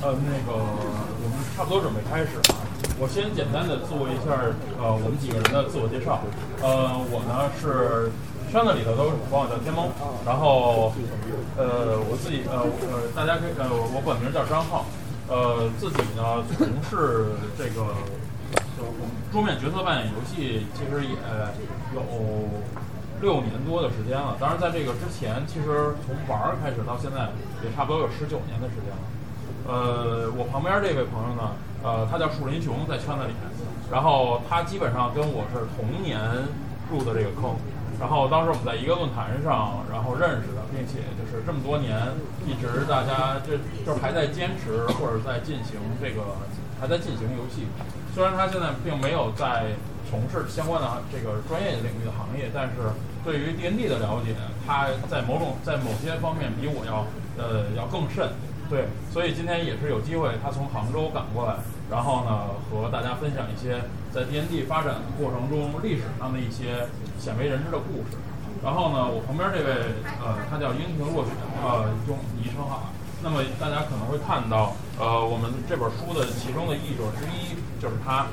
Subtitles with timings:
[0.00, 2.62] 呃，那个我们差不多准备开始啊。
[3.02, 4.30] 我先简单的做一下
[4.78, 6.22] 呃我们几个人的自我介绍。
[6.62, 8.06] 呃，我呢是
[8.46, 9.90] 圈子里头都管我叫天猫，
[10.22, 10.94] 然后
[11.58, 14.86] 呃我自己呃呃大家可以呃我本名叫张浩，
[15.26, 17.90] 呃自己呢从事这个
[18.78, 18.86] 就
[19.34, 21.18] 桌面角色扮演游戏其实也
[21.90, 22.06] 有
[23.18, 24.38] 六年多的时间了。
[24.38, 27.34] 当然在这个之前，其实从玩儿开始到现在
[27.66, 29.02] 也差不多有十九年的时间了。
[29.68, 31.52] 呃，我旁边这位朋友呢，
[31.84, 33.44] 呃，他叫树林熊，在圈子里面，
[33.92, 36.16] 然后他基本上跟我是同年
[36.88, 37.52] 入的这个坑，
[38.00, 42.00] 然后当时我们在一个论坛上，然后认识的，并且就是这么多年
[42.48, 46.24] 一直大家就就还在坚持或者在进行这个
[46.80, 47.68] 还在进行游戏，
[48.16, 49.76] 虽然他现在并没有在
[50.08, 52.88] 从事相关的这个专业领域的行业，但是
[53.20, 54.32] 对于 D N D 的了解，
[54.64, 57.04] 他在某种在某些方面比我要
[57.36, 58.32] 呃要更甚。
[58.68, 61.56] 对，所以今天也是有机会，他从杭州赶过来，
[61.90, 63.80] 然后呢，和大家分享一些
[64.12, 66.86] 在 D N D 发展过程中历史上的一些
[67.18, 68.18] 鲜为人知的故事。
[68.62, 69.72] 然后呢，我旁边这位，
[70.20, 71.30] 呃，他叫樱庭若雪，
[71.64, 72.92] 呃，用昵称哈。
[73.24, 78.26] 那么大家可能会看到，呃，我们这本书的其中的译者之一就是他。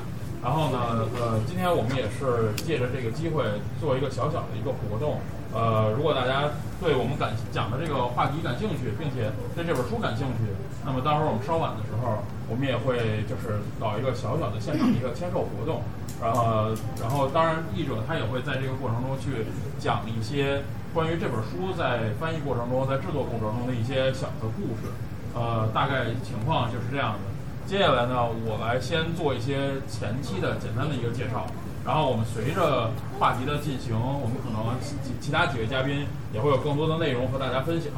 [0.44, 3.42] 然后呢，呃，今天我们也是借着这个机会
[3.80, 5.18] 做一个小小的一个活动。
[5.56, 10.52] 呃，如果大家对我们感讲的这个话题感兴趣，并且对这本书感兴趣，
[10.84, 15.80] 那么到时候我们稍晚的时候，我们也会就是搞一个小小的现场的一个签售活动。
[16.20, 19.48] 然后，然后当然译者他也会在这个过程中去
[19.80, 20.62] 讲一些
[20.92, 24.92] 关于这本书在翻译过程中、在制作过程中的一些小的故事。
[25.32, 27.24] 呃，大概情况就是这样的。
[27.66, 31.46] 接下来呢，我来先做一些前期的简单的一个介绍。
[31.86, 37.92] 然后我们随着话题的进行，我们可能其其他几位嘉宾也会有更多的内容和大家分享。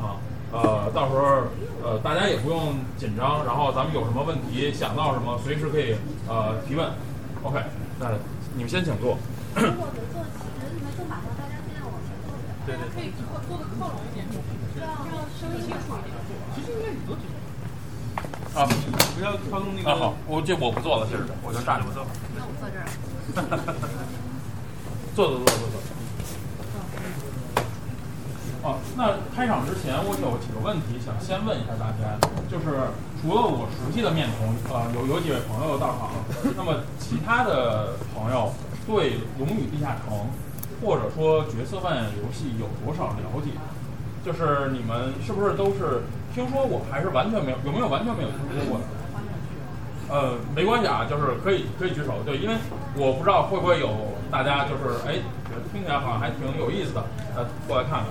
[0.52, 1.48] 呃，到时候
[1.82, 5.96] 呃大家也不用紧张，然后咱们有什么问题想到什么，随时可以
[6.28, 6.84] 呃提问。
[7.42, 7.64] OK，
[7.98, 8.12] 那
[8.54, 9.16] 你们先请坐。
[9.56, 14.28] 如果能坐，人你们更把大家尽量往前坐点，对对，可以坐坐的靠拢一点，
[14.76, 16.12] 这样这样声音清楚一点。
[16.56, 17.16] 其实应该你坐
[18.52, 18.68] 啊，
[19.16, 19.88] 不要靠动那个。
[19.88, 21.84] 啊好，我这我不坐了，其实，我就站着。
[21.84, 22.04] 不坐。
[22.36, 22.84] 那我坐这儿。
[25.14, 25.78] 坐坐坐坐坐。
[28.60, 32.18] 哦，那开场之前，我有几个问题想先问一下大家，
[32.50, 32.90] 就是
[33.22, 36.10] 除了我熟悉的面孔，呃，有有几位朋友到场，
[36.56, 38.52] 那么其他的朋友
[38.86, 40.18] 对《龙与地下城》
[40.84, 43.50] 或者说角色扮演游戏有多少了解？
[44.26, 46.02] 就是你们是不是都是
[46.34, 47.58] 听说过，还是完全没有？
[47.64, 48.84] 有没有完全没有听说过的？
[50.08, 52.56] 呃，没关系啊，就是可以可以举手，对，因为
[52.96, 53.90] 我不知道会不会有
[54.30, 55.20] 大家就是哎，
[55.72, 57.04] 听起来好像还挺有意思的，
[57.36, 58.06] 呃，过来看看。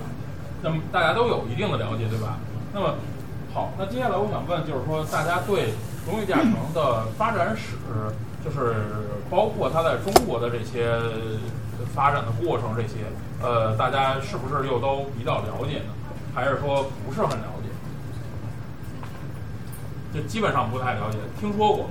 [0.62, 2.38] 那么大家都有一定的了解，对吧？
[2.72, 2.94] 那么
[3.52, 5.62] 好，那接下来我想问，就是说大家对
[6.06, 7.74] 《龙与地下城》的发展史，
[8.44, 8.76] 就是
[9.30, 11.00] 包括它在中国的这些
[11.94, 13.06] 发展的过程，这些
[13.42, 15.94] 呃，大家是不是又都比较了解呢？
[16.34, 17.70] 还是说不是很了解？
[20.14, 21.86] 就基本上不太了解，听说过。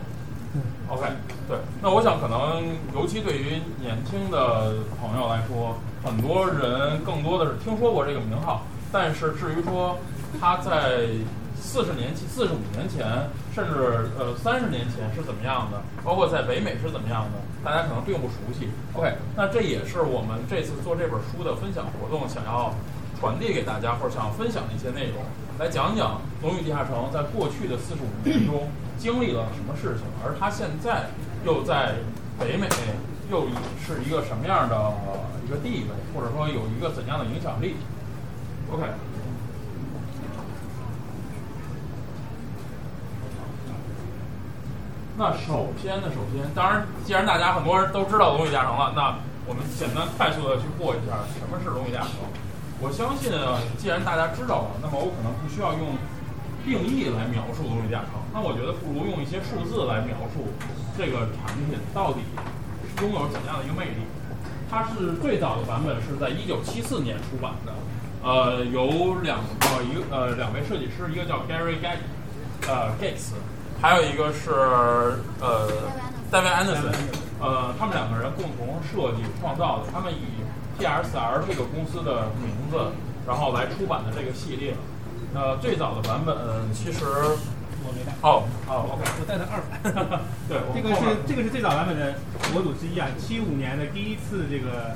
[0.88, 1.06] OK，
[1.48, 2.64] 对，那我想可能，
[2.96, 9.98] 尤其对于年轻的朋友来说，很多人更多的是听说过这个名号，但是至于说
[10.40, 11.10] 他在
[11.60, 13.06] 四十年前、四十五年前，
[13.54, 18.70] 甚至呃三十年前是怎么样的，包括在北美是怎么样的，大家可能并不熟悉。
[18.94, 22.74] OK，那这也是我们这次做这本书的分享活动想要
[23.20, 25.22] 传递给大家或者想要分享的一些内容。
[25.60, 28.70] 来讲讲《龙与地下城》在过去的四十五年中
[29.00, 31.08] 经历了什么事情，而它现在
[31.44, 31.96] 又在
[32.40, 32.68] 北美
[33.32, 33.48] 又
[33.82, 34.94] 是一个什么样的
[35.48, 37.76] 一个地位，或者说有一个怎样的影响力
[38.72, 38.84] ？OK。
[45.18, 49.16] 那首先呢，首先，当然，既然大家很多人都知道《龙与地下城》了，那
[49.48, 52.12] 我们简单快速的去过一下什么是《龙与地下城》。
[52.80, 53.32] 我相信，
[53.78, 55.98] 既然大家知道了，那么我可能不需要用
[56.62, 58.22] 定义来描述《龙与地下城》。
[58.34, 60.54] 那我觉得不如用一些数字来描述
[60.98, 62.22] 这个产品到底
[63.02, 64.06] 拥有怎样的一个魅力。
[64.70, 67.74] 它是最早的版本是在一九七四年出版的，
[68.22, 72.06] 呃，有两个一呃两位设计师，一个叫 Gary Gage，
[72.68, 73.34] 呃 Gates，
[73.82, 74.52] 还有一个是
[75.40, 75.72] 呃
[76.30, 76.94] David Anderson，
[77.40, 80.37] 呃，他们两个人共同设计创造的，他们以
[80.80, 82.92] TSR 这个公司的名字，
[83.28, 84.76] 然后来出版的这个系列。
[85.34, 86.36] 呃，最早的版本
[86.74, 88.14] 其实我没带。
[88.22, 90.22] 哦哦，OK，我带的二版。
[90.48, 92.16] 对，这个是这个是最早版本的
[92.54, 94.96] 模组之一啊，七五年的第一次这个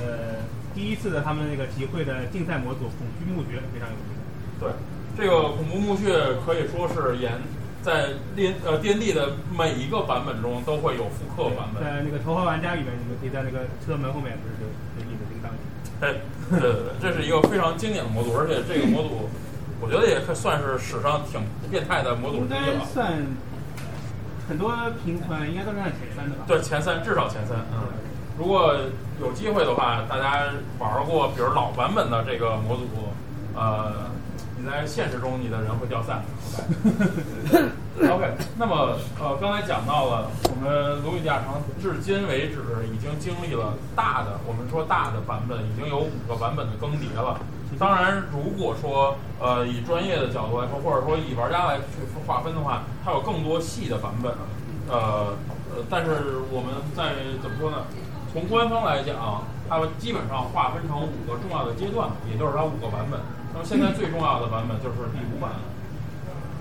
[0.00, 4.16] 呃第一次的他们那个集会的竞赛模组恐惧墓穴非常有名。
[4.60, 4.70] 对，
[5.18, 6.12] 这个恐怖墓穴
[6.46, 7.32] 可以说是延
[7.82, 11.82] 在电呃电力的每一个版本中都会有复刻版本。
[11.82, 14.66] 在那个头号玩家里面，你们可以在那个车门后面不是就
[14.96, 15.48] 就一直铃铛。
[16.00, 16.14] 哎，
[16.50, 19.28] 对对对，这是一个非常经典的模组，而且这个模组，
[19.80, 21.40] 我觉得也可算是史上挺
[21.70, 22.80] 变态的模组之一了。
[22.80, 23.26] 该算
[24.48, 24.74] 很多
[25.04, 26.44] 评团应该都是按前三的吧？
[26.46, 27.56] 对，前三至少前三。
[27.72, 27.88] 嗯，
[28.38, 28.74] 如果
[29.20, 32.84] 有机会的话，大家玩过比如老版本的这个模组，
[33.54, 34.10] 呃，
[34.60, 36.22] 你在现实中你的人会掉散。
[37.96, 42.60] OK，那么呃，刚才讲到了，我们《龙与地下城》至今为止
[42.92, 47.40] 已经经历了大的，我们说大的版本已经有五个版本的更迭了。
[47.78, 54.30] 当然，如果说呃以专业的角度来说，或者说以玩家来去划分的话，它有更多细的版本。
[54.88, 55.32] 呃
[55.72, 56.10] 呃，但是
[56.50, 57.78] 我们在怎么说呢？
[58.32, 59.16] 从官方来讲，
[59.68, 63.20] 它基本上划分成五个重要的阶段，也就是它五个版本。
[63.52, 65.50] 那么现在最重要的版本就是第五版。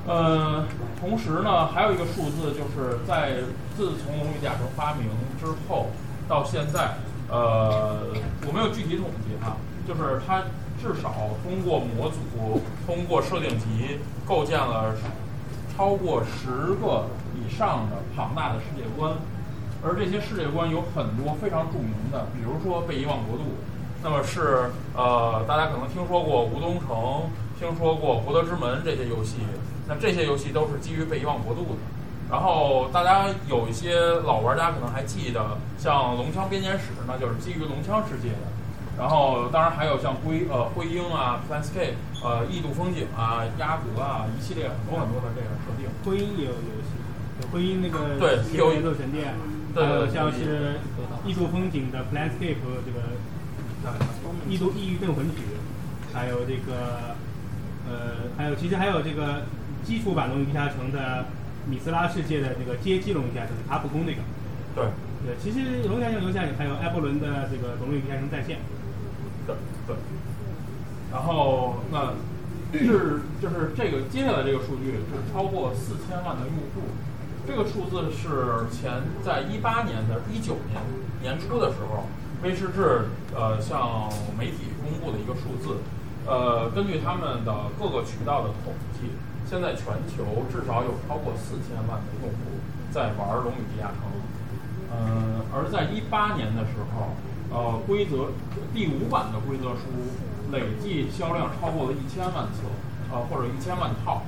[0.07, 0.65] 呃，
[0.99, 3.43] 同时呢，还有一个数字，就是在
[3.77, 5.07] 自从《龙与地下城》发明
[5.39, 5.87] 之后
[6.27, 6.95] 到现在，
[7.29, 8.07] 呃，
[8.47, 9.57] 我没有具体统计哈，
[9.87, 10.41] 就是它
[10.81, 11.13] 至少
[11.43, 14.95] 通过模组、通过设定集，构建了
[15.75, 17.05] 超过十个
[17.35, 19.13] 以上的庞大的世界观，
[19.83, 23.43] 而这些世界观有很多非常著名的，比如说《被遗忘国度》，
[24.01, 26.87] 那么是呃，大家可能听说过《吴东城》，
[27.59, 29.37] 听说过《博德之门》这些游戏。
[29.87, 31.81] 那这些游戏都是基于《被遗忘国度》的，
[32.29, 38.47] 然后大家有一些老玩家可能还记得，像《龙枪编年史》，那就是基于龙枪世界的。
[38.97, 45.89] 然后当然还有像灰呃灰鹰啊、Planescape 呃异度风景啊、鸭格啊一系列很多很多的这个设定。
[46.05, 46.95] 灰鹰也有游戏，
[47.41, 49.33] 有婚姻那个对有节奏神殿，
[49.73, 50.79] 对还有对像是
[51.25, 53.17] 异度风景的 Planescape 和这个
[54.47, 55.37] 异度异域镇魂曲，
[56.13, 57.15] 还有这个
[57.87, 59.43] 呃还有其实还有这个
[59.83, 61.25] 基础版龙与地下城的
[61.69, 64.19] 米斯拉世界的这个街机龙与地下城，卡普空那个。
[64.75, 64.85] 对
[65.25, 68.59] 对，其实龙与地下城还有艾伯伦的这个龙与地下城在线。
[69.47, 69.55] 对
[69.87, 69.95] 对。
[71.11, 72.13] 然后那
[72.71, 76.93] 是就是这个接下来这个数据是超过四千万的用户，
[77.47, 80.79] 这个数字是前在一八年的一九年
[81.21, 82.05] 年初的时候，
[82.41, 82.79] 威士忌
[83.35, 85.77] 呃向媒体公布的一个数字，
[86.25, 89.11] 呃，根据他们的各个渠道的统计，
[89.49, 92.59] 现在全球至少有超过四千万的用户
[92.91, 94.07] 在玩《龙与地下城》，
[94.95, 97.11] 嗯，而在一八年的时候，
[97.51, 98.31] 呃，规则
[98.73, 99.91] 第五版的规则书
[100.51, 102.71] 累计销量超过了一千万册，
[103.11, 104.23] 呃，或者一千万套，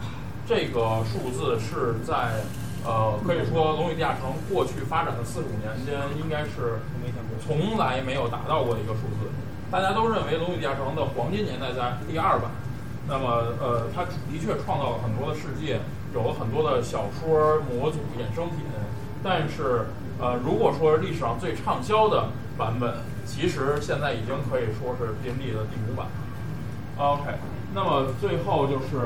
[0.46, 2.44] 这个数字是在
[2.83, 6.80] 呃，可以说《龙与地下城》过去发展的四十五年间，应该是
[7.45, 9.30] 从来没有达到过的一个数字。
[9.69, 12.50] 大家都认为《龙与地下城》的黄金年代在第二版，
[13.07, 15.80] 那么呃，它的确创造了很多的世界，
[16.13, 18.66] 有了很多的小说、模组、衍生品，
[19.24, 19.86] 但是
[20.19, 22.95] 呃，如果说历史上最畅销的版本，
[23.25, 26.07] 其实现在已经可以说是 D&D 的第五版。
[26.98, 27.36] OK，
[27.74, 28.98] 那么最后就是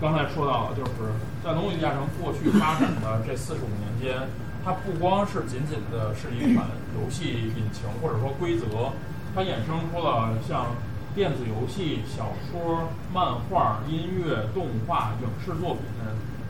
[0.00, 1.10] 刚才说到了，就是
[1.42, 4.28] 在《龙与地下城》过去发展的这四十五年间，
[4.64, 8.92] 它不光是仅仅的是一款游戏引擎或者说规则，
[9.34, 10.76] 它衍生出了像
[11.16, 15.82] 电子游戏、小说、漫画、音乐、动画、影视作品。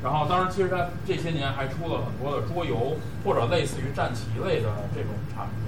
[0.01, 5.65] 然后，当然，其实它这些年还出了很多的桌游或者类似于战棋类的这种产品。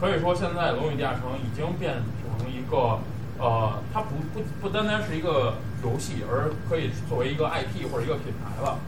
[0.00, 1.92] 可以说，现在《龙与地下城》已经变
[2.38, 3.00] 成一个，
[3.38, 8.78] 呃，它不不不单单是一个游戏，而可以作为一个 IP 或者一个品牌了。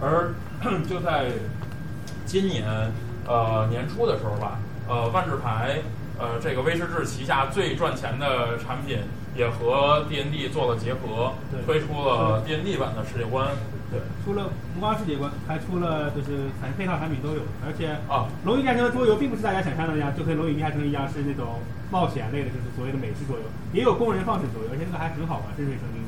[0.00, 0.34] 而
[0.88, 1.26] 就在
[2.26, 2.64] 今年
[3.26, 4.58] 呃年初的时候吧，
[4.88, 5.78] 呃，万智牌
[6.18, 8.98] 呃这个威士忌旗下最赚钱的产品
[9.36, 11.32] 也和 D N D 做了结合，
[11.66, 13.48] 推出了 D N D 版的世界观。
[13.92, 23.44] 对除了不光世界观，还出了就是反正配套产品都有，而且啊，龙与地下城的桌游并不是大家想象的那样，就跟龙与地下城一样是那种冒险类的，就是所谓的美式桌游，
[23.74, 26.01] 也有工人放置桌游，而且那个还很好玩，深水城领主。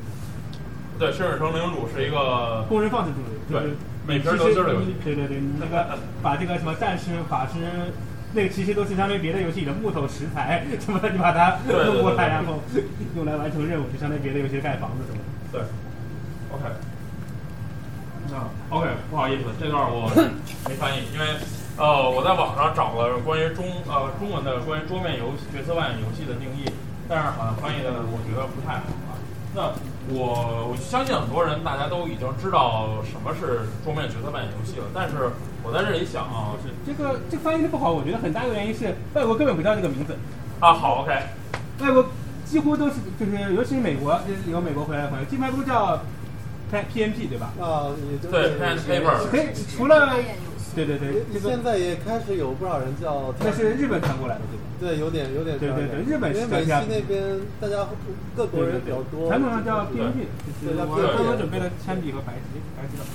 [0.97, 7.91] 对，深水城领主是一个工人放置桌游，就是对每瓶其实得心儿的游戏对对对，你那个把这个什么战士、法师，
[8.33, 12.59] 那个其实都是相当于别的游戏里的木头石材什么的，你把它弄过来，然后
[13.15, 15.25] 用来完成任务，就相当于别的游戏盖房子什么的。
[15.51, 15.61] 对
[16.51, 16.63] ，OK。
[18.31, 20.09] 那 OK，不好意思，这段我
[20.67, 21.25] 没翻译，因为
[21.77, 26.65] 呃我在网上找了关于中呃中文的关于桌面游戏角色扮演游戏的定义，
[27.07, 29.13] 但是好像翻译的我觉得不太好啊。
[29.53, 29.69] 那
[30.09, 35.31] 我我相信很多人大家都已经知道什么是桌面角色扮演游戏了，但是
[35.63, 40.15] 我在这里想啊不是这个这个翻译的不好，我觉得很大一个原因是外国根本不叫这个名字，
[40.59, 41.11] 啊好 OK
[41.79, 42.05] 外国
[42.45, 45.99] 几乎都是就是尤其是美国，就是有美国回来的朋友，基本上都叫
[46.71, 47.51] P PNP 对吧？
[47.59, 50.13] 啊，也对 pen paper 可以除了。
[50.75, 54.63] 对对对，现在也开始有不少人叫，那是日本传过来的对吧？
[54.77, 57.87] 对，有点有点对对对日本因为美西是这样那边大家
[58.35, 60.27] 各国人比较多，传统上叫 PNP，
[60.61, 63.05] 就是对我刚刚准备了铅笔和白纸，白纸了。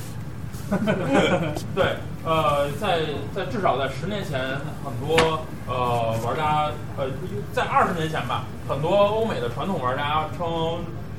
[1.75, 3.01] 对，呃，在
[3.35, 4.41] 在至少在十年前，
[4.85, 7.11] 很多呃玩家，呃，
[7.53, 10.47] 在二十年前吧，很多欧美的传统玩家称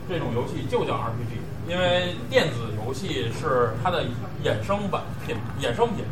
[0.09, 1.37] 这种游戏就叫 RPG，
[1.69, 4.05] 因为电子游戏是它的
[4.43, 6.03] 衍生版品、衍生品。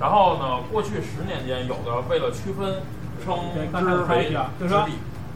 [0.00, 2.82] 然后呢，过去十年间，有的为了区分，
[3.24, 4.86] 称对，刚才我之为说一句啊，就是说。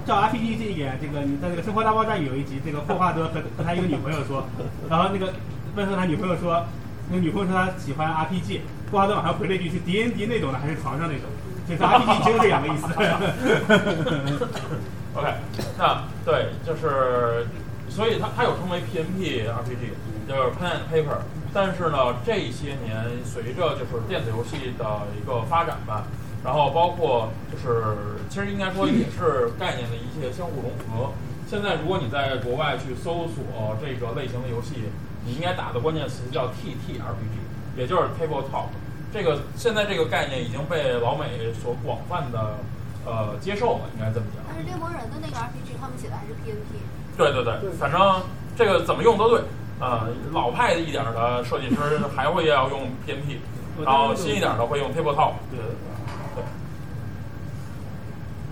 [0.06, 4.42] 叫 RPG 这一点，这个你在这个《生活大爆炸》有一集，这个霍华德和和他一个女朋友说，
[4.88, 5.30] 然后那个
[5.76, 6.64] 问候他女朋友说，
[7.10, 11.28] 那个女朋友说她喜欢 RPG，霍华德马上回了一句是 D N D 那种的还是床上那种，
[11.68, 12.86] 就是 RPG 只有这两个意思。
[15.14, 15.34] OK，
[15.76, 17.46] 那对，就是，
[17.90, 19.92] 所以它它有称为 PNP RPG，
[20.26, 21.20] 就是 Pen Paper。
[21.52, 24.84] 但是呢，这些年随着就是电子游戏的
[25.20, 26.04] 一个发展吧，
[26.44, 27.96] 然后包括就是
[28.28, 31.10] 其实应该说也是概念的一些相互融合。
[31.48, 34.90] 现在如果你在国外去搜索这个类型的游戏，
[35.26, 38.70] 你应该打的关键词叫 TTRPG，也就是 Tabletop。
[39.12, 42.54] 这个现在这个概念已经被老美所广泛的
[43.04, 44.44] 呃接受了，应该这么讲。
[44.46, 46.78] 但是猎魔人的那个 RPG 他们写的还是 PNP。
[47.18, 48.22] 对对对，反正
[48.56, 49.42] 这个怎么用都对。
[49.80, 51.76] 呃，老派一点的设计师
[52.14, 53.38] 还会要用 PNP，
[53.84, 55.32] 然后新一点的会用 Tabletop。
[55.50, 55.72] 对对
[56.36, 56.44] 对。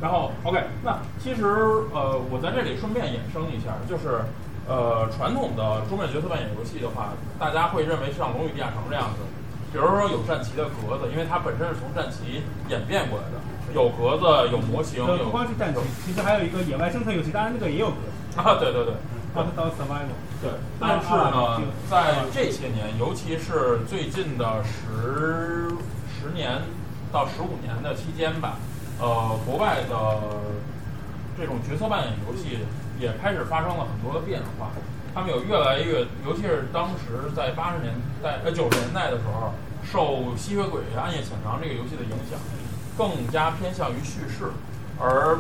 [0.01, 1.45] 然后 OK，那其实
[1.93, 4.23] 呃，我在这里顺便衍生一下，就是
[4.67, 9.27] 呃，传统的桌面角色扮演游戏的话，大家会认为像《龙与地下城》这样子，
[9.73, 13.37] 比如说有战旗的格子，因为它本身是从战旗演变过来的，
[13.75, 18.41] 有格子，有模型，有不光是战棋，其实还有一个野外生存游戏，当然那个也有格子。
[18.41, 18.95] 啊，对对对。
[19.35, 20.17] 到到 survival。
[20.41, 25.69] 对，但是呢，在这些年，尤其是最近的十
[26.15, 26.63] 十年
[27.11, 28.57] 到十五年的期间吧，
[29.01, 30.21] 呃，国外的
[31.37, 32.61] 这种角色扮演游戏
[33.01, 34.71] 也开始发生了很多的变化。
[35.13, 37.93] 他们有越来越，尤其是当时在八十年
[38.23, 39.53] 代、呃九十年代的时候，
[39.83, 42.39] 受《吸血鬼暗夜潜藏》这个游戏的影响，
[42.97, 44.53] 更加偏向于叙事，
[45.01, 45.37] 而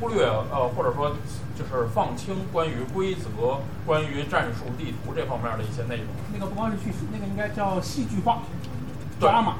[0.00, 1.10] 忽略呃或者说。
[1.56, 6.06] 就是放清关于规则、关于战术、地图这方面的一些内容。
[6.32, 8.42] 那个不光是叙事，那个应该叫戏剧化，
[9.20, 9.56] 对嘛？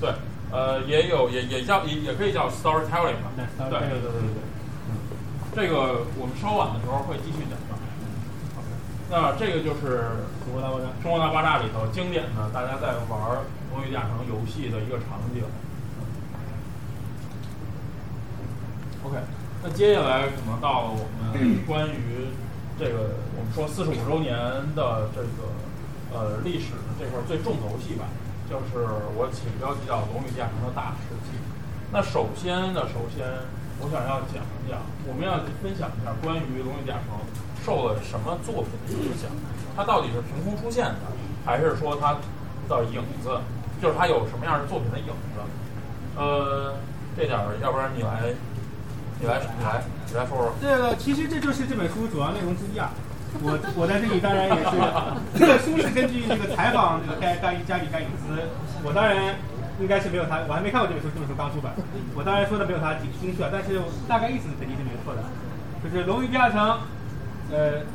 [0.00, 0.12] 对，
[0.50, 3.30] 呃，也有也也叫也也可以叫 storytelling 吧。
[3.36, 4.42] 对对对对对对。
[5.54, 7.56] 这个我们稍晚的时候会继续讲的。
[9.10, 10.08] 那这个就是
[10.44, 10.86] 《生活大爆炸》。
[11.02, 13.20] 《生活大爆炸》里头经典的大家在玩
[13.70, 15.44] 《龙与地下城》游戏的一个场景。
[19.04, 19.18] OK。
[19.62, 22.26] 那接下来可能到了我们关于
[22.76, 24.34] 这个我们说四十五周年
[24.74, 25.54] 的这个
[26.10, 28.10] 呃历史这块最重头戏吧，
[28.50, 28.82] 就是
[29.14, 31.38] 我起标题叫《龙与地下城的大事记》。
[31.92, 33.22] 那首先呢，首先
[33.78, 37.14] 我想要讲一讲，我们要分享一下关于《龙与地下城》
[37.62, 39.30] 受了什么作品的影响，
[39.76, 41.06] 它到底是凭空出现的，
[41.46, 42.18] 还是说它
[42.66, 43.38] 的影子，
[43.80, 45.38] 就是它有什么样的作品的影子？
[46.18, 46.74] 呃，
[47.16, 48.34] 这点儿要不然你来。
[49.22, 50.52] 你来，你来，你来说说。
[50.60, 52.90] 这个其实这就是这本书主要内容之一啊。
[53.38, 54.74] 我我在这里当然也是，
[55.38, 58.34] 这个书是根据那个采访那个盖盖加里盖里斯，
[58.82, 59.36] 我当然
[59.78, 61.72] 应该是没有他，我还没看过这本书，这本书刚出版，
[62.16, 65.22] 我当然说的没有他精确，但是大概意思肯定是没错的。
[65.82, 66.58] 就是《龙与地下城》，
[67.54, 67.86] 呃，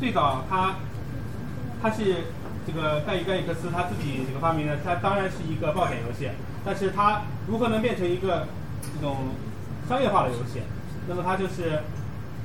[0.00, 0.76] 最早他
[1.82, 2.32] 他是
[2.66, 6.32] 这个盖伊盖伊克斯他自己这个发明的，他当然是一个冒险游戏，
[6.64, 8.48] 但是他如何能变成一个
[8.96, 9.30] 这种
[9.90, 10.62] 商业化的游戏，
[11.08, 11.82] 那么它就是，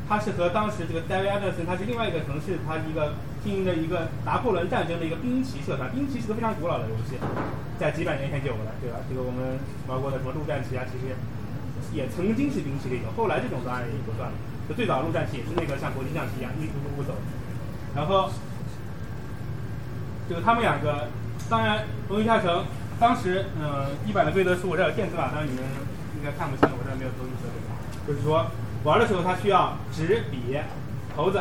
[0.09, 5.93] 它是和当时这个 David Anderson，它是另外一个城市，它一个经营的一个拿破仑战争的一个兵棋社团。
[5.93, 7.21] 兵棋是个非常古老的游戏，
[7.77, 8.97] 在几百年前就有了，对吧？
[9.07, 11.13] 这个我们玩过的什么陆战棋啊，其实
[11.93, 13.13] 也曾经是兵棋的一种。
[13.15, 14.33] 后来这种当然也不算了，
[14.67, 17.13] 就最早陆战棋也是那个像国际象棋一样一步步步走。
[17.93, 18.33] 然后，
[20.27, 21.13] 就是他们两个，
[21.47, 22.65] 当然龙与下城
[22.99, 25.61] 当时嗯一版的规则书我这有电子版，当然你们。
[26.25, 27.61] 应该看不清，我这没有投影设备。
[28.09, 28.49] 就是说，
[28.83, 30.57] 玩的时候它需要纸、笔、
[31.15, 31.37] 骰子。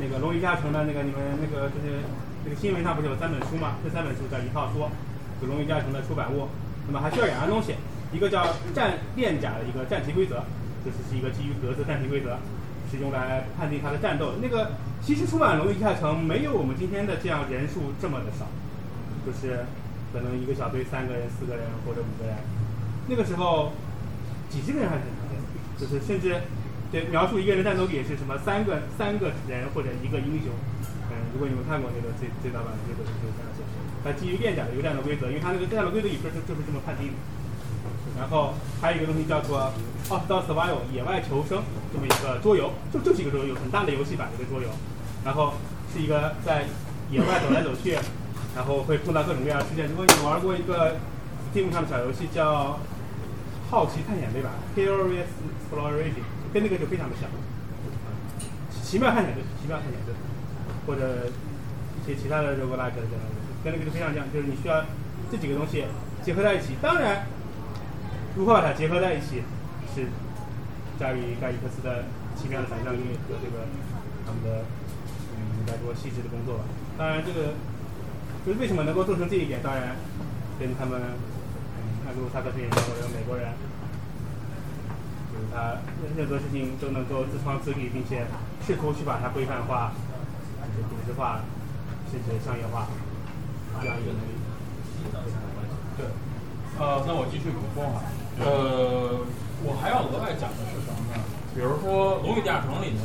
[0.00, 2.00] 那个《龙与地下城》的那个你们那个就是
[2.42, 3.76] 这个新闻上不是有三本书嘛？
[3.84, 4.88] 这三本书叫一套书，
[5.42, 6.48] 就《龙与地下城》的出版物。
[6.86, 7.74] 那么还需要两样东西，
[8.10, 10.40] 一个叫战练甲的一个战棋规则，
[10.80, 12.38] 就是是一个基于格子战棋规则，
[12.90, 14.40] 是用来判定它的战斗。
[14.40, 14.72] 那个
[15.04, 18.48] 其实出版《龙与地下城》没有我们今天的这样人数这么的少，
[19.26, 19.66] 就是
[20.14, 22.36] 可能一个小队三个人、四个人或者五个人。
[23.08, 23.72] 那个时候。
[24.48, 25.46] 几十个人还是很常见的，
[25.78, 26.40] 就是甚至
[26.90, 30.52] 对描述一个人战斗力也是什么三个三个人或者一个英雄，
[31.12, 33.68] 嗯如果你们看过那个最最大版的这个就是这样写的，
[34.04, 37.18] 它基于链甲的一个这样的规则，因为它那个这样的规则也是就是这么判定的。
[38.18, 39.70] 然后还有一个东西叫做
[40.08, 41.62] Outdoor Survival 野外求生
[41.92, 44.68] 这么一个桌游，就就是一个桌游，很大的游戏版的一个桌游。
[45.24, 45.54] 然后
[45.92, 46.64] 是一个在
[47.10, 47.96] 野外走来走去，
[48.56, 49.88] 然后会碰到各种各样的事件。
[49.88, 50.96] 如果你玩过一个
[51.52, 52.72] Steam 上的小游戏叫
[53.70, 57.28] 《好奇探险》对吧？Curious Exploration 跟那个就非常的像。
[58.82, 60.14] 奇妙探险队，奇妙探险队，
[60.86, 64.82] 或者一些其他的 roguelike 这样的，跟那个就非常像，就是你需要
[65.30, 65.84] 这几个东西
[66.24, 66.72] 结合在一起。
[66.80, 67.26] 当然，
[68.34, 69.42] 如何把它结合在一起，
[69.94, 70.08] 是
[70.98, 73.68] 在于盖伊克斯的奇妙的想象力和这个
[74.24, 74.64] 他们的
[75.36, 76.64] 嗯应该说细致的工作吧。
[76.96, 77.52] 当然，这个
[78.46, 79.96] 就是为什么能够做成这一点，当然
[80.58, 80.98] 跟他们
[82.08, 83.52] 嗯安格鲁萨克逊人或者美国人。
[85.30, 88.26] 就是他任任何事情都能够自创自立，并且
[88.66, 89.92] 试图去把它规范化、
[90.74, 91.40] 就是组织化，
[92.10, 92.88] 甚至商业化，
[93.80, 94.32] 这样一个能力。
[95.98, 96.06] 对，
[96.78, 98.00] 呃，那我继续补充哈，
[98.40, 99.20] 呃，
[99.62, 101.22] 我还要额外讲的是什么呢？
[101.54, 103.04] 比如说《龙与地下城》里面，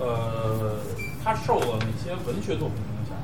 [0.00, 0.76] 呃，
[1.22, 3.14] 它受了哪些文学作品的影响？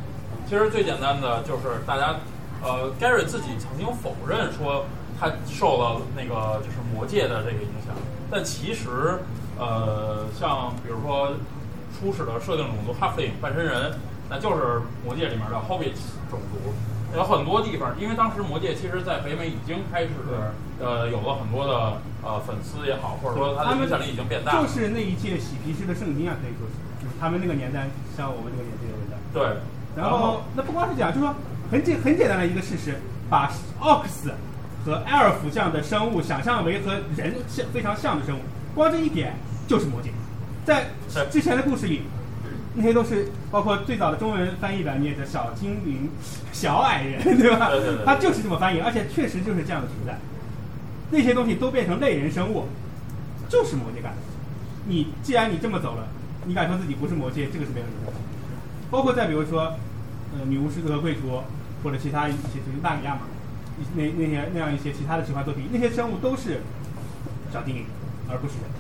[0.48, 2.16] 其实最简单的就是大家，
[2.62, 4.86] 呃，Gary 自己曾经否认说
[5.18, 7.94] 他受了那个就是《魔界》的这个影响，
[8.30, 9.20] 但其实，
[9.58, 11.32] 呃，像比如说
[11.98, 14.62] 初始的设定种族哈弗林半身人，那就是
[15.04, 15.96] 《魔界》里面的 Hobbit
[16.30, 16.74] 种族。
[17.14, 20.10] 有很多地方，因为当时《魔界》其实在北美已经开始，
[20.80, 24.66] 呃，有了很多的呃粉丝也好，或者说它的影响力已经变大了。
[24.66, 29.16] 就是那一届喜皮士的圣经啊，可以说是，就是他们那个年代，像我们这个年纪的人代。
[29.32, 29.56] 对，
[29.96, 31.32] 然后那不光是这样，就说
[31.70, 34.34] 很简很简单的一个事实，把奥克斯
[34.86, 38.40] 和埃尔夫这样的生物想象为和人像非常像的生物，
[38.72, 39.34] 光这一点
[39.66, 40.10] 就是魔戒。
[40.64, 40.86] 在
[41.28, 42.02] 之前的故事里，
[42.74, 46.08] 那些都是包括最早的中文翻译版念的小精灵、
[46.52, 47.68] 小矮人，对吧？
[48.04, 50.16] 它就是这么翻译，而且确实就是这样的存在。
[51.10, 52.66] 那些东西都变成类人生物，
[53.48, 54.18] 就是魔戒干的。
[54.86, 56.06] 你既然你这么走了，
[56.44, 58.16] 你敢说自己不是魔界，这个是没有理由的。
[58.88, 59.74] 包括再比如说，
[60.32, 61.42] 呃，女巫、狮子和贵族，
[61.82, 63.35] 或者其他一些就是纳米亚嘛，一
[63.94, 66.60] 那那些那样一些其他的奇幻作品，那些生物都是
[67.52, 67.86] 小精灵，
[68.30, 68.70] 而不是人，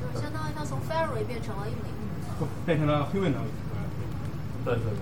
[0.00, 1.92] 就相当于他从 fairy 变成了一名。
[2.38, 3.50] 不变成了 human 能力。
[4.64, 4.98] 对对对，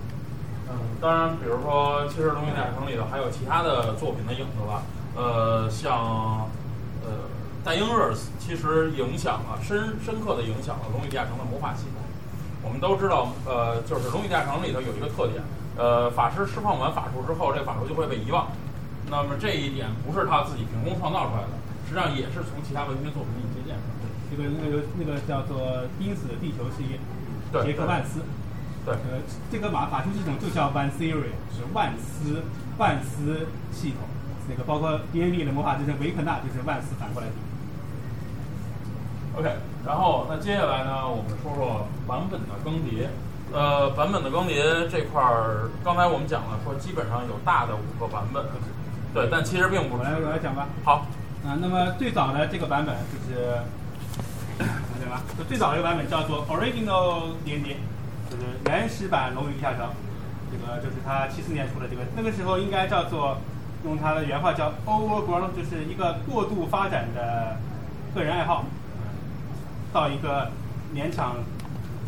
[0.69, 4.83] 嗯，当然，比如说，其实《龙与地下城》里头还有其他的作品的影子吧，
[5.15, 6.49] 呃，像
[7.01, 7.25] 呃，
[7.63, 12.03] 戴英热斯其实影响了深深刻的影响了《龙与地下城》的魔法系统。
[12.61, 15.41] 我们都知道，呃，就是《龙与地下城》里头有一个特点，
[15.77, 18.47] 呃，法师释放完法术之后，这个法术就会被遗忘。
[19.09, 21.49] 那么这一点不是他自己凭空创造出来的，
[21.87, 23.83] 实际上也是从其他文学作品里借鉴的。
[24.31, 25.59] 这个那个那个叫做
[25.99, 26.97] 《濒死的地球》系列，
[27.63, 28.21] 杰克万斯。
[28.85, 32.43] 对，呃，这个马法术系统就叫 One Theory，是万斯
[32.77, 33.99] 万斯系统。
[34.49, 37.35] 那个包括 D N D 的魔法之神维克纳就是万斯反过来读。
[39.39, 43.07] OK，然后那接下来呢，我们说说版本的更迭。
[43.53, 48.43] 呃，版本的更迭这块儿，刚才我们讲了，说基本上有大的五个版本，
[49.13, 50.13] 对，但其实并不是我来。
[50.19, 50.67] 我来讲吧。
[50.83, 51.05] 好，
[51.45, 53.59] 啊，那么最早的这个版本就是，
[54.57, 55.21] 对吧？
[55.37, 57.77] 就最早的一个版本叫做 Original D&D，
[58.29, 59.85] 就是原始版《龙与地下城》。
[60.51, 63.37] 这个就是他七四年出的这个，那个时候应该叫做
[63.85, 67.57] 用他的原话叫 Overgrown，就是一个过度发展的
[68.15, 68.65] 个人爱好，
[69.91, 70.49] 到一个
[70.93, 71.35] 勉强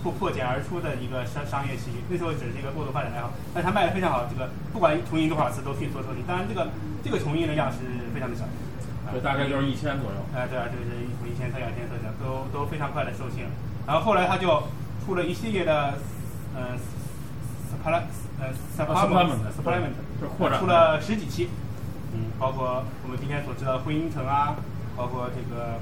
[0.05, 1.97] 破破茧而出的一个商商业奇遇。
[2.05, 6.21] 那时候只是一个过度发展的爱好，但是它卖的非常好，这个不管重印多少次都迅速脱离。
[6.29, 6.69] 当然，这个
[7.01, 7.81] 这个重印的量是
[8.13, 8.45] 非常的小。
[9.09, 10.17] 对，大概就是一千左右。
[10.37, 13.49] 哎，对啊，这个是一千三两千色奖，都都非常快的售罄。
[13.87, 14.69] 然后后来他就
[15.05, 15.97] 出了一系列的，
[16.53, 16.77] 呃
[17.73, 18.05] ，supplement，
[18.37, 21.49] 呃，supplement supplement，就扩展出了十几期，
[22.13, 24.55] 嗯，包括我们今天所知道的婚姻城啊，
[24.95, 25.77] 包括这个，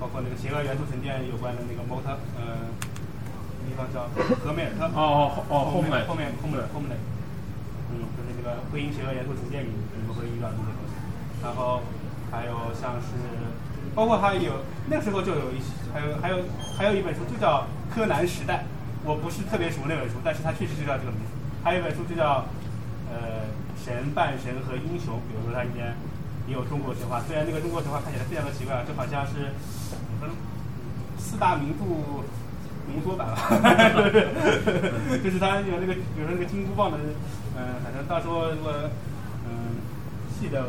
[0.00, 2.68] 包括那个邪恶元素沉淀有关的那个 Mota，呃，
[3.66, 4.06] 地方叫
[4.42, 4.86] 格梅尔特。
[4.94, 6.96] 哦哦哦后面后面后面后面
[7.90, 10.94] 嗯，就是那个婚姻邪恶元素神殿里你们会遇到的那些东西。
[11.42, 11.82] 然后
[12.30, 13.14] 还有像是，
[13.94, 16.36] 包括还有那个时候就有一些，还有还有
[16.76, 18.54] 还有一本书就叫《柯南时代》，
[19.06, 21.30] 我不是特别熟那本书，但是它确实就叫这个名字。
[21.62, 22.44] 还有一本书就叫
[23.06, 23.46] 呃
[23.78, 25.94] 神半神和英雄，比如说它里面
[26.48, 29.54] 也有中国神话，虽然那个中国神话看起来非常的奇怪，啊，就好像是
[30.22, 30.34] 嗯
[31.18, 31.84] 四大名著。
[32.88, 33.36] 浓缩版吧，
[35.22, 36.98] 就是它有那个，比如说那个金箍棒的，
[37.56, 38.72] 嗯、反正到时候如果
[39.44, 39.76] 嗯
[40.32, 40.62] 细的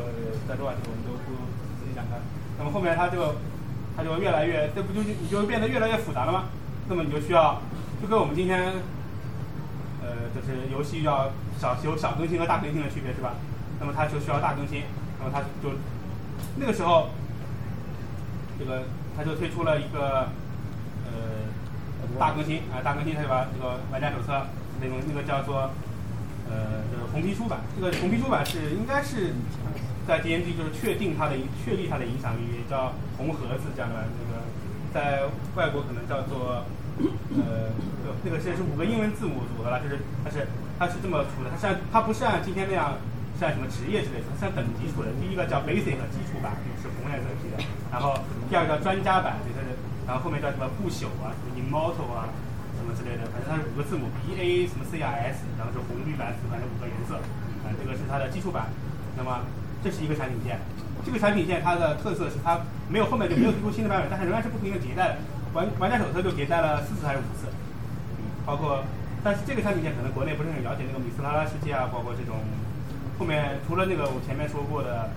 [0.47, 1.31] 再说吧，这个我们都不
[1.79, 2.17] 仔细展开。
[2.57, 3.35] 那么后面它就
[3.95, 6.45] 它就越来越，这不就你就变得越来越复杂了吗？
[6.89, 7.61] 那么你就需要，
[8.01, 8.73] 就跟我们今天
[10.01, 13.33] 呃呃，就是游戏要小有小更新和大更新的区别是吧？
[13.79, 14.83] 那么它就需要大更新，
[15.19, 15.75] 那么它就
[16.55, 17.09] 那个时候，
[18.57, 18.83] 这个
[19.15, 20.29] 它就推出了一个
[21.05, 21.46] 呃
[22.19, 24.47] 大更新啊，大更新它就把这个玩家手册
[24.79, 25.71] 那种那个叫做
[26.49, 29.33] 呃这个红皮书版，这个红皮书版是应该是
[30.07, 34.41] 在 D N D 就是确定它的确立它的影响力，也叫红盒子这样的那个，
[34.93, 36.63] 在外国可能叫做
[37.35, 37.69] 呃
[38.23, 40.47] 那个是是五个英文字母组合了，就是它是
[40.79, 42.95] 它是这么出的，它是按它不是按今天那样
[43.37, 45.09] 是按什么职业之类的，它是按等级出的。
[45.19, 48.17] 第一个叫 Basic 基础版是红颜色皮的，然后
[48.49, 49.66] 第二个叫专家版，就是
[50.07, 52.31] 然后后面叫什么不朽啊，什么 Immortal 啊。
[52.77, 57.17] 什么之类的，反正它是五个字母 B A 什么 C R S，然后是红绿蓝紫，反正五个颜色，
[57.65, 58.69] 啊，这个是它的基础版。
[59.17, 59.41] 那么
[59.83, 60.61] 这是一个产品线，
[61.03, 65.17] 这个产品线它的特色是它没有后面就没有推出新的版本，但是仍然是不停的迭代。
[65.57, 67.49] 玩玩家手册就迭代了四次还是五次，
[68.45, 68.85] 包括，
[69.25, 72.37] 但是这个产品线可能国内不是很了解那个米斯拉拉世界啊，包括这种
[73.17, 75.09] 后面除了那个我前面说过的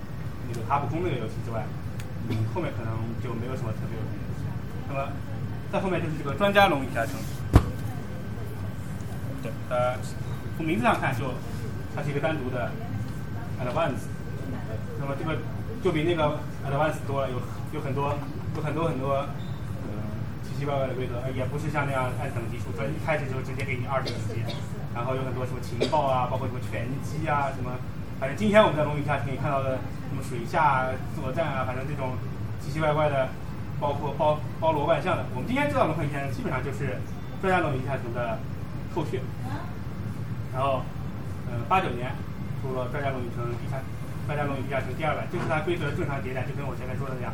[0.49, 1.61] 那个卡普空那个游戏之外，
[2.27, 4.17] 嗯，后面可能就没有什么特别有名
[4.91, 5.07] 那么
[5.71, 7.15] 再后面就是这个专家龙与地下城。
[9.41, 9.95] 对，呃，
[10.57, 11.31] 从名字上看就，
[11.95, 12.69] 它是一个单独的
[13.63, 14.03] advance，
[14.99, 15.37] 那么这个
[15.81, 17.39] 就比那个 advance 多了，有
[17.73, 18.13] 有很多
[18.55, 19.87] 有很多很多，呃，
[20.43, 24.43] 奇奇怪怪的规则，也不是像那样按等级数分，一开始就直接给你二十等级，
[24.93, 27.71] 然后有很多什么情报啊，包括什么拳击啊，什么，
[28.19, 29.79] 反正今天我们在龙与下城里看到的
[30.11, 32.19] 什么水下作战啊，反正这种
[32.59, 33.29] 奇奇怪怪的，
[33.81, 37.01] 包括包包罗万象的，我们今天知道龙与地下城基本上就是
[37.41, 38.37] 专家龙与地下城的。
[38.93, 39.21] 后续，
[40.51, 40.83] 然后，
[41.47, 42.11] 呃，八九年
[42.59, 43.79] 出了《专家龙与城》第三，
[44.27, 47.31] 《专家龙与地下城》第二版，就是它规则正常迭代，就跟我前面说的那样，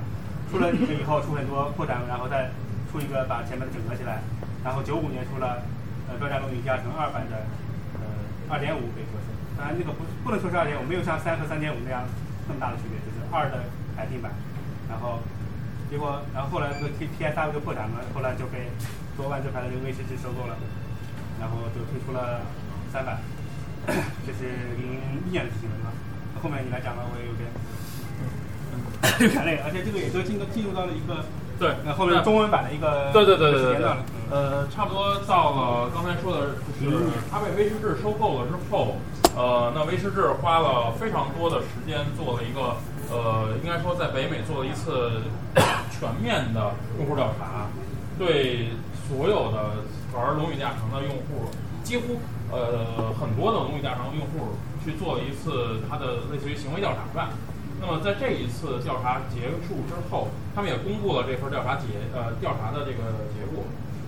[0.53, 2.53] 出了一个以后出很多扩展，然后再
[2.93, 4.21] 出一个把前面的整合起来，
[4.61, 5.65] 然后九五年出了
[6.05, 7.41] 呃《专家龙与地下城》二版的，
[7.97, 12.05] 呃，二点五可以说是，当然那个不不能说是二点五，没有像三和三点五那样
[12.45, 13.65] 那么大的区别，就是二的
[13.97, 14.29] 改进版，
[14.85, 15.17] 然后
[15.89, 18.69] 结果然后后来这个 T S R 就破产了，后来就被
[19.15, 20.55] 多万这牌的这个威士忌收购了。
[21.39, 22.41] 然后就推出了
[22.91, 23.21] 三版，
[24.25, 25.93] 这是零一年的事情了，是吧？
[26.41, 27.45] 后面你来讲吧，我也有点
[29.21, 31.23] 有点 累，而且这个也都进进入到了一个
[31.59, 34.03] 对，那后面中文版的一个对对对对对时间段了。
[34.31, 38.97] 呃，差不多到了刚才说的，就是它被威士忌收购了之后，
[39.37, 42.77] 呃，那威士忌花了非常多的时间做了一个，
[43.11, 45.21] 呃，应该说在北美做了一次
[45.91, 47.67] 全面的用户调查，
[48.17, 48.69] 对
[49.07, 49.85] 所有的。
[50.17, 51.45] 玩《龙与地下城》的用户，
[51.83, 52.17] 几乎
[52.49, 57.29] 呃很多的《龙与地下城》用户去做了一次他的类似于行为调查吧。
[57.79, 63.65] 那么在这一次调查结束之后，他们也公布了这份调查结呃调查的这个结果。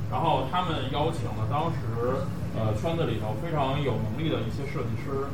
[0.10, 2.26] 然后他们邀请了当时
[2.58, 5.30] 呃圈子里头非常有能力的一些设计师，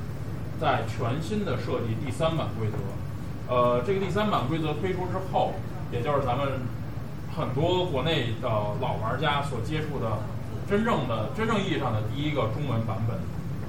[0.60, 2.76] 在全新的设计第三版规则。
[3.48, 5.54] 呃，这个第三版规则推出之后，
[5.92, 6.62] 也就是咱们
[7.36, 8.50] 很多国内的
[8.82, 10.18] 老玩家所接触的。
[10.68, 13.16] 真正的、真正意义上的第一个中文版本，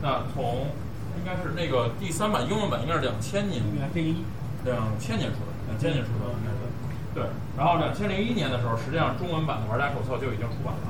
[0.00, 0.72] 那从
[1.20, 4.24] 应该是那个第三版英文版应该是两千年，两千一，
[4.64, 6.64] 两千年出的，两千年出的应该是，
[7.12, 7.24] 对。
[7.54, 10.88] 然后两千零一年的时候，实际上中文版的玩家手册就已经出版了。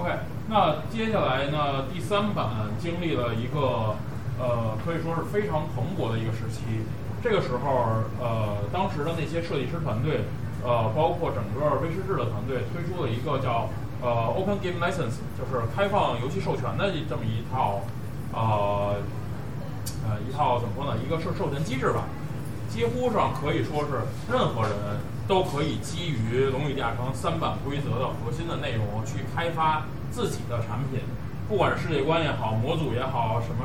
[0.00, 0.10] OK，
[0.48, 3.96] 那接下来呢，第三版经历了一个
[4.40, 6.80] 呃可以说是非常蓬勃的一个时期。
[7.22, 10.22] 这个时候，呃，当时的那些设计师团队，
[10.64, 13.68] 呃，包括整个威士忌的团队，推出了一个叫。
[14.04, 17.82] 呃，Open Game License 就是开放游戏授权的这么一套，
[18.32, 18.96] 呃，
[20.02, 21.00] 呃，一套怎么说呢？
[21.06, 22.02] 一个授授权机制吧。
[22.68, 24.72] 几乎上可以说是任何人
[25.28, 30.98] 都可以基于《龙与地下城》三版规则的核心的内容去开发自己的产品，
[31.48, 33.64] 不管是世界观也好，模组也好，什么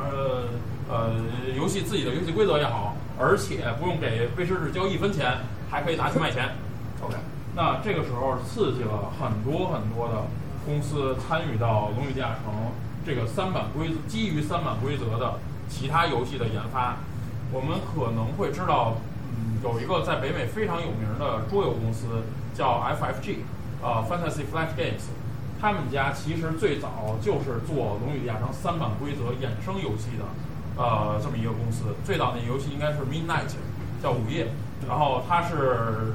[0.88, 1.14] 呃
[1.56, 5.38] 游戏自己的游戏规则也好，而且不用给威士忌交一分钱，
[5.70, 6.50] 还可以拿去卖钱。
[7.00, 7.14] OK。
[7.56, 10.22] 那这个时候刺激了很多很多的
[10.64, 12.54] 公司参与到《龙与地下城》
[13.04, 16.98] 这个三板规则基于三板规则的其他游戏的研发。
[17.50, 18.98] 我们可能会知道，
[19.34, 22.22] 嗯，有一个在北美非常有名的桌游公司
[22.54, 23.38] 叫 FFG，
[23.82, 25.08] 呃，Fantasy Flight Games，
[25.58, 30.24] 他们家其实最早就是做《龙与地下城》三版规则衍生游戏的，
[30.78, 31.84] 呃，这么一个公司。
[32.06, 33.52] 最早的游戏应该是 Midnight，
[34.02, 34.46] 叫午夜，
[34.88, 36.14] 然后它是。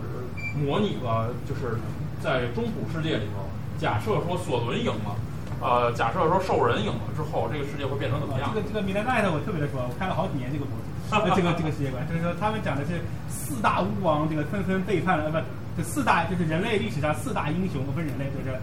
[0.54, 1.82] 模拟了，就是
[2.21, 3.41] 在中古世界里头，
[3.82, 5.17] 假设说索伦赢了，
[5.60, 8.52] 呃，假设说兽人赢了之后，这个世界会变成怎么样？
[8.54, 10.86] 这个这个米兰奈特我特别的说，我看了好几年这个博主，
[11.34, 13.02] 这个这个世界观，就是说他们讲的是
[13.34, 18.54] 四大巫王这个纷纷背叛了，呃，不，这四大就是人类历史上四大英雄，不是人类，就是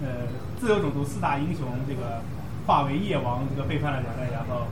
[0.00, 0.24] 呃
[0.58, 2.24] 自由种族四大英雄这个
[2.66, 4.64] 化为夜王，这个背叛了人类，然后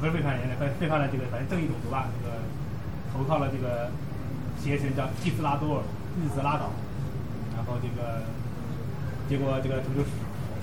[0.00, 2.36] 不是背叛人类，背背叛了这个反正正义种族吧，这个
[3.12, 3.90] 投靠了这个
[4.62, 5.82] 邪神叫蒂斯拉多尔，
[6.20, 6.70] 日子拉倒，
[7.56, 8.22] 然后这个
[9.28, 10.04] 结果这个他们就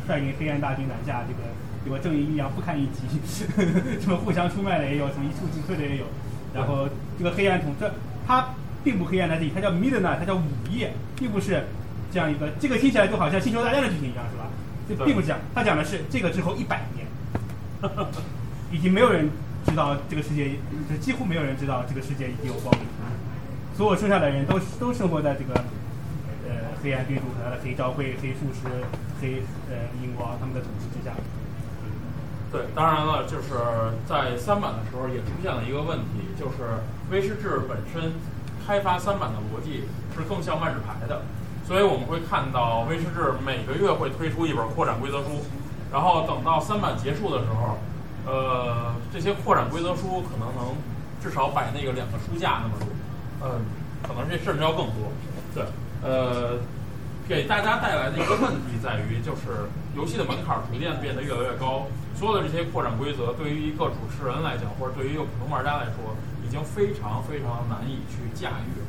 [0.08, 1.50] 率领黑暗大军南下，这个
[1.84, 3.20] 结果正义力量不堪一击，
[4.00, 6.06] 什么互相出卖的也有，什么一触即溃的也有，
[6.54, 7.92] 然后这个黑暗统治
[8.28, 8.50] 它
[8.84, 11.64] 并不黑暗在这里，它叫 midnight，它叫午夜，并不是
[12.12, 14.46] 这样一个，这个听起来就好像星球大战的剧情一样，是吧？
[14.88, 17.08] 这并不是这样，它讲的是这个之后一百年，
[18.74, 19.30] 已经没有人
[19.68, 20.50] 知道这个世界，
[20.90, 22.88] 就几乎没有人知道这个世界已经有光明，
[23.78, 25.54] 所有剩下的人都都生活在这个
[26.50, 28.66] 呃黑暗君主和他的黑昭会、黑术师、
[29.22, 31.14] 黑呃鹰王他们的统治之下。
[32.52, 33.54] 对，当然了，就是
[34.10, 36.82] 在三版的时候也出现了一个问题，就是
[37.12, 38.14] 威士忌本身
[38.66, 39.86] 开发三版的逻辑
[40.18, 41.22] 是更像万智牌的，
[41.64, 45.46] 所以我们会看到威士忌每个月会推出一本扩展规则书，
[45.92, 47.78] 然后等到三版结束的时候，
[48.26, 50.76] 呃，这些扩展规则书可能能
[51.22, 52.88] 至少摆那个两个书架那么多，
[53.44, 53.62] 嗯、
[54.02, 55.12] 可能这甚至要更多。
[55.54, 55.64] 对，
[56.02, 56.58] 呃，
[57.28, 68.88] 给大家带来的一个问题在于，就是游戏的门槛逐渐变得越来越高，所有的这些扩展规则对于一个主持人来讲，或者对于一个普通玩家来说，已经非常非常难以去驾驭了。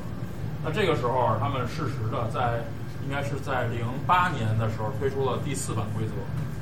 [0.65, 2.65] 那这个时候，他们适时的在
[3.05, 6.13] 应该是在零八年的时候推出了第四版规则。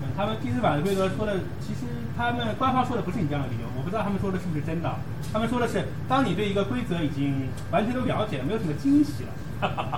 [0.02, 4.90] 嗯，他们第四版的规则说的，其实他们官方说的不是你这样的理由，我不知道他们说的是不是真的。
[5.32, 9.32] 他们说的是，当你对一个规则已经完全都了解了，没有什么惊喜了，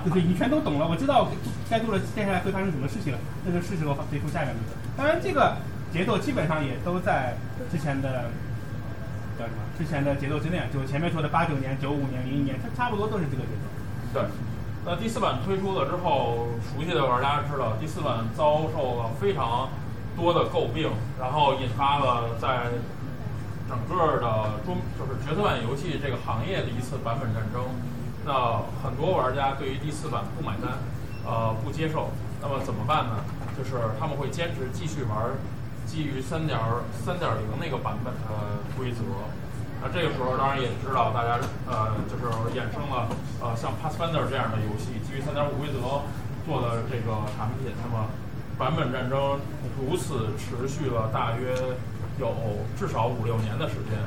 [0.06, 1.28] 就是你全都懂了，我知道
[1.68, 4.72] 该做的接下来会发生什么事情了，那就是时候推出下一个规则。
[4.96, 5.56] 当然，这个
[5.92, 7.34] 节奏基本上也都在
[7.70, 8.30] 之前的
[9.38, 9.58] 叫什么？
[9.76, 14.20] 之前的节奏之内，就前面说的八九年、九五年、零一年，它差不多都是这个节奏。
[14.20, 14.22] 对，
[14.86, 19.68] 那第四版推出了之后，熟悉的玩家知道，第四版遭受了非常
[20.16, 22.70] 多的诟病，然后引发了在
[23.68, 27.64] 整个的中就是角色扮演游戏这个行业的一次版本战争。
[28.24, 30.78] 那很多玩家对于第四版不买单，
[31.26, 32.10] 呃，不接受。
[32.40, 33.24] 那么怎么办呢？
[33.56, 35.30] 就是他们会坚持继续玩
[35.86, 36.58] 基于三点
[36.92, 39.00] 三点零那个版本的规则。
[39.80, 42.24] 那这个时候当然也知道大家呃就是
[42.56, 43.08] 衍生了
[43.40, 46.02] 呃像 Pathfinder 这样的游戏，基于三点五规则
[46.44, 47.72] 做的这个产品。
[47.80, 48.08] 那么
[48.58, 49.38] 版本战争
[49.78, 51.54] 如此持续了大约
[52.20, 52.32] 有
[52.78, 53.98] 至少五六年的时间。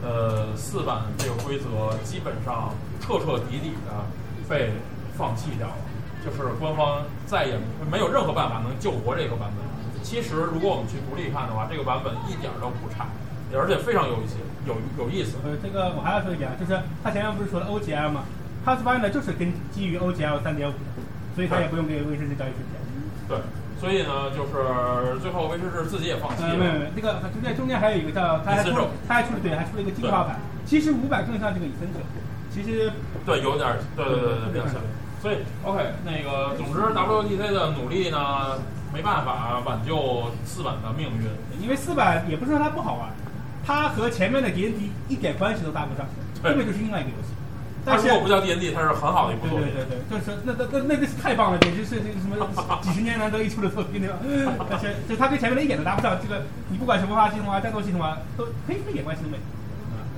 [0.00, 3.90] 呃，四版这个规则基本上彻彻底底的
[4.48, 4.70] 被
[5.16, 5.74] 放弃掉了，
[6.24, 7.58] 就是官方再也
[7.90, 9.66] 没有任何办法能救活这个版本。
[10.04, 13.08] 其实，如果我们去独立看的话，这个版本一点儿都不差，
[13.52, 15.36] 而且非常有意思，有有意思。
[15.42, 18.22] 呃，这个我还要说一点，就是他前面不是说了 OGL 吗
[18.64, 21.02] ？Pathfinder 就是跟基于 OGL 三点五的，
[21.34, 22.78] 所以他也不用给威士忌交易时间。
[23.26, 23.36] 对，
[23.80, 26.84] 所以呢，就是最后威士忌自己也放弃呃，没有没了。
[26.84, 28.70] 有，这个中间中间还有一个叫，他还出
[29.06, 30.40] 他还出了对，还出了一个进化版。
[30.66, 32.00] 其实五百更像这个以森者，
[32.52, 32.90] 其实
[33.24, 34.76] 对，有点儿，对对对对，比较像。
[35.22, 38.58] 所以，OK，那个，总之，WTC 的努力呢，
[38.92, 41.26] 没办法挽救四版的命运。
[41.62, 43.10] 因为四版也不是说它不好玩，
[43.64, 46.06] 它和前面的 D&D 一点关系都搭不上，
[46.42, 47.34] 对根本就是另外一个游戏。
[47.84, 49.74] 但是它如果不叫 D N D，它是很好的一部对作品。
[49.74, 52.36] 对对对，就是那那那那个是太棒了，简直是那个什么
[52.82, 54.18] 几十年难得一出的作品对吧？
[54.70, 59.42] 而且就它跟前面的一点都搭不上，这个你不管什么化系统啊、战斗系统啊，都可以一点关系都没有。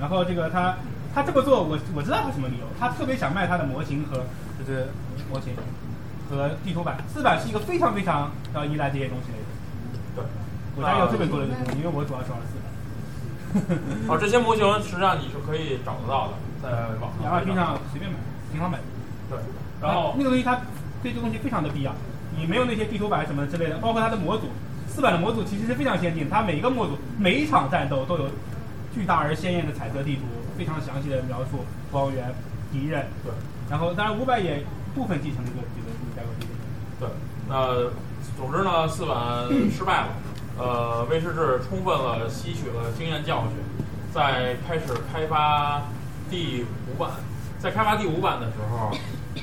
[0.00, 0.76] 然后这个他
[1.14, 4.24] 他这么做，我我知道他什么理由，他特别想卖他的模型和
[4.58, 4.88] 就是
[5.30, 5.54] 模型
[6.28, 6.96] 和地图版。
[7.12, 9.38] 四版是一个非常非常要依赖这些东西的。
[10.16, 10.24] 对。
[10.76, 13.78] 我家有这本做的这个，因为我主要是玩四版。
[14.08, 16.68] 哦，这些模型实际上你是可以找得到的，在
[17.00, 17.24] 网上。
[17.24, 18.18] 亚马逊上随便买，
[18.50, 18.78] 平常买。
[19.28, 19.38] 对，
[19.80, 20.60] 然后那个东西它
[21.02, 21.92] 对这个东西非常的必要，
[22.36, 24.48] 你没有那些地图版什么之类的，包括它的模组，
[24.88, 28.28] 四版的模组其实是非常先进的，它每一个模组每一场战斗都有
[28.94, 30.22] 巨大而鲜艳的彩色地图，
[30.58, 32.34] 非常详细的描述光源、
[32.72, 33.06] 敌人。
[33.22, 33.32] 对
[33.70, 36.28] 然后当然五百也部分继承这个这个这个架构。
[36.98, 37.08] 对，
[37.48, 37.90] 那
[38.36, 40.08] 总之呢，四版失败了。
[40.58, 43.52] 呃，威士忌充分了吸取了经验教训，
[44.12, 45.82] 在开始开发
[46.30, 47.10] 第五版，
[47.58, 48.92] 在开发第五版的时候，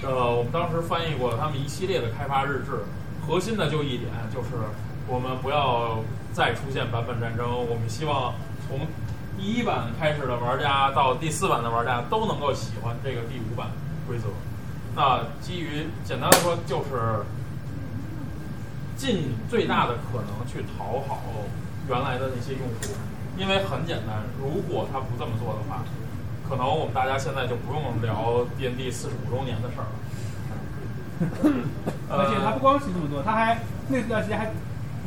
[0.01, 2.85] 呃，我们当时翻译过他们一系列的开发日志，
[3.27, 4.49] 核心的就一点，就是
[5.05, 5.99] 我们不要
[6.31, 8.33] 再出现版本战争，我们希望
[8.65, 8.87] 从
[9.37, 13.67] 第一版开始的玩家到第四版的玩家都能够喜欢这个第五版
[14.07, 14.27] 规则。
[14.95, 17.21] 那基于简单的说，就是
[18.95, 21.21] 尽最大的可能去讨好
[21.89, 22.95] 原来的那些用户，
[23.37, 25.83] 因为很简单，如果他不这么做的话，
[26.49, 29.95] 可能我们大家现在就不用聊 D N D 四十五周年的事儿了。
[32.09, 33.57] 而且他不光是这么多，他还
[33.89, 34.51] 那段时间还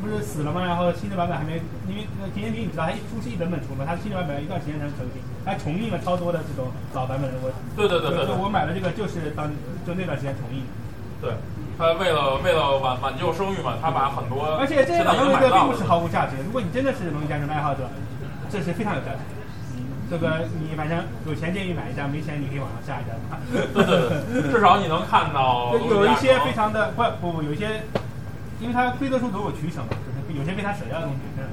[0.03, 0.64] 不是死了吗？
[0.64, 7.38] 然后新的版本还没，因为那甜甜皮你知道，它一出是一本本出嘛，它新的版本一段时间才能更新，还重印了超多的这种老版本的。
[7.40, 9.46] 我对对对对对就我买的这个就是当
[9.87, 10.66] 就那段时间重印。
[11.22, 11.31] 对，
[11.79, 16.35] 他为了为了挽挽救声誉嘛，他把很多而且这些现在已经老东西买到了并不是毫无价值。
[16.44, 17.87] 如果你真的是龙与地下城的爱好者，
[18.50, 19.22] 这是非常有价值。
[19.22, 19.39] 嗯，
[20.10, 23.14] 这个你反正有钱建议买一张，没钱你可以网上下一张。
[23.52, 27.82] 对对对，至少你能看到 有一些非常的不不不，有一些，
[28.60, 31.20] 因为它规则书都有取舍嘛，就是有些被它舍掉的东西。
[31.38, 31.46] 嗯，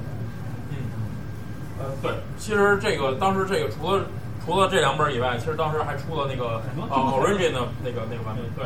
[1.79, 4.05] 呃，对，其实这个当时这个除了
[4.43, 8.65] 除了这两本以外，其实当时还出了那个很多呃 Origin 的那个那个版本，对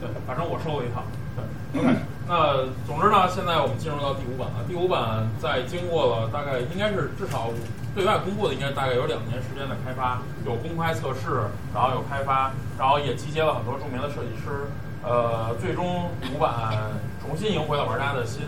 [0.00, 1.04] 对，反正我收了一套。
[1.36, 1.94] 对，OK，
[2.26, 4.64] 那总之呢，现在我们进入到第五版了。
[4.66, 7.50] 第五版在经过了大概应该是至少
[7.94, 14.66] 对外公布的，应该大概有两年时间的开发，有公开测试，然后有开发，然后也集结了很多著名的设计师。
[15.02, 16.76] 呃，最终五版
[17.22, 18.42] 重新赢回了玩家的心，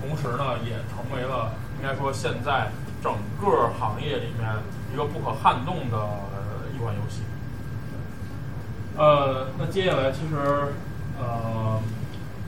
[0.00, 2.70] 同时呢，也成为了应该说现在
[3.02, 4.48] 整个行业里面
[4.92, 5.98] 一个不可撼动的
[6.74, 7.22] 一款游戏。
[8.96, 10.72] 呃，那接下来其实
[11.20, 11.80] 呃，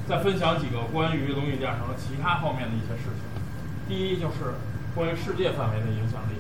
[0.09, 3.43] 再分享几个关于《龙与地下城》其他方面的一些事情。
[3.89, 4.55] 第一就是
[5.01, 6.37] 关于世界范围的影响力，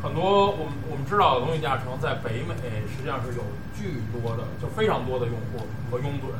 [0.00, 2.54] 很多我们我们知道，《龙与地下城》在北美
[2.86, 3.42] 实际上是有
[3.74, 6.30] 巨多的，就非常多的用户和拥趸。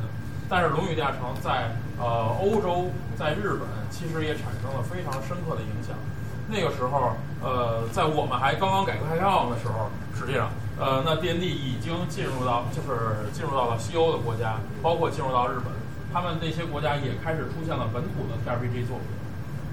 [0.47, 5.99] 但是《龙宇驾乘在》呃欧洲，在日本其实也产生了非常深刻的影响。
[6.47, 10.47] 那个时候，呃，在我们还刚刚改革开放的时候，实际上，
[10.79, 15.67] 呃，那 D N D 已经进入到就是进入到了西欧的国家，包括进入到日本，
[16.13, 19.11] 他们那些国家也开始出现了本土的 T R P G 作品，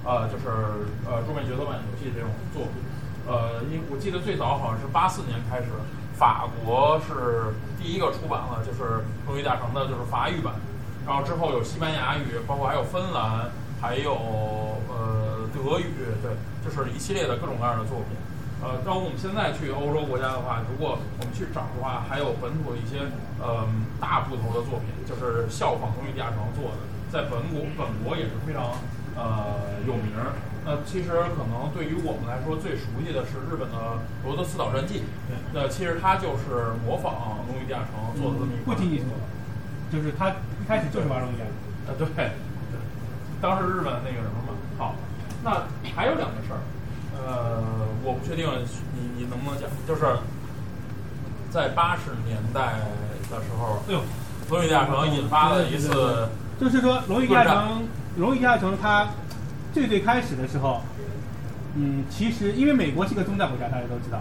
[0.05, 0.45] 呃，就是
[1.05, 2.83] 呃桌面角色扮演游戏这种作品。
[3.25, 5.69] 呃，因我记得最早好像是八四年开始，
[6.13, 8.83] 法国是第一个出版了，就是
[9.27, 10.53] 《龙与地下城》的就是法语版，
[11.07, 14.11] 然后之后有西班牙语，包括还有芬兰，还有
[14.91, 15.87] 呃德语，
[16.21, 18.19] 对，就是一系列的各种各样的作品。
[18.61, 23.07] 呃，当我们现在去欧洲国家的话，如果我们去找的话，还有本土的一些
[23.39, 23.67] 呃
[23.99, 28.75] 大部头的作品，就是效仿《龙与地下城》做的，在本国本国也是非常
[29.15, 30.33] 呃有名儿。
[30.65, 33.75] 那其实可能对于我们来说最熟悉的是日本的
[34.25, 39.11] 《罗德斯岛战记》，对那其实它就是模仿《龙与地下城》做的这么一不款仅仅是，
[39.91, 41.53] 就是它一开始就是玩龙与地下城。
[41.85, 42.79] 呃，对，对，
[43.41, 44.55] 当时日本那个什么嘛。
[44.79, 44.95] 好，
[45.43, 46.63] 那还有两个事儿，
[47.19, 47.61] 呃，
[48.01, 48.47] 我不确定
[48.95, 50.17] 你你能不能讲，就是
[51.51, 52.79] 在八十年代
[53.29, 53.99] 的时候，哎呦，
[54.49, 57.53] 龙与地下城引发了一次，就是说《龙与地下城》，
[58.17, 59.07] 《龙与地下城》它
[59.73, 60.81] 最最开始的时候，
[61.75, 64.19] 嗯，其实因为美国是个宗教国家，大家都知道，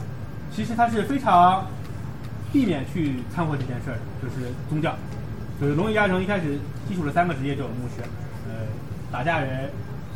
[0.50, 1.66] 其实它是非常
[2.52, 4.96] 避免去掺和这件事儿的，就是宗教。
[5.60, 8.02] 就是《龙与地下城》一开始基础的三个职业，就有牧师，
[8.48, 8.66] 呃，
[9.12, 9.70] 打架人、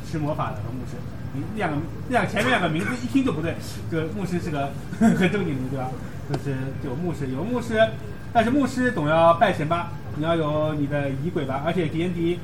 [0.05, 0.97] 施魔法的和牧师。
[1.35, 1.77] 你两个
[2.09, 3.55] 这两前面两个名字一听就不对，
[3.91, 5.91] 这牧师是个 很正经的，对吧？
[6.33, 7.79] 就是有牧师，有牧师，
[8.33, 12.41] 但是牧师总要拜神吧，你要有你的仪轨吧，而且 D N D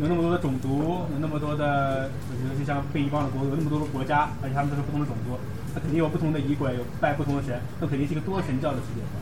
[0.00, 2.08] 有那么多的种族，有那么多的，
[2.48, 5.36] 尤其像被遗忘的国，有那么多的国家，而且他们都是不同的种族，
[5.74, 9.18] 那肯定有不同的仪轨，有拜不同的神，那肯定是一个多神教的世界观，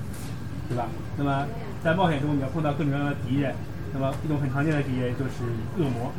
[0.68, 0.86] 对吧？
[1.16, 1.46] 那么
[1.82, 3.54] 在冒险中你要碰到各种各样的敌人，
[3.94, 6.12] 那么一种很常见的敌人就是恶魔。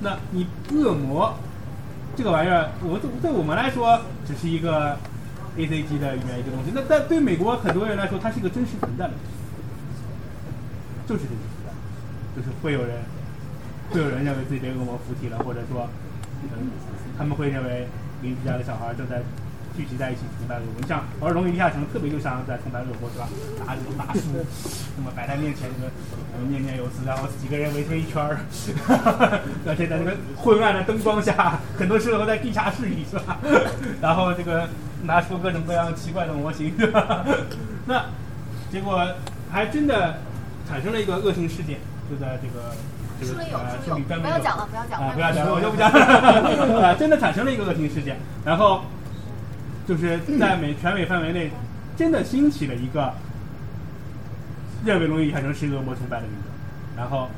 [0.00, 1.34] 那你恶魔
[2.14, 4.96] 这个玩意儿，我对对我们来说只是一个
[5.56, 9.14] A C G 的里面一个东西，那但对美国很多人来说，它是一个真实存在的，
[11.08, 11.72] 就是这个存在，
[12.36, 13.02] 就是会有人
[13.92, 15.86] 会有人认为自己被恶魔附体了，或者说，
[16.44, 16.70] 嗯，
[17.18, 17.86] 他们会认为
[18.22, 19.20] 邻居家的小孩正在
[19.76, 20.80] 聚集在一起崇拜恶魔。
[20.80, 23.28] 你像玩《龙与地下城》，特别就像在崇拜恶魔，是吧？
[23.66, 24.20] 拿着这种大树，
[24.96, 25.92] 那么摆在面前，这个
[26.48, 28.40] 念念有词，然后几个人围成一圈儿，
[29.68, 33.38] 而且在那个昏暗的灯光下，很多时候在地下室里，是吧？
[34.00, 34.68] 然后这个
[35.02, 37.26] 拿出各种各样奇怪的模型，是吧？
[37.84, 38.06] 那
[38.70, 39.06] 结果
[39.50, 40.18] 还真的
[40.66, 41.78] 产生了一个恶性事件，
[42.08, 42.74] 就在这个。
[43.22, 46.86] 这个书里有呃，书里有是里专门不要讲了不要讲了啊，不要讲了，我就不讲了。
[46.90, 48.82] 啊，真的产生了一个恶性事件，然后
[49.86, 51.50] 就是在美全美范围内，
[51.96, 53.14] 真的兴起了一个
[54.84, 56.48] 认为《龙与地下城》是恶魔崇拜的民族。
[56.96, 57.28] 然后，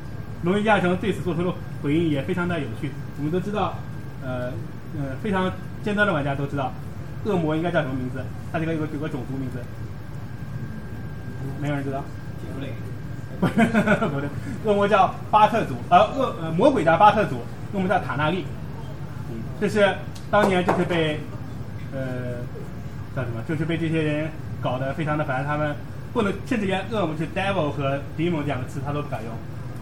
[0.44, 2.90] 《龙与地下城》对此做出了回应，也非常的有趣。
[3.18, 3.74] 我们都知道，
[4.24, 4.52] 呃
[4.96, 6.72] 呃，非常尖端的玩家都知道，
[7.24, 8.24] 恶魔应该叫什么名字？
[8.52, 9.58] 它这个有个有个种族名字，
[11.60, 12.02] 没有人知道。
[13.40, 14.28] 不不对，
[14.64, 18.44] 恶魔叫巴特祖，呃恶呃魔鬼叫巴特祖，恶魔叫塔纳利。
[19.30, 19.94] 嗯，这是
[20.30, 21.20] 当年就是被
[21.92, 21.98] 呃
[23.14, 23.42] 叫什么？
[23.48, 24.28] 就是被这些人
[24.60, 25.74] 搞得非常的烦，他们
[26.12, 29.32] 不能甚至连恶魔是 devil 和 demon 两个词他都不敢用，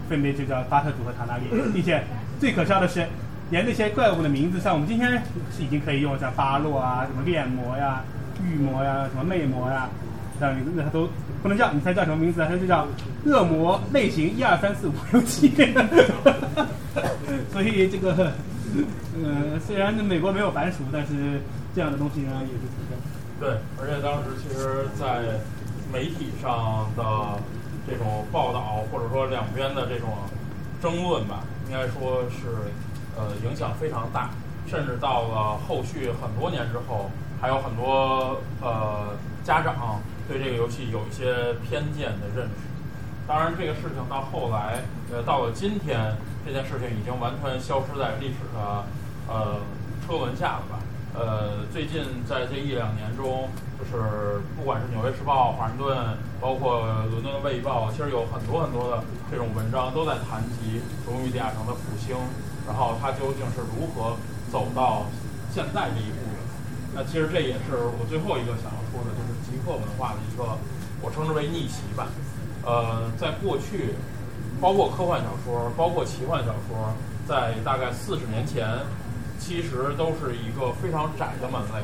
[0.08, 2.02] 分别就叫巴特祖和塔纳利，并且
[2.40, 3.06] 最可笑的是，
[3.50, 5.10] 连那些怪物的名字，像我们今天
[5.50, 8.02] 是已经可以用像巴洛啊、什么炼魔呀、
[8.42, 9.88] 御魔呀、什么魅魔呀
[10.38, 11.08] 这样的名字，那它都
[11.42, 12.44] 不能叫，你猜叫什么名字？
[12.48, 12.86] 它就叫
[13.26, 15.52] 恶魔类型一二三四五六七。
[17.52, 18.32] 所以这个，
[19.22, 21.40] 呃，虽然美国没有白鼠，但是
[21.74, 22.96] 这样的东西呢也是存在。
[23.40, 25.40] 对，而且当时其实，在
[25.92, 27.02] 媒体上的
[27.86, 30.10] 这种报道，或者说两边的这种
[30.80, 32.70] 争论吧，应该说是
[33.16, 34.30] 呃影响非常大，
[34.66, 39.08] 甚至到了后续很多年之后，还有很多呃
[39.42, 42.68] 家长对这个游戏有一些偏见的认识。
[43.26, 48.84] 当然，这个事情到后来，呃，到了今天，这件事情已经完全消失在历史的
[49.28, 49.60] 呃
[50.04, 50.78] 车轮下了吧。
[51.14, 53.48] 呃，最近在这一两年中，
[53.78, 62.16] 就是不管是《纽约时报》、华盛顿，包括伦敦的《卫报》，其实有很多很多的这种文章都在谈及荣誉地下城的复兴，
[62.66, 64.16] 然后它究竟是如何
[64.50, 65.04] 走到
[65.52, 66.40] 现在这一步的。
[66.94, 69.31] 那其实这也是我最后一个想要说的，就是
[69.64, 70.58] 客文化的一个，
[71.00, 72.08] 我称之为逆袭吧。
[72.64, 73.94] 呃，在过去，
[74.60, 76.94] 包括科幻小说，包括奇幻小说，
[77.26, 78.66] 在大概四十年前。
[79.42, 81.82] 其实都是一个非常窄的门类，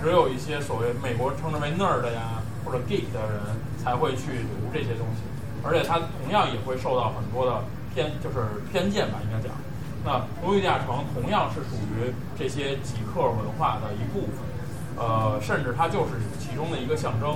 [0.00, 3.42] 只有一些所谓美国称之为 nerd 呀或者 geek 的人
[3.82, 5.26] 才会去读这些东西，
[5.64, 9.50] 而且它同样也会受到很多的偏，就是偏见吧，应该讲。
[10.04, 14.38] 那《荣誉地下城》同样是属于这些极客文化的一部分，
[15.00, 17.34] 呃，甚至它就是其中的一个象征。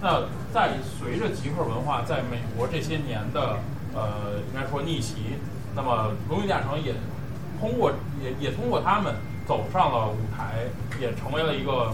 [0.00, 0.22] 那
[0.54, 3.58] 在随着极客文化在美国这些年的
[3.92, 5.36] 呃，应该说逆袭，
[5.76, 6.94] 那么《荣誉地下城》也。
[7.60, 7.92] 通过
[8.24, 10.64] 也也通过他们走上了舞台，
[10.98, 11.92] 也成为了一个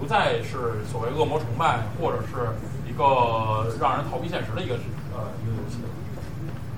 [0.00, 2.56] 不再是所谓恶魔崇拜，或者是
[2.88, 4.76] 一个让人逃避现实的一个
[5.12, 5.76] 呃一个游戏。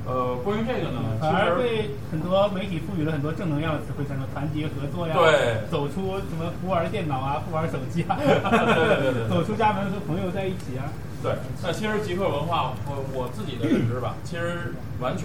[0.06, 10.92] 呃，关于这个呢，反而被很多媒体赋予了很多正能量的词汇，像什么团结合作呀，对，走出什么不玩电脑啊，不玩手机啊， 对对对，走出家门和朋友在一起啊。
[11.22, 11.32] 对，
[11.62, 15.24] 那其实极客文化，我我自己的认知吧， 其实完全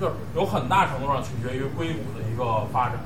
[0.00, 2.98] 就是有很大程度上取决于硅谷的一个发展。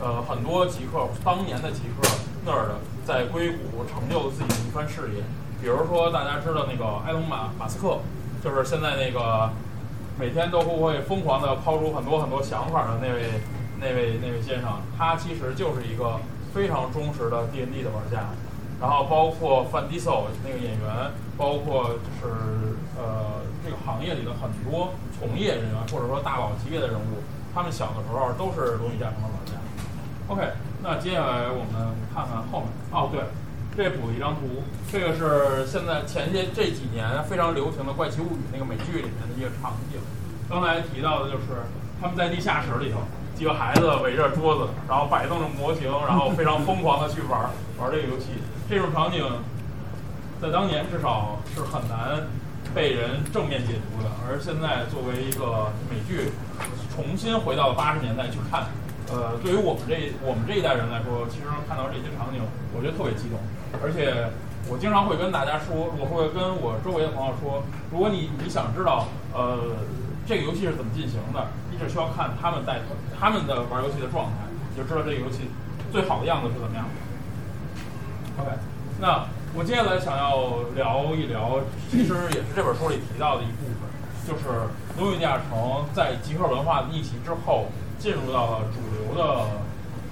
[0.00, 2.08] 呃，很多极客当年的极客
[2.46, 2.74] 那儿的，
[3.06, 5.22] 在硅谷成就了自己的一番事业。
[5.60, 7.98] 比如说大家知道那个埃隆马马斯克，
[8.42, 9.50] 就是现在那个
[10.18, 13.40] 每天都会疯狂的抛出很多很多想法的那位
[13.80, 16.20] 那位那位先生，他其实就是一个
[16.54, 18.28] 非常忠实的 D N D 的玩家。
[18.80, 22.34] 然后包括范迪索那个演员，包括就是
[22.98, 27.22] 呃这个行业里的很多从业人员或者说大佬级别的人物，
[27.54, 29.52] 他们小的时候都是《龙与地下城》的玩家。
[30.26, 30.52] OK，
[30.82, 32.68] 那接下来我们看看后面。
[32.90, 33.22] 哦，对，
[33.76, 39.98] 这补一张图，这个是现在前些这几年非常流行的《怪奇物语》那个美剧里面的一个场景。
[40.48, 41.64] 刚才提到的就是
[42.00, 42.98] 他们在地下室里头。
[43.34, 48.26] 几个孩子围着桌子，然后摆动着模型，然后非常疯狂的去玩玩这个游戏。
[48.68, 49.24] 这种场景
[50.40, 52.28] 在当年至少是很难
[52.74, 56.30] 被人正面解读的，而现在作为一个美剧
[56.94, 58.66] 重新回到了八十年代去看，
[59.10, 62.38] 呃，对于我们这我们这一代人来说，其实看到这些场景，
[62.76, 63.40] 我觉得特别激动。
[63.82, 64.30] 而且
[64.68, 69.74] 我经常会跟大家说，我会跟我周围的朋友说，如果你你想知道，呃。
[70.24, 71.48] 这个游戏是怎么进行的？
[71.68, 72.78] 你只需要看他们带
[73.18, 75.50] 他们的玩游戏的状态，你就知道这个游戏
[75.90, 78.40] 最好的样子是怎么样的。
[78.40, 78.50] OK，
[79.00, 81.58] 那我接下来想要聊一聊，
[81.90, 83.82] 其实也是这本书里提到的一部分，
[84.22, 84.46] 就是
[84.96, 85.58] 《龙与地下城》
[85.92, 87.66] 在极客文化的逆袭之后，
[88.02, 89.46] 进入到了主流的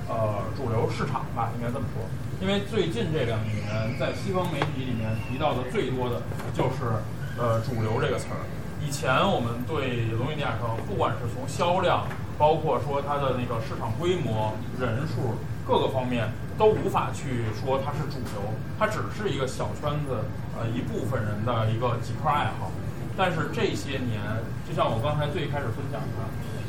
[0.07, 2.07] 呃主流市场吧，应该这么说。
[2.41, 3.66] 因为最近这两年，
[3.99, 6.22] 在西方媒体里面提到的最多的
[6.55, 7.03] 就是
[7.36, 8.38] 呃“主流”这个词儿。
[8.80, 12.07] 以前我们对《龙与地下城》，不管是从销量，
[12.38, 15.34] 包括说它的那个市场规模、人数
[15.66, 20.22] 各个方面，都无法去说它是主流，它只是一个小圈子，
[20.55, 22.70] 呃一部分人的一个极客爱好。
[23.18, 24.22] 但是这些年，
[24.62, 26.22] 就像我刚才最开始分享的，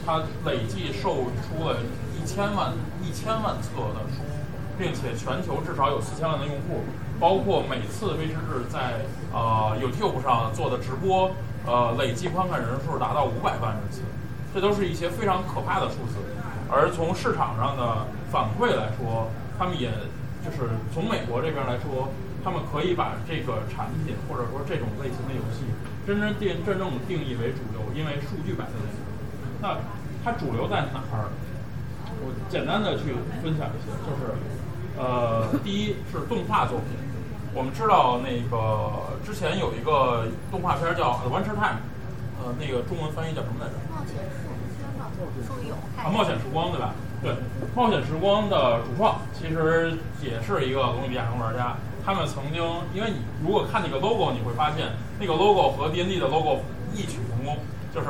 [0.06, 1.78] 它累计售出了
[2.16, 4.22] 一千万、一千万册的书，
[4.78, 6.84] 并且全球至少有四千万的用户，
[7.20, 11.32] 包括每次威士忌在呃 YouTube 上做的直播。
[11.64, 14.02] 呃，累计观看人数达到五百万人次，
[14.52, 16.18] 这都是一些非常可怕的数字。
[16.68, 19.30] 而从市场上的反馈来说，
[19.60, 19.92] 他们也
[20.44, 22.10] 就是从美国这边来说，
[22.44, 25.70] 他们可以把这个产品或者说这种类型的游戏
[26.08, 28.98] 真正定真正定义为主流，因为数据摆在那里。
[29.62, 29.78] 那
[30.24, 31.30] 它主流在哪儿？
[32.24, 34.34] 我简单的去分享一些，就是
[34.98, 36.98] 呃，第一是动画作品。
[37.54, 41.82] 我们知道那个之前有一个动画片叫《Adventure Time》，
[42.42, 43.76] 呃，那个中文翻译叫什么来着？
[43.92, 46.94] 冒险时光，啊，冒险时光对吧？
[47.22, 47.36] 对，
[47.76, 51.76] 冒险时光的主创其实也是一个《龙与地下城》玩家。
[52.04, 52.64] 他们曾经，
[52.96, 56.62] 因为你如果看那个 logo，你会发现那个 logo 和 D N D 的 logo
[56.96, 57.58] 异曲同工，
[57.94, 58.08] 就是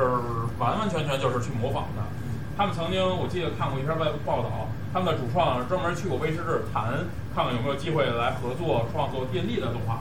[0.58, 2.02] 完完全全就是去模仿的。
[2.56, 7.04] 他们曾经，我记得看过一篇报报道，他们的主创专门去过威士忌谈，
[7.34, 10.00] 看看有没有机会来合作创作电力的动画。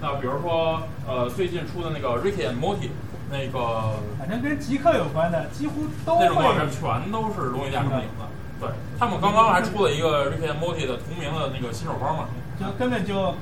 [0.00, 2.90] 那比如说，呃，最近出的那个 Ricky and Morty，
[3.30, 8.24] 那个反正跟极客有关的，几乎都那种画会面全都是《龙与地下城》的影子。
[8.60, 8.68] 对
[8.98, 12.28] 他们刚刚还出了一个 Ricky and Morty 的同名的那个新手包嘛。
[12.58, 13.34] 就根本就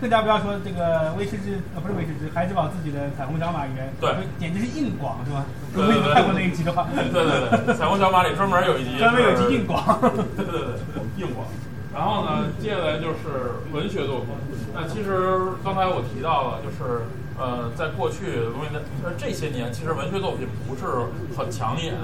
[0.00, 5.44] 更加不要说这个威士忌呃不是威士忌，海之宝自己的彩虹小马里面，对，简直是硬广是吧？
[5.74, 9.98] 对对对如果你看过那一集的话，对对对，彩虹小马里专门有一集，专门有一集硬广。
[10.36, 11.46] 对对对，硬广。
[11.92, 14.28] 然后呢，接下来就是文学作品。
[14.72, 17.02] 那其实刚才我提到了，就是
[17.36, 18.68] 呃，在过去龙与
[19.02, 20.84] 呃这些年，其实文学作品不是
[21.36, 21.94] 很抢眼，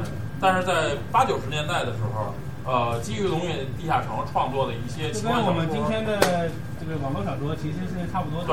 [0.40, 2.34] 但是在八九十年代的时候。
[2.66, 6.48] 呃，基于《龙与地下城》创作的一些奇幻小说，跟我们今天的
[6.86, 8.46] 这个网络小说其实是差不多的。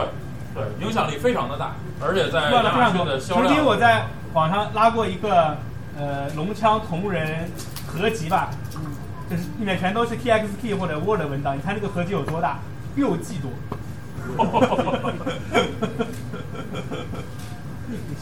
[0.53, 3.47] 对，对，影响力非常的大，而且在亚马逊的销量。
[3.47, 5.57] 曾经我在网上拉过一个
[5.97, 7.49] 呃龙枪同人
[7.87, 8.81] 合集吧，嗯，
[9.29, 12.59] 就是里面全都是 TXT 或者 Word 文档，你看这个合集有多大？
[12.95, 13.51] 六 G 多。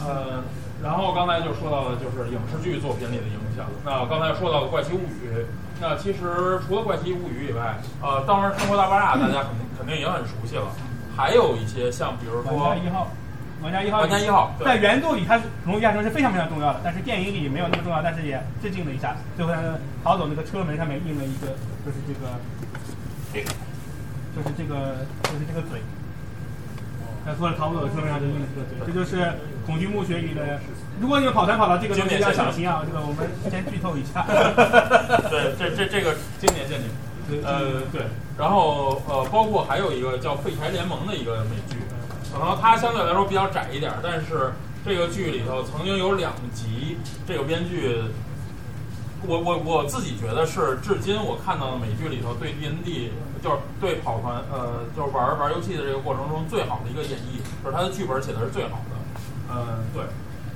[0.00, 0.42] 呃，
[0.82, 3.66] 然后刚才就说到的就是影视剧作品里的影响。
[3.84, 5.28] 那刚才说到了《怪奇物语》。
[5.82, 10.68] 那其实除了《怪奇物语》以外，呃，当然《生活大爆炸》 大家肯定肯定也很熟悉了，
[11.16, 13.08] 还有一些像比如说《玩家一号》，
[13.64, 19.16] 玩家一号，玩家一号，在原著里它是《龙与地下城》是非常非常重要的，但是电影里没有那么重要，但是也致敬了一下。
[19.38, 19.58] 最后他
[20.04, 21.48] 逃走那个车门上面印了一个，
[21.86, 22.28] 就是这个，
[24.36, 25.80] 就是这个，就是这个嘴。
[27.24, 29.32] 他说了逃不走的车门上就印了这个嘴，这就是
[29.66, 30.60] 恐惧墓穴里的。
[31.00, 32.82] 如果你们跑团跑到这个，要小心啊！
[32.86, 34.24] 这个我们 先剧透一下。
[35.30, 36.90] 对，这这这个经典陷阱。
[37.44, 38.02] 呃，对。
[38.36, 41.76] 然后呃，包括还有一个叫《废柴联盟》的一个美剧，
[42.32, 44.52] 可能它相对来说比较窄一点，但是
[44.84, 46.96] 这个剧里头曾经有两集，
[47.28, 48.02] 这个编剧，
[49.26, 53.12] 我我我自己觉得是至今我看到的美剧里头对 D N D
[53.42, 58.96] 就是对跑团呃就是玩玩游戏的这个过程中最好的一个演绎，就是它的剧本写的是最好的。
[59.52, 60.04] 嗯，对。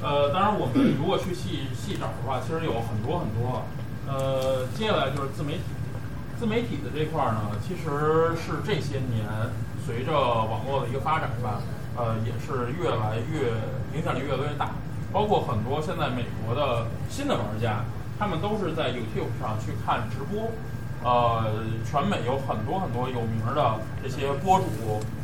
[0.03, 3.65] 呃，当然，我们如果去细细找的话，其实有很多很多。
[4.07, 5.65] 呃，接下来就是自媒体，
[6.39, 9.25] 自媒体的这块儿呢，其实是这些年
[9.87, 11.63] 随着网络的一个发展是吧，
[11.97, 13.57] 呃，也是越来越
[13.97, 14.77] 影响力越来越大。
[15.11, 17.81] 包括很多现在美国的新的玩家，
[18.19, 20.53] 他们都是在 YouTube 上去看直播。
[21.05, 21.45] 呃，
[21.85, 24.65] 全美有很多很多有名的这些播主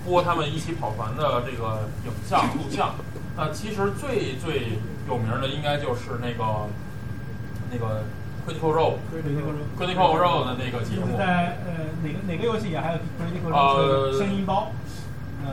[0.05, 2.95] 播他们一起跑团的这个影像录像。
[3.37, 4.78] 那其实最最
[5.09, 6.68] 有名的应该就是那个
[7.72, 8.05] 那个
[8.47, 11.16] Critical Role，Critical Role 的那个节目。
[11.16, 14.72] 在呃哪个哪个游戏也还有 Critical Role 声音包。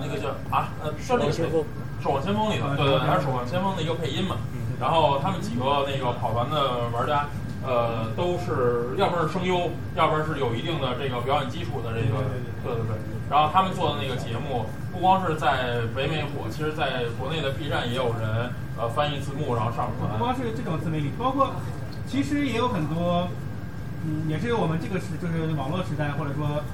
[0.01, 1.32] 那个叫啊呃，是那个
[2.03, 4.36] 《守望先锋》里头，对对，还是《守望先锋》的一个配音嘛。
[4.80, 7.25] 然后他们几个那个跑团的玩家，
[7.68, 12.24] 呃，都是要不是声优，要不然是有一定的这个表演基础的这个，
[12.63, 12.95] 对对对。
[13.30, 14.65] 然后他们做的那个节目。
[14.97, 18.49] 不光是在北美火，其实在国内的 B 站也有人
[18.80, 20.09] 呃翻译字幕然后上传。
[20.09, 21.53] 不光是这种自媒体，包括
[22.07, 23.30] 其实也有很多，
[24.01, 26.65] 嗯，也是我们这个时就是网络时代或者说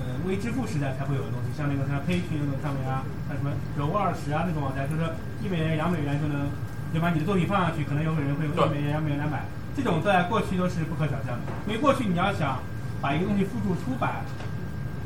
[0.00, 5.04] 呃微支付时代才会有的东西，像那个像 Patreon 上面啊，像什么柔二十啊那种网站，就是
[5.44, 6.48] 一美元两美元就能
[6.94, 9.44] 就把你的作品放上去，可能有个人会用一美元两美元来买。
[9.76, 12.58] 这种在过去都是不可想象的，因为过去你要想
[13.00, 14.24] 把一个东西附注出版，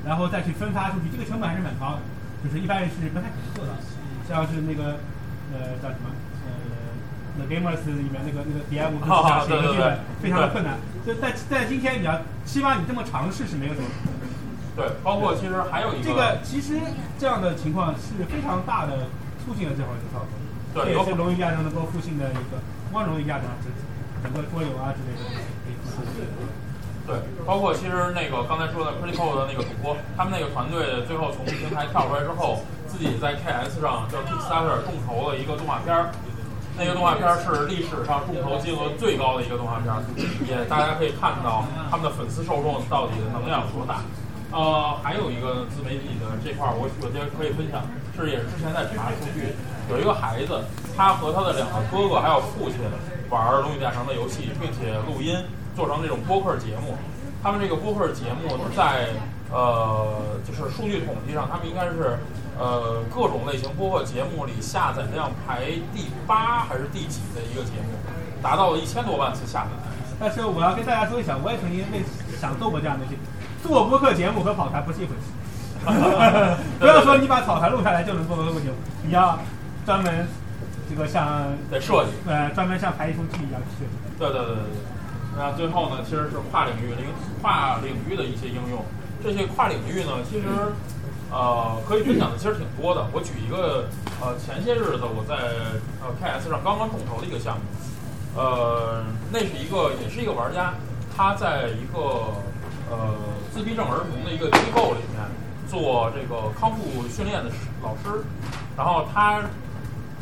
[0.04, 2.00] 然后再去分发出去，这个成本还是蛮高的。
[2.42, 3.72] 就是一般人是不太可能做到，
[4.28, 5.00] 像是那个
[5.52, 6.12] 呃叫什么
[6.44, 10.76] 呃《The Gamers》里面那个那个 DM 是想写个剧本，非常的困难。
[11.06, 13.88] 就在在今天，你要起码你这么尝试是没有什么。
[14.76, 16.04] 对，包括其实还有一个。
[16.04, 16.76] 这个其实
[17.18, 19.08] 这样的情况是非常大的
[19.40, 20.84] 促进了这方面的操作。
[20.84, 22.60] 对，也是龙与地下城能够复兴的一个，
[22.92, 23.70] 光荣于地下城这
[24.25, 26.25] 整个桌游啊之类的可以复兴。
[27.07, 36.09] 对，包括其实那个刚才说的 Critical 的那个主播，他们那个团队最后从平台跳出来之后，自己在 KS 上叫 Kickstarter 众筹了一个动画片儿，
[36.79, 40.01] 那个动画片儿是历史上众筹金额最高的一个动画片儿，
[40.49, 44.01] 也大家可以看到他们的粉丝受众到底的能量有多大。
[44.57, 47.85] 呃，还有一个自媒体的这块儿，我我觉得可以分享，
[48.16, 49.53] 是也是之前在查数据，
[49.93, 50.64] 有一个孩子，
[50.97, 52.81] 他和他的两个哥哥还有父亲
[53.35, 55.35] 玩《龙与地下城》的游戏，并且录音。
[55.74, 56.95] 做成这种播客节目，
[57.43, 59.09] 他们这个播客节目在
[59.51, 62.16] 呃，就是数据统计上，他们应该是
[62.57, 67.99] 呃各种类型播客节目里下载量排第八还是第几的一个节目，
[68.41, 69.70] 达到了一千多万次下载。
[70.20, 73.18] 但是我要跟大家说一下，我也曾经类似想做过这样的事。
[73.61, 75.35] 做播客节目和跑台不是一回事。
[76.78, 79.37] 不要说你把草台录下来就能做播客节目，你要
[79.85, 80.24] 专门
[80.89, 82.11] 这个像得设计。
[82.26, 83.87] 呃专门像排一出剧一样去。
[84.18, 84.82] 对对对对对。
[85.37, 87.07] 那最后呢，其实是跨领域领
[87.43, 88.85] 跨领域的一些应用。
[89.22, 90.47] 这些跨领域呢，其实
[91.32, 93.07] 呃可以分享的其实挺多的。
[93.12, 93.89] 我举一个
[94.20, 95.35] 呃前些日子我在
[96.01, 97.62] 呃 KS 上刚刚众筹的一个项目，
[98.39, 100.74] 呃那是一个也是一个玩家，
[101.16, 102.30] 他在一个
[102.91, 103.16] 呃
[103.53, 105.24] 自闭症儿童的一个机构里面
[105.66, 108.22] 做这个康复训练的师老师，
[108.76, 109.41] 然后他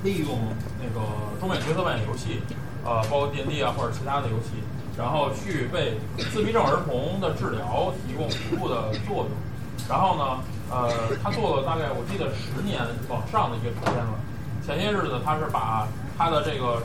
[0.02, 0.38] 利用
[0.80, 1.06] 那个
[1.40, 2.40] 中美角色扮演游戏，
[2.84, 4.62] 呃包括 D&D 啊或者其他的游戏。
[4.94, 5.96] 然后去为
[6.30, 9.28] 自闭症儿童的治疗提供服务的作用。
[9.88, 10.38] 然后呢，
[10.70, 12.78] 呃，他做了大概我记得十年
[13.08, 14.20] 往上的一个时间了。
[14.60, 15.88] 前些日子他是把
[16.18, 16.82] 他的这个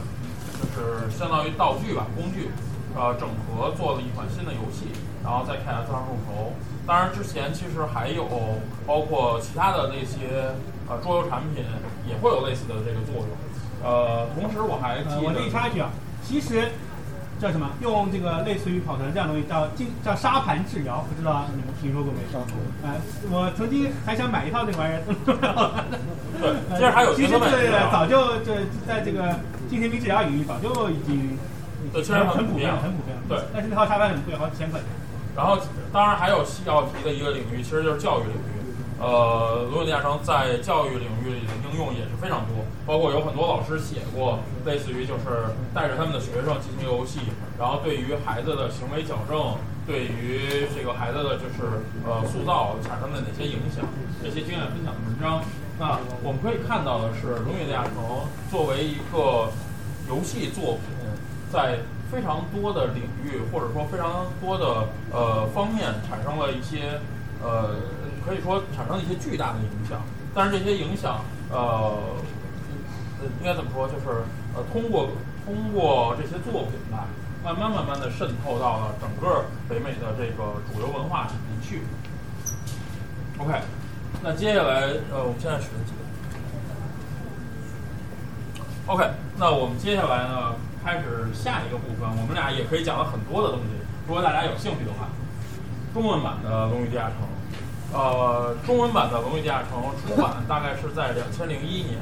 [0.74, 2.48] 就是相当于道具吧工具，
[2.96, 4.88] 呃，整合做了一款新的游戏，
[5.22, 6.54] 然后在 KS 上众筹。
[6.88, 8.26] 当然之前其实还有
[8.88, 10.56] 包括其他的那些
[10.90, 11.64] 呃桌游产品
[12.08, 13.28] 也会有类似的这个作用。
[13.84, 15.90] 呃，同时我还记我这一插一句啊，
[16.24, 16.70] 其实。
[17.40, 17.70] 叫什么？
[17.82, 22.18] 用这个类似于跑团这样东西叫进叫沙盘治疗，不知道你们听说过没？
[22.82, 22.98] 啊，
[23.30, 25.06] 我曾经还想买一套那玩意儿。
[26.42, 29.38] 对，其实还有其实对早就这在这个
[29.70, 31.38] 精神病治疗领域早就已经
[31.94, 33.16] 对，其实很普遍，很普遍。
[33.30, 34.90] 对，但是那套沙盘很贵，好几千块钱。
[35.36, 35.60] 然后，
[35.94, 38.57] 当然还有要提的一个领域，其实就是教育领域。
[39.00, 47.20] 呃，龙影电商在教育领域里的应用也是非常多，包括有很多老师写过，类似于就是带着他们的学生进行游戏，
[47.60, 49.54] 然后对于孩子的行为矫正，
[49.86, 53.86] 对于这个孩子的就是呃塑造产生的哪些影响，
[54.24, 55.44] 这些经验分享的文章。
[55.78, 59.52] 那我们可以看到的是，龙影电城作为一个
[60.10, 60.90] 游戏作品，
[61.54, 61.78] 在
[62.12, 67.00] 非常多的领域或者说非常多的呃方面产生了一些
[67.44, 67.76] 呃。
[68.28, 70.02] 可以说产生了一些巨大的影响，
[70.36, 71.98] 但是这些影响，呃，
[73.40, 73.88] 应该怎么说？
[73.88, 74.24] 就是
[74.54, 75.12] 呃，通过
[75.46, 77.06] 通过这些作品吧，
[77.42, 81.84] 慢慢慢慢的渗透到了整个北美的这个主流文化里面去。
[83.38, 83.62] OK，
[84.22, 86.00] 那接下来呃，我们现在使用几个
[88.92, 90.54] ？OK，那我们接下来呢，
[90.84, 92.10] 开始下一个部分。
[92.20, 93.68] 我们俩也可以讲了很多的东西，
[94.06, 95.08] 如果大家有兴趣的话，
[95.94, 97.22] 中文版的《龙与地下城》。
[97.94, 99.80] 呃，中文版的《龙与地下城》
[100.16, 101.98] 出版大概是在两千零一年，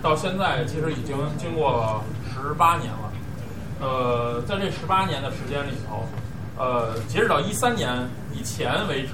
[0.00, 3.12] 到现在其实已经经过了十八年了。
[3.80, 6.06] 呃，在这十八年的时间里头，
[6.56, 9.10] 呃，截止到一三年以前为止，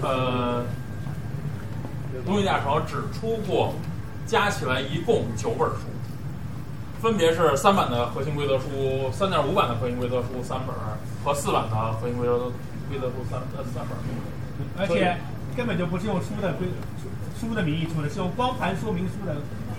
[0.00, 0.62] 呃，
[2.26, 3.74] 《龙与地下城》只出过
[4.26, 5.80] 加起来一共九本书，
[7.02, 10.74] 分别是三版的核心规则书、三点五版的核心规则书三本
[11.24, 12.38] 和四版的核心规则
[12.88, 14.35] 规则书三呃三本。
[14.78, 15.16] 而且
[15.56, 16.68] 根本就不是用书的规
[17.40, 19.36] 书的名义出的，是用光盘说明书的。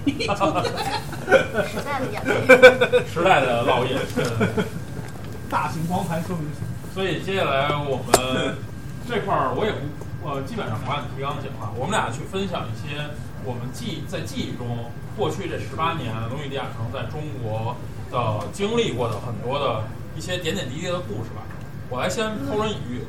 [0.08, 3.98] 时代的眼泪， 时代的烙印。
[5.52, 6.62] 大型光盘说明书。
[6.96, 8.56] 所以接下来我们
[9.08, 13.04] 这块儿我也不呃基本上不按提纲讲了，我们俩去分享一些
[13.44, 14.86] 我们记在记忆中
[15.18, 17.76] 过去这十八年《龙与地下城》在中国
[18.10, 19.84] 的经历过的很多的
[20.16, 21.44] 一些点点滴滴的故事吧。
[21.90, 23.04] 我来先抛砖引玉。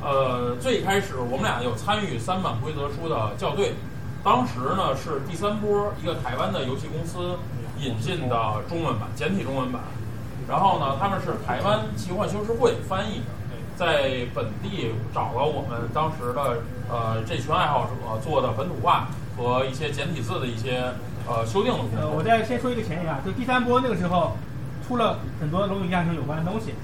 [0.00, 3.74] 呃，最开始我们俩有参与三版规则书的校对，
[4.22, 7.36] 当时呢是第三波一个台湾的游戏公司
[7.80, 9.82] 引进的中文版简体中文版，
[10.48, 20.92] 然后呢他们是台湾奇幻修饰会翻译的，在本地找了我们当时的呃这群爱好者做的本土化和一些简体字的一些
[21.26, 22.10] 呃修订的工作。
[22.16, 24.36] 我再先说一个前提啊，就第三波那个时候
[24.86, 26.74] 出了很多龙与地下城有关的东西，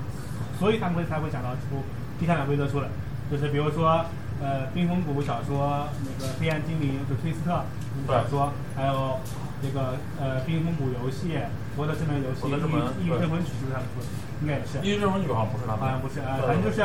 [0.58, 1.84] 所以他们会才会想到出
[2.18, 2.88] 第三版规则出来。
[3.30, 4.04] 就是比如说，
[4.42, 7.64] 呃，冰封谷小说，那个黑暗精灵就推斯特
[8.06, 9.18] 小说，还有
[9.62, 11.38] 这个呃冰封谷游戏，
[11.74, 12.46] 博德之门游戏，
[13.00, 14.06] 异域镇魂曲是不是他们出的？
[14.42, 14.78] 应该也是。
[14.82, 15.80] 异域镇魂曲好像不是他们。
[15.80, 16.82] 好像不是啊，反正就是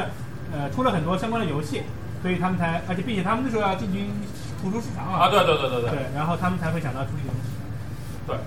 [0.54, 1.84] 呃出了很多相关的游戏，
[2.22, 4.10] 所以他们才，而且并且他们那时候要进军
[4.62, 5.26] 图书市场啊。
[5.26, 5.90] 啊，对对对对对。
[5.92, 7.50] 对，然后他们才会想到出这个东西。
[8.28, 8.38] 对。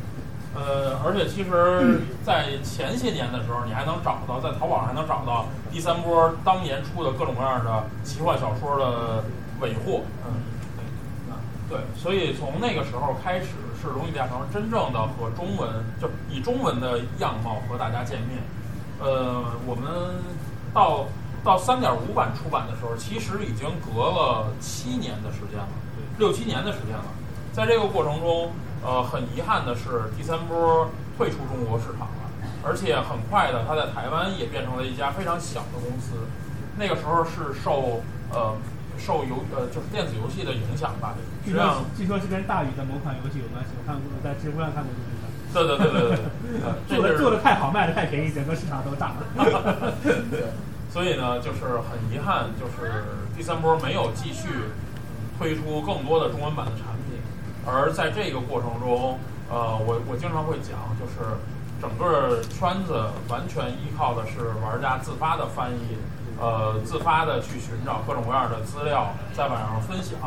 [0.54, 9.24] 呃，而且其实，在前些年的时候，你还能找到，在淘宝上还能找到第三波当年出的各种各样的奇幻小说的
[9.60, 10.02] 尾货。
[10.26, 10.36] 嗯，
[11.70, 13.46] 对，所以从那个时候开始，
[13.80, 18.38] 是龙与地下城真正的和中文，就以中文的样貌和大家见面。
[19.00, 19.88] 呃，我们
[20.74, 21.06] 到
[21.42, 25.68] 到三点五版出版的时候，其实已经隔了七年的时间了，
[26.18, 27.06] 六七年的时间了。
[27.54, 28.50] 在这个过程中。
[28.84, 32.22] 呃，很遗憾的是，第三波退出中国市场了。
[32.64, 36.14] 而且很快的，它在台湾也变成了一家非常小的公司。
[36.78, 38.54] 那个时候是受呃
[38.96, 41.14] 受游呃就是电子游戏的影响吧，
[41.44, 45.20] 实据说际上据说是跟大宇的某款游戏有关系，我看过，我在知乎上看过这个事。
[45.52, 46.22] 对对对对对
[46.88, 49.92] 做的做的太好，卖的太便宜，整个市场都炸了。
[50.88, 53.04] 所以呢，就是很遗憾，就是
[53.36, 54.48] 第三波没有继续
[55.36, 57.01] 推出更多的中文版的产品，
[57.64, 59.18] 而在这个过程中，
[59.50, 61.38] 呃，我我经常会讲，就是
[61.80, 65.96] 整个圈子完全依靠的是玩家自发的翻译，
[66.40, 70.18] 呃，自发的去寻找各种各样的资料，在网上分享，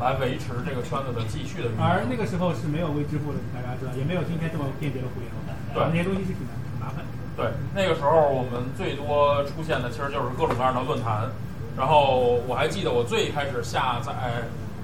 [0.00, 1.80] 来维持这个圈子的继续的运营。
[1.80, 7.10] 而那个时候是没有微支付的，大家知道，也没有今天这么便捷的互联网，对那些东西是挺难挺麻烦的。
[7.36, 11.28] 对，那个时候我们最多出现的其实就是各种各样的论坛。
[11.76, 14.12] 然后我还记得我最开始下载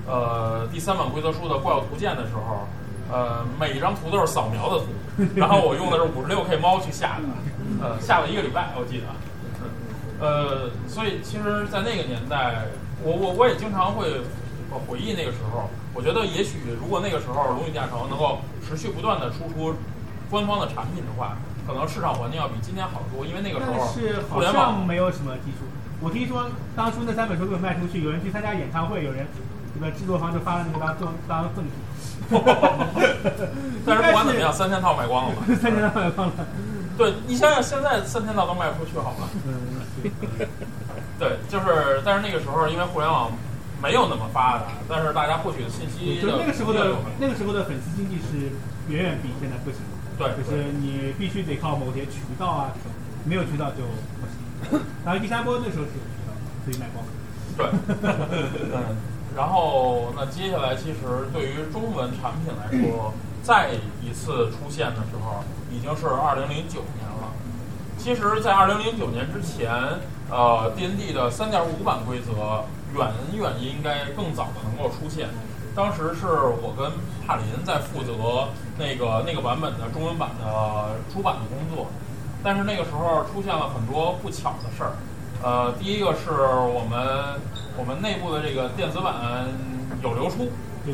[0.06, 2.66] 呃第三版规则书的怪物图鉴的时候，
[3.12, 4.86] 呃每一张图都是扫描的图，
[5.34, 9.06] 然后我用的是五十六 K 猫去下的，呃下了一个礼拜我记得。
[10.20, 12.66] 呃，所以其实，在那个年代，
[13.02, 14.06] 我我我也经常会
[14.70, 15.68] 呃回忆那个时候。
[15.92, 19.74] 我觉得，也许如果那个时候龙与地下城能够持续不断的输出
[20.30, 21.36] 官方的产品的话，
[21.66, 23.26] 可能市场环境要比今天好得多。
[23.26, 25.66] 因为那个时候是好像互联网，没有什么基础。
[26.00, 29.26] 我听说当初那三本书没有卖出去，有人去参加演唱会，有人
[29.74, 31.72] 这个制作方就发了那个当当当赠品。
[33.84, 35.42] 但是不管怎么样，三千套卖光了嘛。
[35.60, 36.32] 三千套卖光了。
[36.96, 39.28] 对你想想，现在三千套都卖不出去，好吗？
[39.44, 39.82] 嗯，
[41.18, 43.32] 对，就是，但是那个时候因为互联网
[43.82, 48.48] 没有那么发达，但是大家获取的信息就那个时候的那个时候的粉丝经济是
[48.88, 49.84] 远远比现在不行的。
[50.16, 52.70] 对就是你必须得靠某些渠道啊，
[53.24, 53.82] 没有渠道就
[54.20, 54.80] 不行。
[55.04, 56.32] 然后第三波那时候是有渠道，
[56.64, 57.10] 所以卖光了。
[57.58, 57.66] 对，
[58.72, 58.96] 嗯，
[59.34, 63.12] 然后那接下来其实对于中文产品来说，
[63.42, 63.70] 再
[64.00, 67.32] 一次出现的时候，已经是二零零九年了。
[67.98, 69.72] 其实，在二零零九年之前，
[70.30, 72.64] 呃，D N D 的三点五版规则
[72.94, 75.28] 远远应该更早的能够出现。
[75.74, 76.26] 当时是
[76.62, 76.92] 我跟
[77.26, 81.88] 帕林在负责那个那个版本的中文版的出版的工作，
[82.42, 84.92] 但是那个时候出现了很多不巧的事儿。
[85.42, 87.40] 呃，第一个是我们
[87.76, 89.14] 我们内部的这个电子版
[90.02, 90.48] 有流出，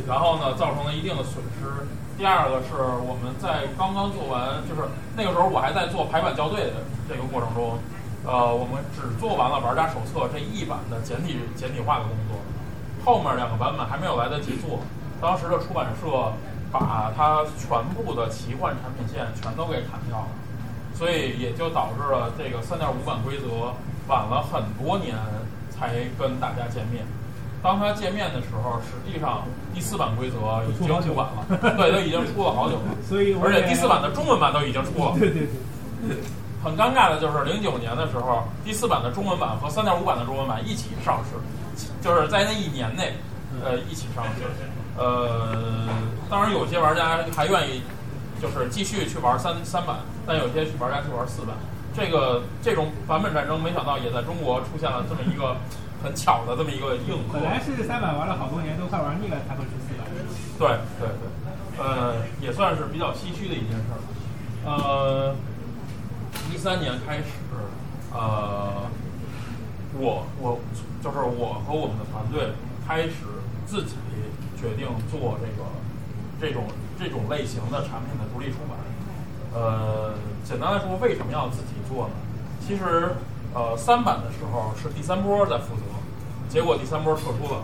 [0.06, 1.86] 然后呢造成了一定的损失。
[2.16, 7.78] 第二个是我们在刚刚做完，就是那个时候我还在做排版校对的这个过程中，
[8.24, 12.40] 呃，我们只做完了玩家手册这一版的简体简体化的工作，
[13.04, 14.80] 后面两个版本还没有来得及做。
[15.20, 16.32] 当时的出版社
[16.72, 20.28] 把它全部的奇幻产品线全都给砍掉了。
[20.92, 23.72] 所以也就导致了这个三点五版规则
[24.06, 25.16] 晚了很多年
[25.80, 27.02] 才跟大家见面。
[27.62, 30.36] 当他见面的时候，实际上第四版规则
[30.68, 31.44] 已经出版了，
[31.76, 32.82] 对，都已经出了好久了。
[33.08, 35.12] 所以而且第四版的中文版都已经出了。
[35.20, 35.48] 对对
[36.06, 36.16] 对，
[36.62, 41.36] 很尴尬的就是零九年的时候，第四版的中文版和三点五版的中文版一起上市，
[42.02, 43.14] 就是在那一年内，
[43.64, 44.44] 呃，一起上市。
[44.96, 45.86] 呃，
[46.30, 47.82] 当然有些玩家还愿意
[48.40, 51.54] 就是继续去玩三三版，但有些玩家去玩四版。
[51.94, 55.56] 这个这种版本战争，没想到也在中国出现了这么一个
[56.02, 57.40] 很巧的这么一个硬核。
[57.40, 60.04] 本来是三百玩了好多年，都快玩腻了，才会出四百。
[60.58, 60.68] 对
[60.98, 63.98] 对对，呃，也算是比较唏嘘的一件事儿。
[64.64, 65.34] 呃，
[66.52, 67.24] 一三年开始，
[68.12, 68.86] 呃，
[69.94, 70.60] 我我
[71.02, 72.52] 就是我和我们的团队
[72.86, 73.26] 开始
[73.66, 73.96] 自己
[74.56, 75.66] 决定做这个
[76.40, 76.66] 这种
[76.98, 78.78] 这种类型的产品的独立出版。
[79.52, 82.14] 呃，简单来说，为什么要自己做呢？
[82.60, 83.14] 其实，
[83.52, 85.82] 呃，三版的时候是第三波在负责，
[86.48, 87.62] 结果第三波撤出了。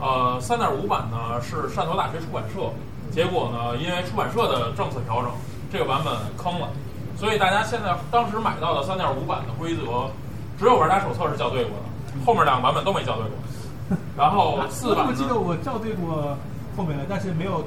[0.00, 2.72] 呃，三点五版呢是汕头大学出版社，
[3.10, 5.30] 结果呢因为出版社的政策调整，
[5.72, 6.68] 这个版本坑了，
[7.16, 10.10] 所以大家现在当时买到的三点五版的规则，
[10.58, 13.96] 只有玩家手册是校对过的，后面两个版本都没校对过。
[14.16, 16.36] 然后四版我记得，我校对过
[16.76, 17.64] 后面的，但是没有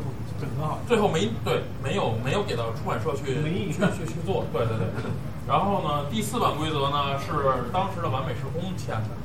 [0.59, 0.79] 合好。
[0.87, 4.87] 最后没对没有没有给到出版社去去去去做，对对对。
[5.47, 7.31] 然后呢，第四版规则呢是
[7.71, 9.15] 当时的完美时空签的。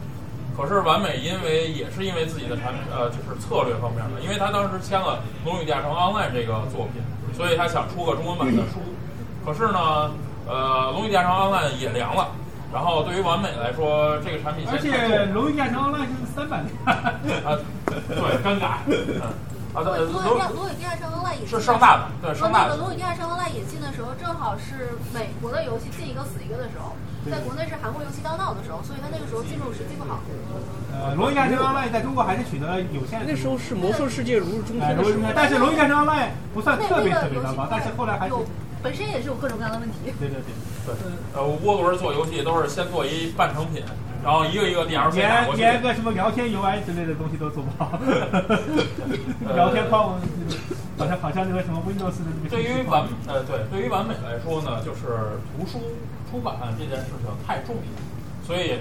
[0.57, 7.01] 可是完美，因为也是因为自己的产品，呃，就是策略方面的，因为他当时签了《龙与地下城 Online》这个作品，
[7.33, 8.81] 所以他想出个中文版的书。
[9.47, 10.11] 可是呢，
[10.47, 12.29] 呃，《龙与地下城 Online》也凉了。
[12.73, 16.71] 然后对于完美来说，这个产品线而且《龙与地下城 Online》是三版的。
[16.77, 18.77] 重啊，对，尴尬。
[18.87, 19.33] 嗯，
[19.73, 22.83] 啊，对，龙龙与地龙与地下城 Online 也是上大的，对，上大的那个。
[22.83, 26.99] 龙与地下城 Online 引进的时候，正好是美国的游戏进一个死一个的时候，
[27.31, 30.19] 在国内是韩国游戏当道的时候，所以他那个时候进入时机不好。
[30.91, 33.23] 呃，《龙与地下城 Online》在中国还是取得有限。
[33.23, 38.43] 那时候是魔兽世界如日中哎，天的时候但是《龙与地下城 Online》不算那特别那个游戏特别糟糕，但是后来还是有
[38.83, 40.11] 本身也是有各种各样的问题。
[40.19, 40.51] 对对对，
[40.87, 40.95] 对，
[41.39, 43.85] 呃，涡轮做游戏都是先做一半成品，
[44.23, 45.61] 然后一个一个 DLC 打过去。
[45.61, 47.99] 连连个什么聊天 UI 之类的东西都做不好，
[49.55, 50.19] 聊天框
[50.99, 52.51] 好像好像那个什么 Windows 的那个。
[52.51, 55.81] 对于完呃对，对于完美来说呢，就是图书
[56.31, 58.79] 出版这件事情太重要，所以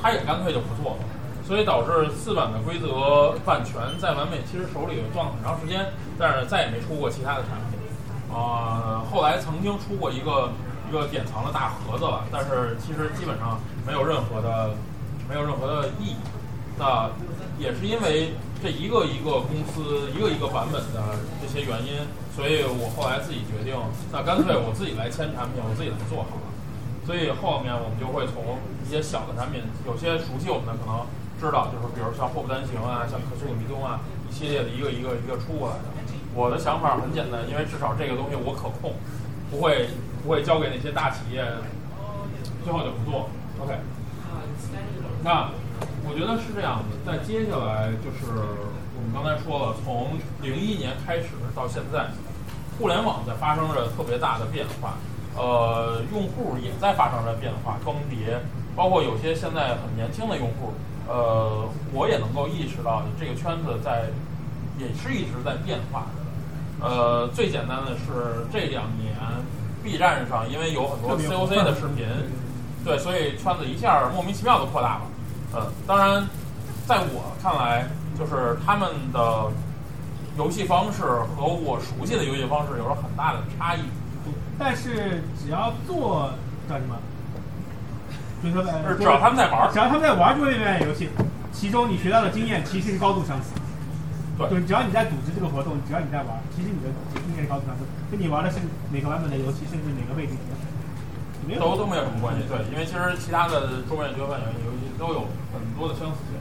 [0.00, 1.04] 他也干脆就不做了，
[1.46, 5.86] 所以导致四版的规则版权在完美其实手里攥了很长时间，
[6.18, 7.80] 但是再也没出过其他的产品。
[8.34, 10.50] 啊、后来曾经出过一个
[10.90, 14.74] 一个典藏的大盒子了，但是其实基本上没有任何的
[15.28, 16.16] 没有任何的意义。
[16.78, 17.10] 那
[17.58, 22.02] 也是因为这一个一个公司一个一个版本的这些原因，
[22.34, 23.76] 所以我后来自己决定，
[24.10, 26.46] 那干脆我自己来签产品，我自己来做好了。
[27.06, 31.06] 所以后面我们就会从一些小的产品，有些熟悉我们的可能
[31.38, 35.94] 知道，就是比如像祸不单行啊，像可苏鲁迷踪啊，一系列的一个一个一个出过来的。
[36.34, 38.98] 我的想法很简单，因为至少这个东西我可控，
[39.52, 39.90] 不会
[40.24, 41.44] 不会交给那些大企业，
[42.64, 43.30] 最后就不做。
[43.60, 43.78] OK，
[45.22, 45.50] 那
[46.06, 46.96] 我觉得是这样的。
[47.06, 48.32] 在接下来就是
[48.96, 52.08] 我们刚才说了，从零一年开始到现在，
[52.78, 54.98] 互联网在发生着特别大的变化，
[55.36, 58.38] 呃，用户也在发生着变化更迭，
[58.76, 60.74] 包括有些现在很年轻的用户，
[61.08, 64.10] 呃，我也能够意识到这个圈子在
[64.78, 66.86] 也是一直在变化的。
[66.86, 69.14] 呃，最简单的是这两年
[69.82, 72.04] B 站上因为有很多 COC 的视频，
[72.84, 75.02] 对，所以圈子一下莫名其妙的扩大了。
[75.56, 76.28] 嗯，当然，
[76.86, 79.50] 在我看来，就是他们的
[80.36, 83.80] 游戏方式和我熟悉的游戏方式有着很大的差异。
[84.58, 86.30] 但是只要做
[86.68, 86.96] 叫什么，
[88.42, 91.08] 就是只要他们在玩只要他们在玩这类游戏，
[91.52, 93.54] 其中你学到的经验其实是高度相似。
[94.36, 98.58] 对就是只要你在组织这个活动，只要你在玩，其实你的经验是高度相似，跟你玩的是
[98.90, 100.34] 哪个版本的游戏，甚至哪个位置，
[101.60, 102.42] 都都没有什么关系。
[102.48, 106.40] 对，因为其实其他的桌面角色扮演游戏都有很多的相似性。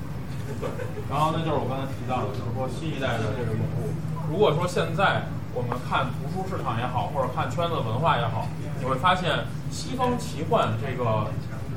[0.60, 0.70] 对，
[1.10, 3.91] 然后那就是我刚才提到的，就是说新一代的这个用户，
[4.32, 8.47] 如果说现在我们看图书市场也好，或者看圈子文化也好，
[8.80, 11.28] 你会发现西方奇幻这个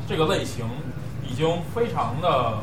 [0.07, 0.67] 这个类型
[1.27, 2.59] 已经非常的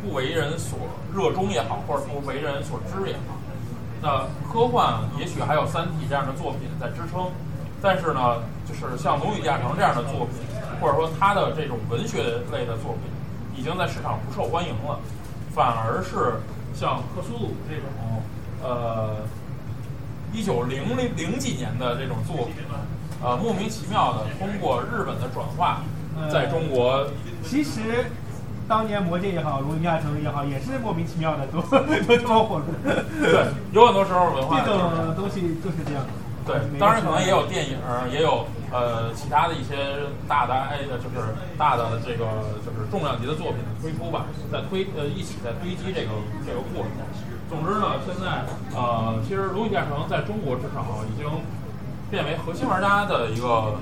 [0.00, 0.78] 不为人所
[1.14, 3.36] 热衷也好，或者不为人所知也好。
[4.02, 7.30] 那科幻也许还有《三体》这样的作品在支撑，
[7.82, 10.38] 但是呢，就是像《龙与地下城》这样的作品，
[10.80, 13.10] 或者说他的这种文学类的作品，
[13.56, 14.98] 已经在市场不受欢迎了，
[15.52, 16.40] 反而是
[16.72, 18.22] 像克苏鲁这种，
[18.62, 19.16] 呃，
[20.32, 22.54] 一九零零零几年的这种作品，
[23.22, 25.82] 呃，莫名其妙的通过日本的转化，
[26.32, 27.06] 在中国
[27.42, 28.06] 其实
[28.68, 33.04] 当年魔戒也好，龙与地下城也好，也是莫名其妙的都都这么火的。
[33.20, 36.04] 对，有很多时候文化这种东西就是这样。
[36.46, 37.76] 对，当然可能也有电影，
[38.10, 39.74] 也有呃其他的一些
[40.26, 42.24] 大的哎，就是大的这个
[42.64, 46.10] 就是重量级的作品的推出吧，在推呃一起在堆积这个
[46.46, 46.90] 这个过程。
[47.50, 48.46] 总之呢，现在
[48.78, 51.26] 呃，其实《龙与地下城》在中国至少已经
[52.10, 53.74] 变为核心玩家的一个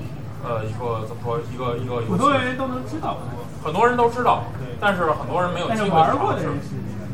[0.43, 3.17] 呃一个怎么说一个一个游普戏，通人都能知道，
[3.63, 4.43] 很多人都知道，
[4.81, 6.49] 但是很多人没有机会尝试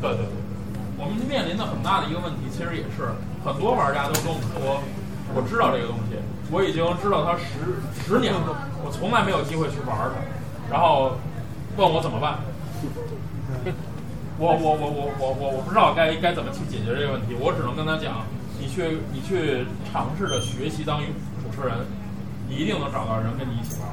[0.00, 0.26] 对对对，
[0.96, 3.12] 我们面临的很大的一个问题，其实也是
[3.44, 4.80] 很多玩家都跟我们说，
[5.36, 6.16] 我知道这个东西，
[6.50, 8.40] 我已经知道它十十年了，
[8.80, 10.16] 我从来没有机会去玩它，
[10.72, 11.12] 然后
[11.76, 12.40] 问我怎么办。
[14.40, 18.24] 我我我我我我我不知道该该怎么去解决这个问题，我只能跟他讲，
[18.56, 21.04] 你去你去尝试着学习当
[21.44, 21.84] 主持人，
[22.48, 23.92] 你一定能找到人跟你一起玩。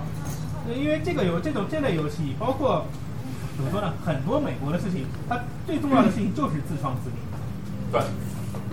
[0.72, 2.88] 因为这个游这种这类游戏，包括
[3.60, 7.20] 怎么说呢，很多美国的事情，它最重要的事情就是自创自立，
[7.92, 8.00] 对，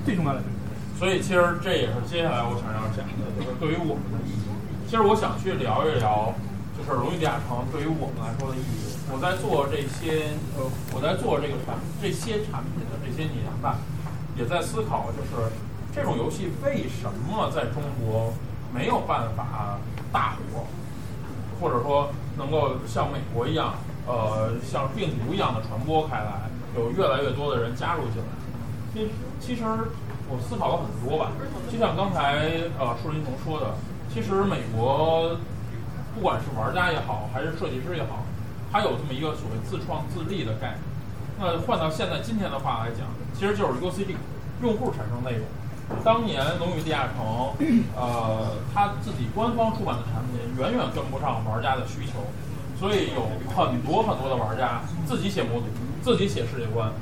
[0.07, 0.60] 最重要的事情。
[1.01, 4.45] 所以其实这也是接下来我想要讲的，就是对于我们的意义。
[4.85, 6.35] 其实我想去聊一聊，
[6.77, 9.01] 就是《荣誉地下城》对于我们来说的意义。
[9.09, 11.73] 我在做这些呃，我在做这个产
[12.03, 13.79] 这些产品的这些年吧，
[14.37, 15.49] 也在思考，就是
[15.97, 18.35] 这种游戏为什么在中国
[18.69, 19.81] 没有办法
[20.13, 20.69] 大火，
[21.59, 23.73] 或者说能够像美国一样，
[24.07, 26.45] 呃，像病毒一样的传播开来，
[26.77, 28.37] 有越来越多的人加入进来。
[28.93, 29.09] 其实，
[29.41, 29.65] 其实
[30.31, 31.33] 我思考了很多吧，
[31.71, 32.47] 就像刚才
[32.79, 33.75] 呃树林彤说的，
[34.15, 35.37] 其实美国
[36.15, 38.23] 不管是玩家也好，还是设计师也好，
[38.71, 40.81] 他有这么一个所谓自创自立的概念。
[41.39, 44.15] 那换到现在今天的话来讲，其实就是 UCD，
[44.63, 45.47] 用户产生内容。
[46.05, 47.27] 当年《龙与地下城》，
[47.97, 52.23] 呃，它自己官方出版的产品远远跟不上玩家的需求，
[52.79, 53.27] 所以有
[53.57, 55.67] 很多很多的玩家自己写模组，
[56.01, 56.93] 自己写世界观，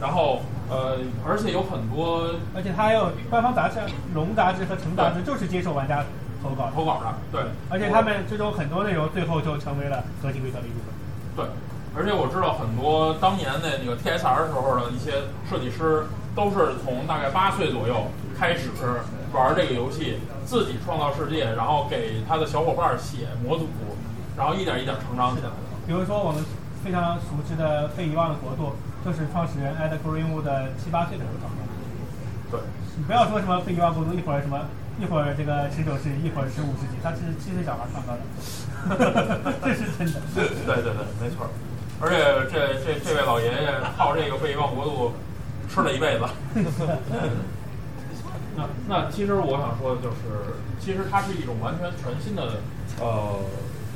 [0.00, 0.40] 然后
[0.70, 0.96] 呃，
[1.26, 3.78] 而且有很多而且它还有官方杂志，
[4.14, 6.04] 龙杂志和城杂志就是接受玩家
[6.42, 10.94] 投稿，投稿的，对，而且他们最终很多内容最后就成为了核心规则的一部分。
[11.36, 11.44] 对，
[11.94, 15.12] 而且我知道很多当年的那个 TSR 时候的一些
[15.48, 18.06] 设计师，都是从大概八岁左右
[18.38, 18.70] 开始
[19.34, 23.66] 玩这个游戏，自己创造世界，然后给他的小伙伴写模组，
[24.36, 25.54] 然后一点一点成长起来的。
[25.86, 26.42] 比如说我们
[26.82, 28.74] 非常熟知的被遗忘的国度，
[29.04, 30.48] 就是创始人 Ed Greenwood
[30.82, 31.68] 七八岁的时候创造的。
[32.50, 32.60] 对，
[32.96, 34.58] 你不要说什么被遗忘国度，一会儿什么，
[35.00, 38.20] 一会儿这个十九世纪，一会儿十五世纪，他是七岁小孩创造的，
[39.64, 40.20] 这是真的。
[40.34, 40.48] 对
[40.82, 41.48] 对对，没错。
[42.02, 42.16] 而且
[42.50, 45.12] 这这这位老爷爷靠这个被遗忘国度
[45.68, 46.24] 吃了一辈子。
[48.56, 52.58] 那那其实我想说的就是，其实它是一种完全全新的
[52.98, 53.38] 呃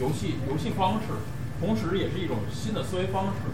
[0.00, 1.12] 游戏游戏方式，
[1.60, 3.50] 同时也是一种新的思维方式。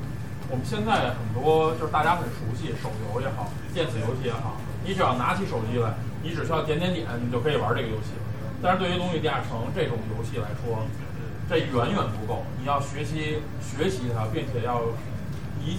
[0.50, 5.94] 我们现在很多就是大家很熟悉手游也好，电子游戏也好，你只要拿起手机来，
[6.24, 8.18] 你只需要点点点，你就可以玩这个游戏。
[8.60, 10.82] 但是对于《龙与地下城》这种游戏来说，
[11.48, 14.82] 这远远不够，你要学习学习它，并且要
[15.62, 15.78] 一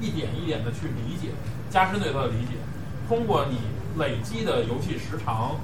[0.00, 1.34] 一点一点的去理解，
[1.68, 2.54] 加深对它的理解。
[3.08, 3.58] 通过你
[3.98, 5.58] 累积的游戏时长，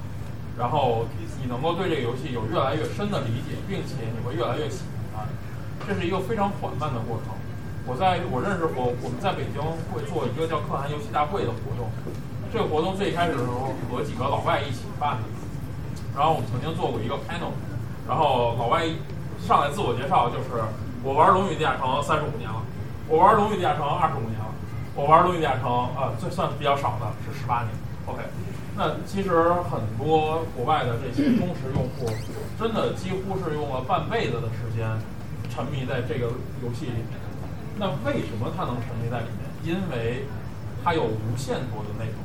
[0.59, 1.07] 然后
[1.41, 4.83] 你能够对这个游戏有越来越深的理解，并且你会越来越喜
[5.15, 5.25] 欢
[5.79, 5.87] 它。
[5.87, 7.33] 这是一个非常缓慢的过程。
[7.87, 9.57] 我在我认识我我们在北京
[9.89, 11.89] 会做一个叫可汗游戏大会的活动，
[12.53, 15.25] 这个活动最开始的时候和几个老外一起办的，
[16.15, 17.57] 然后我们曾经做过一个 panel，
[18.07, 18.85] 然后老外
[19.41, 20.61] 上来自我介绍就是
[21.01, 22.61] 我玩《龙与地下城》三十五年了，
[23.09, 24.53] 我玩《龙与地下城》二十五年了，
[24.93, 25.65] 我玩《龙与地下城》
[25.97, 27.73] 啊，这算比较少的是十八年。
[28.05, 28.21] OK，
[28.77, 32.05] 那其实很多国外的这些忠实用户，
[32.61, 34.85] 真的几乎是用了半辈子的时间
[35.49, 36.29] 沉迷在这个
[36.61, 37.20] 游戏里面。
[37.77, 39.41] 那为什么它能沉迷在里面？
[39.63, 40.25] 因为
[40.83, 42.17] 它有无限多的内容，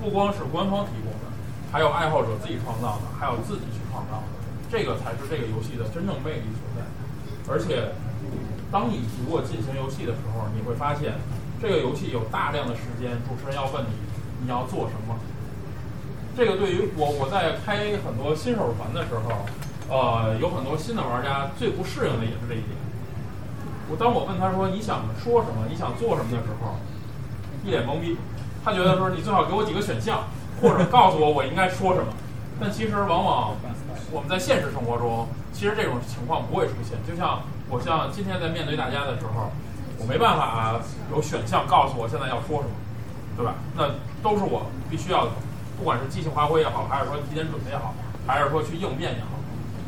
[0.00, 1.28] 不光是官方提供的，
[1.70, 4.28] 还有爱好者自己创造的，还有自己去创造的，
[4.70, 6.84] 这个才是这个游戏的真正魅力所在。
[7.52, 7.92] 而且，
[8.72, 11.14] 当你如果进行游戏的时候，你会发现
[11.60, 13.92] 这个游戏有大量的时间，主持人要问你
[14.42, 15.16] 你要做什么。
[16.36, 19.44] 这个对于我我在开很多新手团的时候，
[19.90, 22.72] 呃，有很多新的玩家最不适应的也是这一点。
[23.90, 26.76] 我当我问他说你想说什么，你想做什么的时候，
[27.64, 28.16] 一脸懵逼。
[28.64, 30.24] 他觉得说你最好给我几个选项，
[30.60, 32.12] 或者告诉我我应该说什么。
[32.60, 33.54] 但其实往往
[34.10, 36.98] 我们在现实生活中，其实这种情况不会出现。
[37.08, 39.52] 就像我像今天在面对大家的时候，
[39.98, 40.78] 我没办法
[41.10, 42.74] 有选项告诉我现在要说什么，
[43.36, 43.54] 对吧？
[43.76, 43.88] 那
[44.22, 45.28] 都是我必须要，
[45.78, 47.94] 不管是即兴发挥也好，还是说提前准备也好，
[48.26, 49.38] 还是说去应变也好，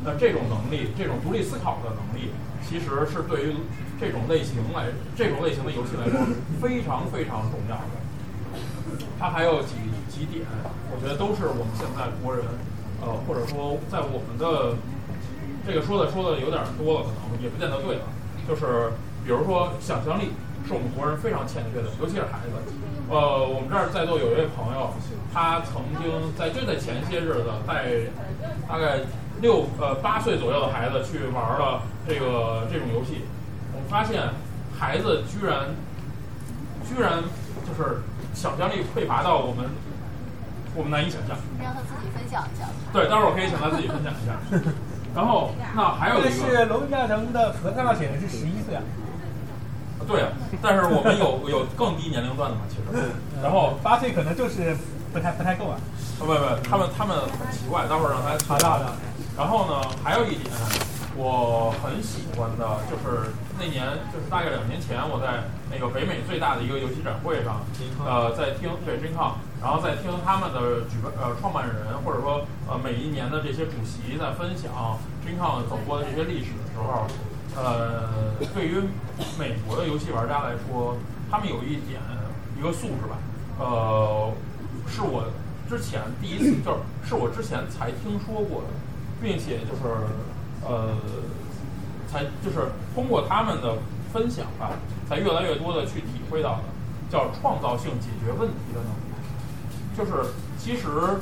[0.05, 2.30] 那这种能力，这种独立思考的能力，
[2.62, 3.57] 其实是对于
[4.01, 6.18] 这种类型来，这种类型的游戏来说
[6.61, 7.92] 非常非常重要的。
[9.18, 9.76] 它还有几
[10.09, 10.46] 几点，
[10.90, 12.42] 我觉得都是我们现在国人，
[13.03, 14.74] 呃，或者说在我们的
[15.66, 18.03] 这个说的说的有点多了，可能也不见得对了。
[18.48, 18.90] 就是
[19.22, 20.32] 比如说想象力
[20.66, 22.57] 是我们国人非常欠缺的，尤其是孩子。
[23.11, 24.90] 呃，我们这儿在座有一位朋友，
[25.34, 27.84] 他曾经在就在前些日子带
[28.66, 29.01] 大概
[29.42, 33.26] 六呃八岁左右的孩子去玩了这个这种游戏，
[33.91, 34.22] 发现
[34.78, 35.66] 孩子居然
[36.88, 37.22] 居然
[37.66, 39.66] 就是想象力匮乏到我们
[40.76, 41.36] 我们难以想象。
[41.61, 42.66] 让他自己分享一下。
[42.93, 44.38] 对，待会儿我可以请他自己分享一下。
[45.14, 48.82] 然后 那还有一个，是龙与地下城的盒子上写的是十一岁啊，
[50.07, 50.28] 对啊，
[50.62, 53.11] 但是我们有有更低年龄段的嘛，其实。
[53.43, 54.76] 然后八岁可能就是
[55.12, 55.76] 不太不太够啊。
[56.18, 58.86] 不不不，他们他们很奇怪，待会儿让他好的好的。
[59.36, 60.51] 然后呢，还有一点
[61.16, 67.61] 我很喜欢的，就是那年就是大概两年前，我在那个北美最大的一个游戏展会上，
[68.06, 74.70] 呃，在听对 GenCon，然后在听他们的举办呃创办人或者说呃每一年的这些主席在分享
[75.26, 77.06] GenCon 走过的这些历史的时候，
[77.56, 78.80] 呃，对于
[79.38, 80.96] 美国的游戏玩家来说，
[81.30, 82.00] 他们有一点
[82.58, 83.18] 一个素质吧，
[83.58, 84.32] 呃，
[84.86, 85.24] 是我
[85.68, 88.68] 之前第一次就是是我之前才听说过的，
[89.20, 90.06] 并且就是
[90.66, 90.94] 呃，
[92.11, 93.76] 才就是通过他们的
[94.12, 94.70] 分享吧，
[95.08, 96.64] 才越来越多的去体会到的，
[97.11, 99.11] 叫创造性解决问题的能力。
[99.96, 101.20] 就是其实，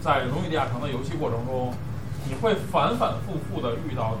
[0.00, 1.72] 在《荣誉地下城》的游戏过程中，
[2.26, 4.16] 你会反反复复的遇到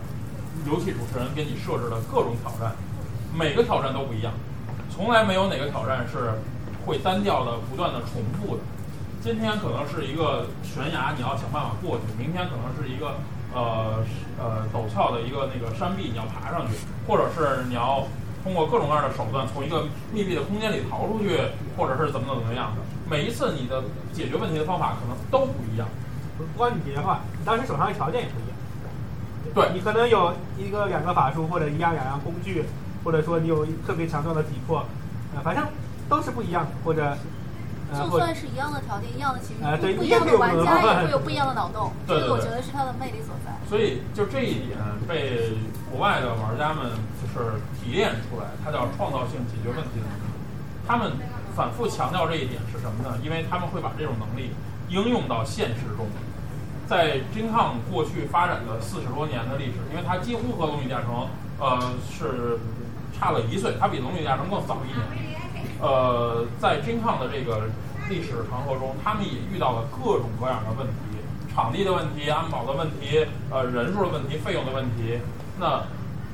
[0.66, 2.74] 游戏主持人给你设置的各种挑战，
[3.34, 4.32] 每个挑战都不一样，
[4.90, 6.32] 从来没有哪个挑战是
[6.84, 8.62] 会单调的、不断的重复的。
[9.22, 13.16] 今天可能是一个悬崖，你要想办法过去；明天可能是一个
[13.54, 14.04] 呃
[14.38, 16.74] 呃陡峭的一个那个山壁，你要爬上去，
[17.06, 18.06] 或者是你要
[18.42, 21.38] 通过各种各样的手段从一个密闭的空间里逃出去，
[21.76, 22.82] 或者是怎么怎么样的。
[23.08, 23.82] 每一次你的
[24.12, 25.86] 解决问题的方法可能都不一样，
[26.36, 28.54] 不管你解决方法，你当时手上的条件也不一样。
[29.54, 32.64] 对你可能有一个两个法术，或者一样两样工具，
[33.04, 34.84] 或者说你有特别强壮的体魄，
[35.34, 35.64] 呃，反正
[36.08, 37.16] 都是不一样的，或者
[37.94, 41.92] 就算是一样的条件、一样的情呃对绪，不一样的玩家 也会有不一样的脑洞。
[42.08, 43.52] 这个我觉得是它的魅力所在。
[43.68, 44.78] 所以就这一点
[45.08, 45.56] 被
[45.90, 46.90] 国外的玩家们
[47.20, 50.32] 就是提炼出来，它叫创造性解决问题的能力。
[50.86, 51.12] 他们
[51.56, 53.18] 反复强调这一点是什么呢？
[53.22, 54.50] 因为他们会把这种能力
[54.88, 56.06] 应用到现实中。
[56.86, 61.10] 在 GenCon 过去发展的四十多年的历史，因为它几乎和《龙与地下城》
[61.58, 61.80] 呃
[62.12, 62.58] 是
[63.18, 65.34] 差了一岁，它比《龙与地下城》更早一点。
[65.80, 67.70] 呃，在 GenCon 的这个
[68.08, 71.18] 历史长河中，他们也遇到了各种各样的问题，
[71.54, 75.18] 场地的问题、安保的问题、呃人数的问题、费用的问题。
[75.58, 75.82] 那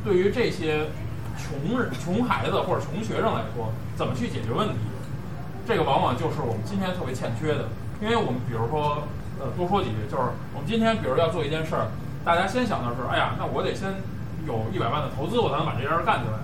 [0.05, 0.87] 对于这些
[1.39, 4.75] 穷人、穷孩子或者穷学生来说，怎么去解决问题？
[5.67, 7.69] 这个往往就是我们今天特别欠缺的。
[8.01, 9.05] 因为我们比如说，
[9.39, 10.23] 呃，多说几句，就是
[10.55, 11.89] 我们今天比如要做一件事儿，
[12.25, 13.95] 大家先想的是，哎呀，那我得先
[14.47, 16.39] 有一百万的投资，我才能把这件事儿干出来。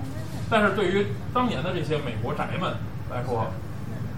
[0.51, 2.77] 但是对于当年的这些美国宅们
[3.11, 3.49] 来说，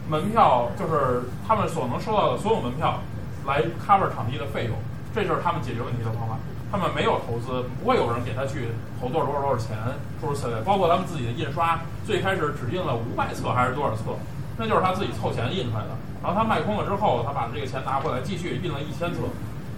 [0.08, 2.98] 门票就是他们所能收到的所有门票
[3.46, 4.74] 来 cover 场地的费用，
[5.14, 6.36] 这就是他们解决问题的方法。
[6.70, 8.68] 他们没有投资，不会有人给他去
[9.00, 9.76] 投多少多少多少钱，
[10.20, 10.60] 诸如此类。
[10.64, 14.02] 包括他们自己的印刷，最开始只印了五百册还是多少册，
[14.58, 15.90] 那就是他自己凑钱印出来的。
[16.22, 19.20] 然后他卖空了之后，他把这个钱拿回来，继续印了一千册，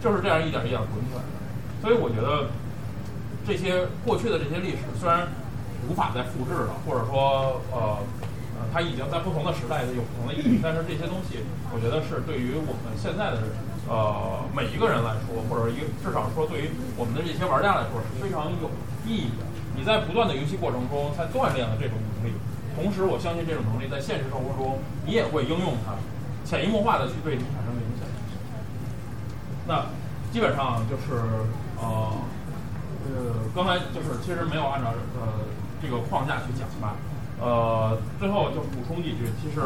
[0.02, 1.28] 就是这样一点一点滚起来的。
[1.80, 2.50] 所以我觉得
[3.46, 5.28] 这些过去的这些历史虽然
[5.88, 7.98] 无法再复制了，或者说呃，
[8.72, 13.48] 它已经在不同的时代有不同的意义，但是这些东西，我觉得是对于我们现在的
[13.88, 18.70] 呃每一个人来说，或者一个至少说对于我们的这些玩家来说是非常有
[19.06, 19.46] 意义的。
[19.76, 22.34] 你在不断的游戏过程中，才锻炼了这种能力，
[22.76, 25.94] 同时我相信这种能力在现实生活中你也会应用它，
[26.44, 28.04] 潜移默化的去对你产生影响。
[29.66, 29.86] 那
[30.32, 31.22] 基本上就是
[31.80, 32.12] 呃
[33.06, 35.46] 呃，刚才就是其实没有按照呃
[35.80, 36.94] 这个框架去讲吧。
[37.40, 39.60] 呃，最后就补充几句，其实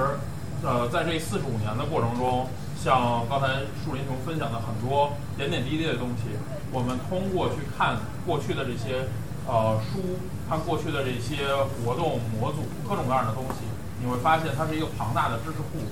[0.62, 2.46] 呃在这四十五年的过程中，
[2.78, 6.38] 像刚才树林熊分享的很多点点滴滴的东西，
[6.70, 9.08] 我们通过去看过去的这些
[9.46, 11.50] 呃书，看过去的这些
[11.82, 13.66] 活动模组，各种各样的东西，
[14.00, 15.82] 你会发现它是一个庞大的知识库。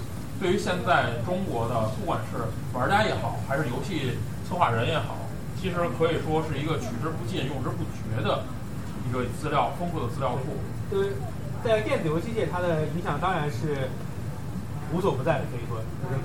[0.41, 4.19] 对于现在中国的不管是玩家也好，还是游戏
[4.49, 5.27] 策划人也好，
[5.61, 8.45] 其实可以说是一个取之不尽、用之不绝的
[9.09, 10.59] 一个资料丰富的资料库。
[10.91, 11.15] 就是
[11.65, 13.89] 在电子游戏界，它的影响当然是
[14.93, 16.21] 无所不在的，可以说，就是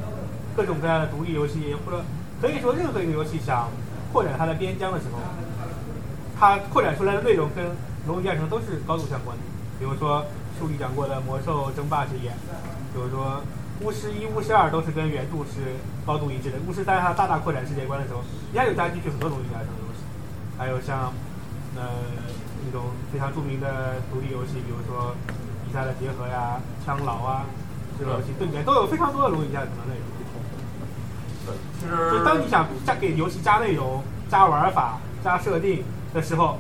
[0.56, 2.04] 各种各样的独立游戏，或者
[2.42, 3.70] 可以说任何一个游戏想
[4.12, 5.20] 扩展它的边疆的时候，
[6.40, 7.66] 它扩展出来的内容跟
[8.08, 9.44] 《龙与地下城》都是高度相关的。
[9.80, 10.26] 比如说
[10.58, 12.34] 书里讲过的《魔兽争霸》之眼，
[12.94, 13.42] 比如说
[13.82, 16.58] 巫师一、巫师二都是跟原著是高度一致的。
[16.68, 18.22] 巫师三它大大扩展世界观的时候，
[18.52, 20.02] 一下就加进去很多龙与地下城的东西，
[20.58, 21.14] 还有像
[21.76, 21.84] 呃
[22.68, 25.16] 一种非常著名的独立游戏，比如说
[25.66, 27.46] 比赛的结合呀、枪牢啊
[27.98, 30.06] 这种游戏，对里面都有非常多的龙与地下城的内容。
[31.48, 36.60] 对，其实就实当你想加给游戏加内容、加玩法、加设定的时候，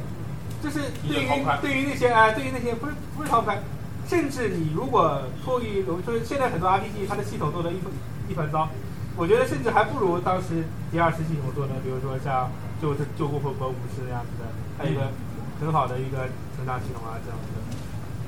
[0.64, 3.60] 就是对于对于那些哎、对于那些不是不是逃不开，
[4.08, 7.92] 甚至你如果脱离龙，就是现在很多 RPG 它的系统做的一团
[8.30, 8.70] 一团糟，
[9.18, 12.50] 我觉得甚至还不如当时第二十系统做的，比如说像
[12.82, 15.12] 就是救国破国武士那样子的，还有一个
[15.60, 17.60] 很好的一个成长系统啊这样子的。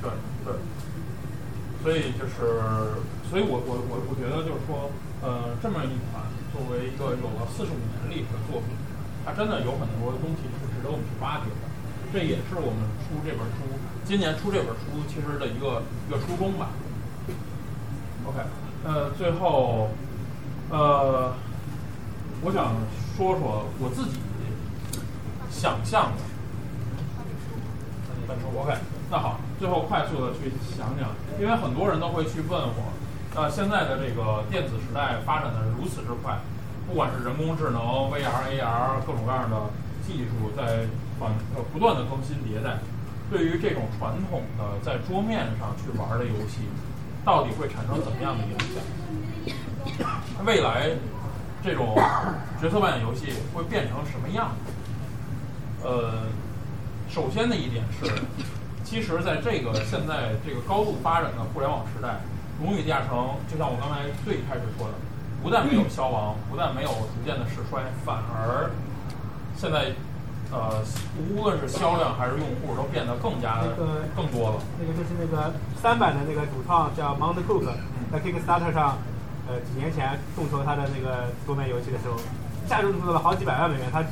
[0.00, 0.10] 对
[0.44, 0.54] 对，
[1.82, 2.56] 所以就是，
[3.28, 4.90] 所以我我我我觉得就是说，
[5.20, 8.72] 呃，这么一款作为一个有了四十五年历史的作品，
[9.26, 11.68] 它真的有很多东西是值得我们去挖掘的。
[12.12, 16.70] 这也是我们出这本书，今年出这本书其实的一个一个初衷吧。
[18.24, 18.40] OK，
[18.82, 19.90] 呃，最后，
[20.70, 21.34] 呃，
[22.42, 22.74] 我想
[23.16, 24.18] 说说我自己
[25.50, 26.29] 想象的。
[28.60, 28.74] OK，
[29.10, 31.08] 那好，最后快速的去想想，
[31.40, 32.92] 因为很多人都会去问我，
[33.34, 36.38] 呃，现在的这个电子时代发展的如此之快，
[36.86, 37.80] 不管是人工智能、
[38.10, 39.56] VR、AR 各种各样的
[40.06, 40.86] 技术在
[41.18, 42.78] 反呃不断的更新迭代，
[43.30, 46.68] 对于这种传统的在桌面上去玩的游戏，
[47.24, 48.82] 到底会产生怎么样的影响？
[50.44, 50.90] 未来
[51.62, 51.94] 这种
[52.60, 54.72] 角色扮演游戏会变成什么样子？
[55.82, 56.24] 呃，
[57.10, 58.06] 首先的一点是，
[58.84, 62.08] 其实在这个现在这个高度发展的互联网时代，
[62.64, 64.94] 《龙与地下城》就像我刚才最开始说的，
[65.42, 68.70] 不但没有消亡，不但没有逐渐的式衰，反而
[69.58, 69.90] 现在
[70.52, 70.78] 呃，
[71.18, 74.62] 无论是销量还是用户都变得更加的那个更多了。
[74.78, 77.66] 那个就是那个三版的那个主创叫 Mount Cook，
[78.12, 78.98] 在 Kickstarter 上，
[79.50, 82.14] 呃，几年前众筹他的那个桌面游戏的时候，
[82.68, 84.02] 下注注了好几百万美元，他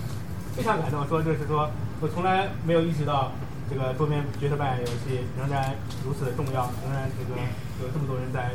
[0.57, 1.71] 非常感动，说就是说
[2.01, 3.33] 我从来没有意识到
[3.69, 5.75] 这个桌面角色扮演游戏仍然
[6.07, 7.35] 如此的重要，仍然这个
[7.83, 8.55] 有这么多人在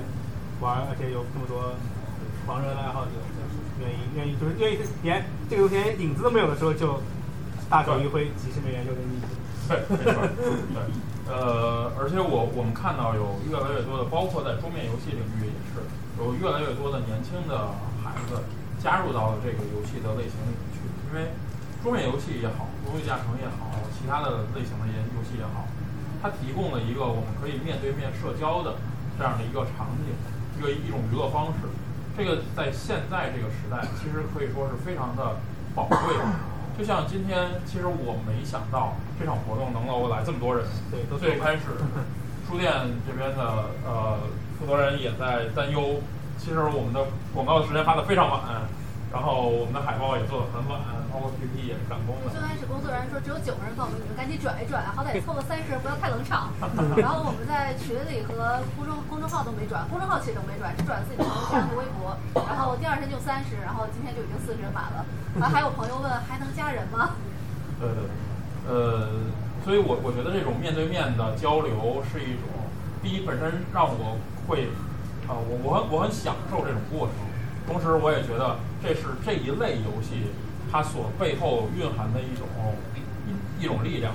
[0.61, 1.75] 玩，而且有这么多
[2.45, 3.11] 狂热的爱好者
[3.83, 7.01] 愿意愿意就是愿意连这个游戏连影子都没有的时候就
[7.69, 9.19] 大手一挥，几十美元就给你。
[9.67, 10.23] 对，没错，
[10.75, 10.79] 对，
[11.27, 15.83] 呃，而且我我们看到有越来越多的，包括在桌面游戏领域也是，
[16.19, 18.39] 有越来越多的年轻的孩子
[18.79, 21.31] 加入到了这个游戏的类型里面去，因为
[21.83, 25.67] 桌面游戏也好，荣誉驾乘也好，其他的类型的游游戏也好，
[26.23, 28.79] 它提供了一个我们可以面对面社交的
[29.19, 30.15] 这样的一个场景，
[30.57, 31.67] 一个一种娱乐方式。
[32.15, 35.35] 这个在现在这个时代，其实可以说是非常的
[35.75, 36.15] 宝贵。
[36.77, 40.63] 就像今天，其实我没想到这场活动能够来这么多人。
[40.89, 41.63] 对，都最开始，
[42.47, 42.71] 书店
[43.05, 44.19] 这边的呃
[44.57, 45.99] 负责人也在担忧。
[46.39, 48.39] 其实我们的广告时间发的非常晚，
[49.13, 50.81] 然后我们的海报也做的很晚，
[51.13, 52.33] 包括 PPT 也是赶工的。
[52.33, 56.49] 最开始工作人员说只有九个人报名，你们赶紧转一转，好歹凑个三十，不要太冷场。
[56.97, 62.17] 然后我们在群里和公众公众号都没转，公众号其实都没转，只转自己的朋友圈和微博。
[62.41, 65.05] 然后第二天就三十，然后今天就已经四十人满了。
[65.37, 67.13] 然后还有朋友问还能加人吗？
[67.77, 68.09] 对对对，
[68.65, 69.29] 呃，
[69.61, 72.49] 所以我我觉得这种面对面的交流是一种，
[73.05, 74.17] 第一本身让我
[74.49, 74.73] 会，
[75.29, 77.21] 啊、我我很我很享受这种过程，
[77.67, 80.27] 同时我也觉得这是这一类游戏
[80.71, 82.47] 它所背后蕴含的一种
[83.59, 84.13] 一一种力量，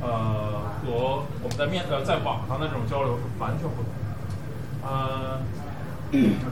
[0.00, 5.40] 呃，和我们在面呃在网上的这种交流是完全不同的，呃。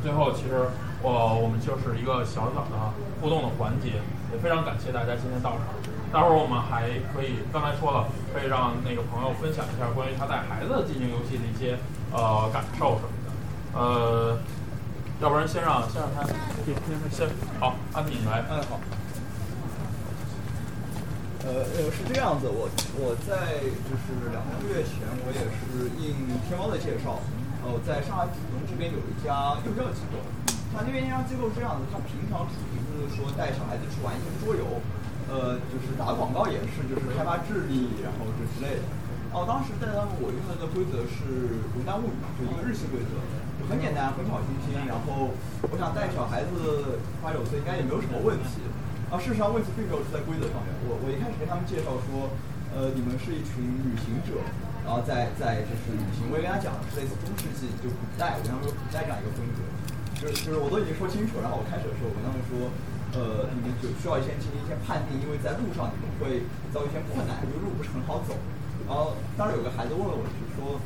[0.02, 0.66] 最后，其实
[1.00, 1.08] 我
[1.38, 2.74] 我们就是一个小小的
[3.22, 4.02] 互动的环节，
[4.32, 5.60] 也非常感谢大家今天到场。
[6.12, 11.78] 待会儿我们还可以，刚才说了，可以让那个朋友分享一下关于他带孩子进行游戏的一些
[12.10, 13.30] 呃感受什么的。
[13.78, 14.38] 呃，
[15.20, 16.74] 要不然先让先让他先
[17.10, 17.28] 先
[17.60, 18.44] 好，安迪你来。
[18.50, 18.80] 嗯，好。
[21.44, 22.64] 呃呃，是这样子，我
[22.96, 27.20] 我在就是两三个月前，我也是应天猫的介绍，
[27.60, 30.16] 呃，在上海浦东这边有一家幼教机构，
[30.72, 34.80] 它那边那家机构是这样子，他平常主题就是说带小孩子去玩一些桌游，
[35.28, 38.84] 呃，就是打广告也是，就是开发智力，然后这之类的。
[39.34, 43.18] 哦，当时带他们我用的规则是《龙丹物语》，就一个日系规则，
[43.58, 44.78] 就很简单，很小清新。
[44.86, 45.34] 然后
[45.66, 48.62] 我想带小孩子八九岁应该也没有什么问题。
[49.10, 50.70] 啊，事实上问题并没有出在规则上面。
[50.86, 52.30] 我我一开始跟他们介绍说，
[52.70, 54.38] 呃，你们是一群旅行者，
[54.86, 56.30] 然后在在就是旅行。
[56.30, 59.58] 我也跟他讲是类似中世纪就古代，我跟他们说古代这样一个风格，
[60.14, 61.42] 就是就是我都已经说清楚。
[61.42, 62.70] 然后我开始的时候我跟他们说，
[63.14, 66.42] 呃，你们就需要先进行一些判定，因为在路上你们会
[66.74, 68.34] 遭遇一些困难，就路不是很好走。
[68.86, 70.78] 然后当时有个孩子问了我一句说，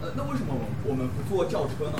[0.00, 0.54] 呃，那为什么
[0.86, 1.98] 我们不坐轿车呢？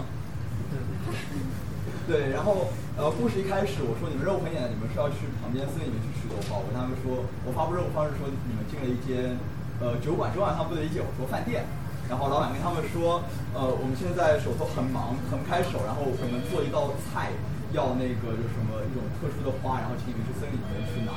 [2.06, 6.60] 对，然后呃，故事一开始我说你们任务很简单，你们是要去旁边森林里面去取豆花。
[6.60, 9.34] 我跟他们说，我发布任务方式说你们进了一间
[9.80, 11.64] 呃酒馆，酒馆他不理解，我说饭店。
[12.04, 13.24] 然后老板跟他们说，
[13.56, 17.32] 呃，我们现在手头很忙，腾不开手，然后我们做一道菜，
[17.74, 21.12] 要那个就什么一种特殊的花，然后请你们去森林里面去拿。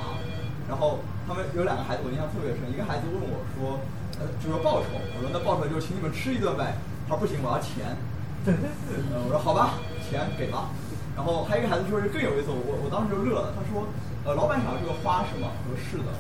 [0.68, 3.80] 然后他们有两个孩子，我印象特别深，一个孩子问我说，
[4.20, 6.76] 呃，就说报酬，我说那报酬就请你们吃一顿呗。
[7.08, 7.96] 他说不行，我要钱。
[8.48, 10.74] 我说好吧，钱给吧。
[11.16, 13.54] 然后还有一个孩子说是更有意思，我我当时就乐了。
[13.56, 13.88] 他说，
[14.26, 15.54] 呃，老板想要这个花是吗？
[15.70, 16.12] 我说是的。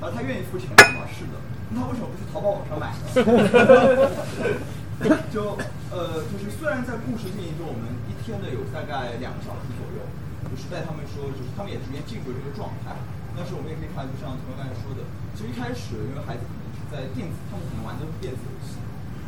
[0.00, 1.06] 然后他愿意付钱是吗？
[1.06, 1.38] 是的。
[1.70, 3.06] 那他为什么不去淘宝网上买呢？
[5.34, 5.58] 就
[5.90, 10.00] 呃，就是虽然在故事进行中，我们一天呢有大概两个小时左右，
[10.48, 12.94] 就是带他们说，就是他们也逐渐进入这个状态。
[13.34, 15.00] 但是我们也可以看，就像同学刚才说的，
[15.32, 18.76] 其实一开始因为孩子可能是在电子，他们可能玩的是电子游戏。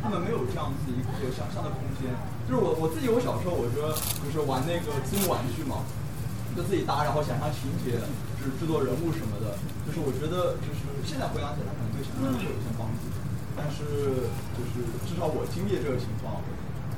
[0.05, 2.13] 他们没有这样子一个想象的空间，
[2.45, 3.89] 就是我我自己，我小时候我觉得
[4.21, 5.81] 就是玩那个积木玩具嘛，
[6.53, 7.97] 就自己搭，然后想象情节，
[8.37, 13.09] 制制作人物什么的，就是我觉得就是现在回想起来，可能对想象会有一些帮助，
[13.55, 16.41] 但是就是至少我经历这个情况，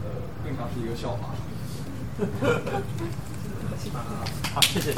[0.04, 0.10] 呃，
[0.44, 1.36] 更像是一个笑话。
[4.54, 4.94] 好，谢谢。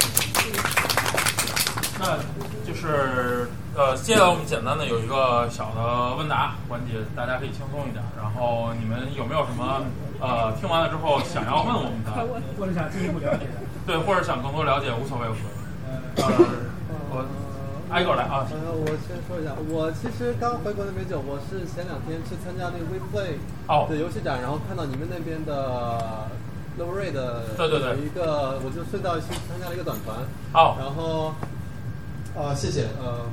[2.00, 2.16] 那
[2.66, 3.46] 就是
[3.76, 8.02] 呃，接下来我们简单的有一个小的问答环节，大家可以轻松一点。
[8.16, 9.84] 然后你们有没有什么
[10.18, 12.10] 呃，听完了之后想要问我们的，
[12.58, 13.60] 或者想进一步了解的？
[13.86, 15.52] 对，或者想更多了解，无所谓，无所谓。
[16.16, 16.24] 呃，
[17.10, 17.24] 我
[17.90, 18.46] 挨个来啊。
[18.50, 23.36] 呃，我先说一下，我其实刚回国那没久，我是前两天去参加那个 WePlay
[23.66, 26.28] 哦的游戏展，然后看到你们那边的
[26.78, 30.16] l o r a 的对对对有一个，我就顺道去参加了一个短团，
[30.52, 31.34] 好，然后
[32.34, 33.26] 呃，谢谢，呃，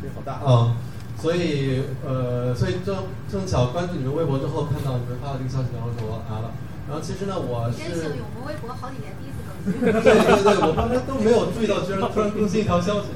[0.00, 0.74] 声音好大啊。
[1.20, 2.96] 所以呃，所以正
[3.30, 6.50] 正巧关注你们微博之后，看到你们发的这个消息，然后说我来了。
[6.86, 10.04] 然后其实呢，我真幸运，是我们微博好几年第一次 更新。
[10.04, 13.08] 对对对，我刚才都没有注意到，居然突然更新一条消息。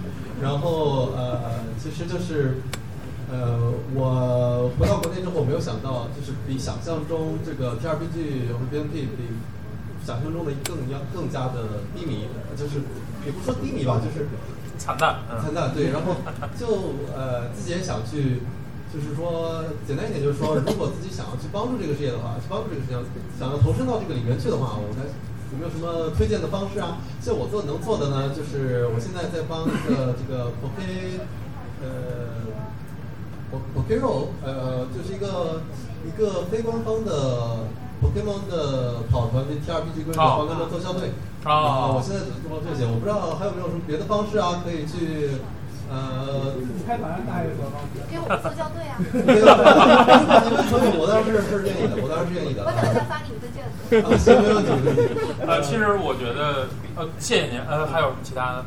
[0.43, 2.59] 然后呃，其实就是
[3.31, 9.35] 呃，我回到国内之后，没有想到，就是比想象中这个 T R P G 和 B N P 比
[10.05, 12.81] 想象中的更要更加的低迷，就是
[13.27, 14.27] 也不说低迷吧，就是
[14.78, 15.74] 惨淡，嗯惨淡。
[15.74, 16.15] 对，然后
[16.59, 16.66] 就
[17.15, 18.43] 呃自己也想去。
[18.89, 22.97] 就是说，简单一点，就是说，如果自己想要去帮助这个事业的话，去帮助这个事情，
[23.39, 25.05] 想要投身到这个里面去的话，我们
[25.52, 26.98] 有没有什么推荐的方式啊？
[27.20, 31.20] 像我做能做的呢，就是我现在在帮一个这个 Poke，
[31.82, 31.88] 呃
[33.74, 35.62] ，Pokero，呃，就是一个
[36.06, 37.64] 一个非官方的
[38.02, 41.12] Pokemon 的跑团，跟 TRPG 规则帮他们做校队。
[41.44, 45.38] 啊，我现在只是做这些，我不知道还有没有什么别的方式啊，可以去。
[45.90, 46.52] 呃，
[46.86, 47.80] 开团那还有什么方？
[48.12, 49.00] 给我们做校队啊！
[49.00, 49.24] 你们
[50.68, 52.60] 可以，我当然是是愿意的，我当然是愿意的。
[52.60, 53.96] 我等一下发你们的卷子。
[54.04, 55.16] 啊，行，没问题，没问题。
[55.47, 56.66] 呃，其实我觉得，
[56.97, 57.60] 呃，谢谢您。
[57.69, 58.62] 呃，还有什么其他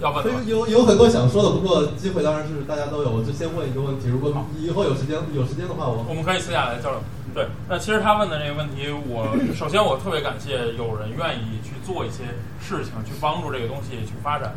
[0.00, 0.30] 要问的？
[0.44, 3.10] 有有很多想说的，不过机会当然是大家都有。
[3.10, 7.00] 我就先问一个问题，如果以后有时间有时间的话，我我们可以私下来交流。
[7.34, 12.24] 对，那其实他问的这个问题，我 首先我特别感谢有人愿意去做一些
[12.60, 14.54] 事情，去帮助这个东西去发展。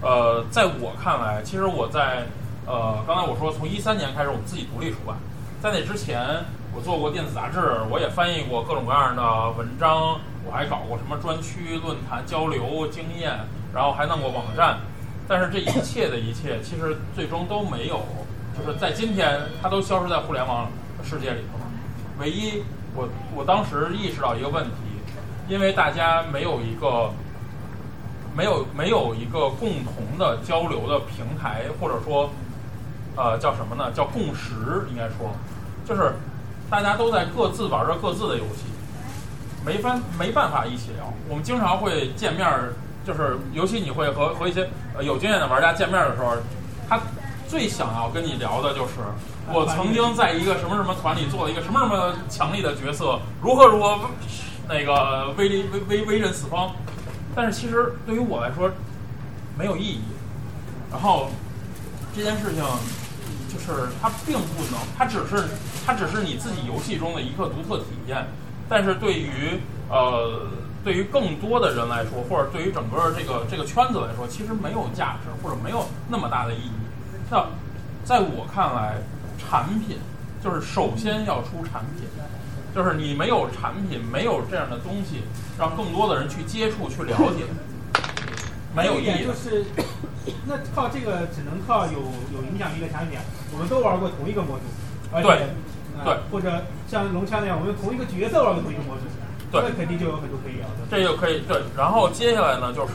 [0.00, 2.24] 呃，在我看来，其实我在
[2.66, 5.16] 呃，刚才我说从一三年开始，我们自己独立出版，
[5.60, 6.24] 在那之前，
[6.72, 7.58] 我做过电子杂志，
[7.90, 13.32] 我也翻译过各种各样的文章，我还搞过什么专区论坛交流经验，
[13.74, 14.78] 然后还弄过网站，
[15.28, 18.00] 但是这一切的一切，其实最终都没有，
[18.56, 20.68] 就是在今天，它都消失在互联网
[21.02, 21.64] 世界里头了。
[22.18, 22.62] 唯一，
[22.94, 24.72] 我我当时意识到一个问题，
[25.48, 27.10] 因为大家没有一个。
[28.32, 32.30] 没有没有一个共同的交流的平台，或者说，
[33.16, 33.90] 呃，叫什么呢？
[33.90, 35.34] 叫共识，应该说，
[35.84, 36.14] 就是
[36.70, 38.66] 大家都在各自玩着各自的游戏，
[39.64, 41.12] 没法没办法一起聊。
[41.28, 42.48] 我们经常会见面，
[43.06, 46.36] 就是尤其你会和和一些呃有经验的玩家见面的时候，
[46.88, 47.00] 他
[47.48, 48.92] 最想要跟你聊的就是
[49.52, 53.98] 我曾经在一个什么什么团里做了一个什么什么强力的角色，如何如何
[54.68, 56.70] 那个威力威威威震四方。
[57.34, 58.70] 但是其实对于我来说
[59.58, 60.02] 没有意义。
[60.90, 61.30] 然后
[62.16, 62.64] 这件事情
[63.48, 65.48] 就是它并不能，它只是
[65.86, 68.26] 它只是你自己游戏中的一个独特体验。
[68.70, 69.60] 但是对于
[69.90, 70.46] 呃
[70.82, 76.70] 对于更多的人来说，或者对于整个这个这个圈子来说，其实没有价值或者没有那么大的意义。
[77.28, 77.44] 那
[78.04, 78.94] 在我看来，
[79.36, 79.98] 产品
[80.42, 82.08] 就是首先要出产品。
[82.72, 85.22] 就是你没有产品，没有这样的东西，
[85.58, 87.42] 让更多的人去接触、去了解，
[88.76, 89.26] 没有意义。
[89.26, 89.64] 就是，
[90.46, 91.98] 那靠这个只能靠有
[92.32, 93.18] 有影响力的产品。
[93.52, 94.62] 我们都玩过同一个模组，
[95.12, 95.48] 而且
[96.04, 99.02] 对，或者像龙虾那样，我们同一个角色玩过同一个模式，
[99.50, 100.86] 对，那肯定就有很多可以聊的。
[100.90, 101.60] 这就可以对。
[101.76, 102.94] 然后接下来呢，就是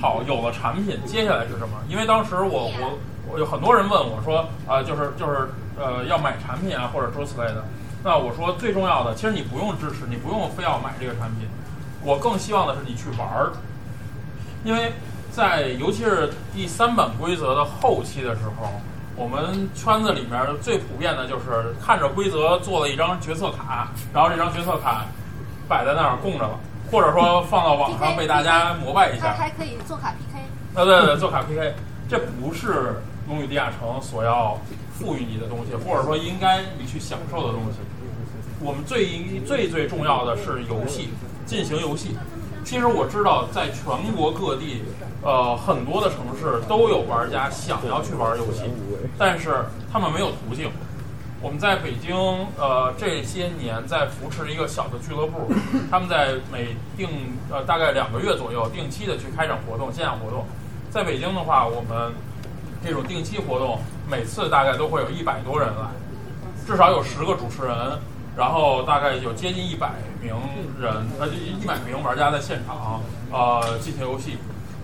[0.00, 1.80] 好有了产品，接下来是什么？
[1.88, 2.98] 因为当时我我
[3.30, 5.48] 我有很多人问我说啊，就是就是
[5.78, 7.64] 呃要买产品啊，或者诸此类的。
[8.02, 11.48] 那我说最重要的，其实你不用支持，你不用非要买这个产品，
[12.02, 13.52] 我更希望的是你去玩儿，
[14.62, 14.92] 因为
[15.32, 18.78] 在尤其是第三版规则的后期的时候，
[19.16, 25.06] 我们圈子里面最普遍的就是看着规则做了一张决策卡，然后这张决策卡
[25.68, 26.58] 摆在那儿供着了，
[26.90, 30.40] 或者说放到网上被大家膜拜一下，还可以做卡 PK，
[30.80, 31.74] 啊对对，做卡 PK，
[32.08, 32.72] 这不是
[33.28, 34.58] 《龙与地下城》所要
[34.92, 37.78] 赋予你的东西，或者说应该你去享受的东西。
[38.60, 39.06] 我们最
[39.46, 41.10] 最最重要的是游戏，
[41.46, 42.16] 进行游戏。
[42.64, 44.82] 其实我知道，在全国各地，
[45.22, 48.62] 呃，很多的城市都有玩家想要去玩游戏，
[49.18, 50.70] 但是他们没有途径。
[51.42, 52.16] 我们在北京，
[52.56, 55.52] 呃，这些年在扶持一个小的俱乐部，
[55.90, 57.06] 他们在每定
[57.50, 60.46] 呃大概两个月左右，定期的去开展活动，线下活动。
[60.90, 62.14] 在北京的话，我们
[62.82, 63.78] 这种定期活动，
[64.10, 65.90] 每次大概都会有一百多人来，
[66.66, 67.76] 至少有十个主持人。
[68.36, 70.34] 然后大概有接近一百名
[70.80, 73.00] 人，呃，一百名玩家在现场，
[73.30, 74.36] 呃，进行游戏。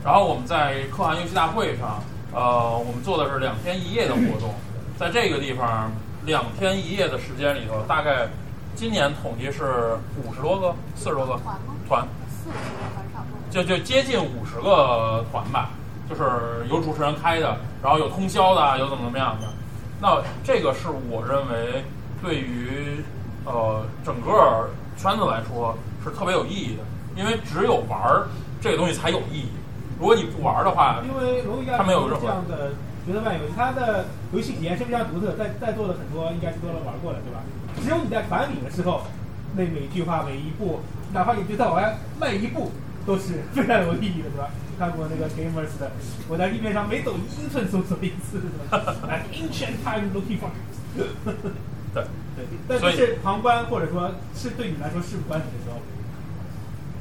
[0.04, 2.00] 然后我们在可汗游戏大会上，
[2.32, 4.54] 呃，我们做的是两天一夜的活动。
[4.96, 5.90] 在这个地方，
[6.24, 8.28] 两天一夜的时间里头，大概
[8.76, 11.38] 今年统计是五十多个、四十多个
[11.88, 15.70] 团，四十个团差不多，就就接近五十个团吧。
[16.08, 19.48] 就是有主持人开的，然后有通宵的，有怎么怎么样的。
[20.00, 21.84] 那这个是我认为
[22.22, 23.02] 对于。
[23.44, 26.82] 呃，整个圈子来说是特别有意义的，
[27.16, 28.28] 因为只有玩儿
[28.60, 29.48] 这个东西才有意义。
[29.98, 32.72] 如果你不玩儿的话，因为龙与地下城这样的
[33.06, 37.40] 角色扮演游戏，它的游戏体验是非常独特，在在座的很多应该是都能玩过的，对吧？
[37.82, 39.02] 只有你在团里的时候，
[39.56, 40.80] 那每句话每一步，
[41.12, 42.72] 哪怕你觉得往外迈一步，
[43.06, 44.48] 都是非常有意义的，对吧？
[44.78, 45.90] 看过那个 Gamers 的，
[46.28, 48.40] 我在地面上每走一英寸搜索一次，
[49.06, 50.48] 哎， Ancient Time Looking for。
[51.92, 52.04] 对
[52.46, 55.76] 对，但所以是旁观或者说是对你来说事不关己的时候，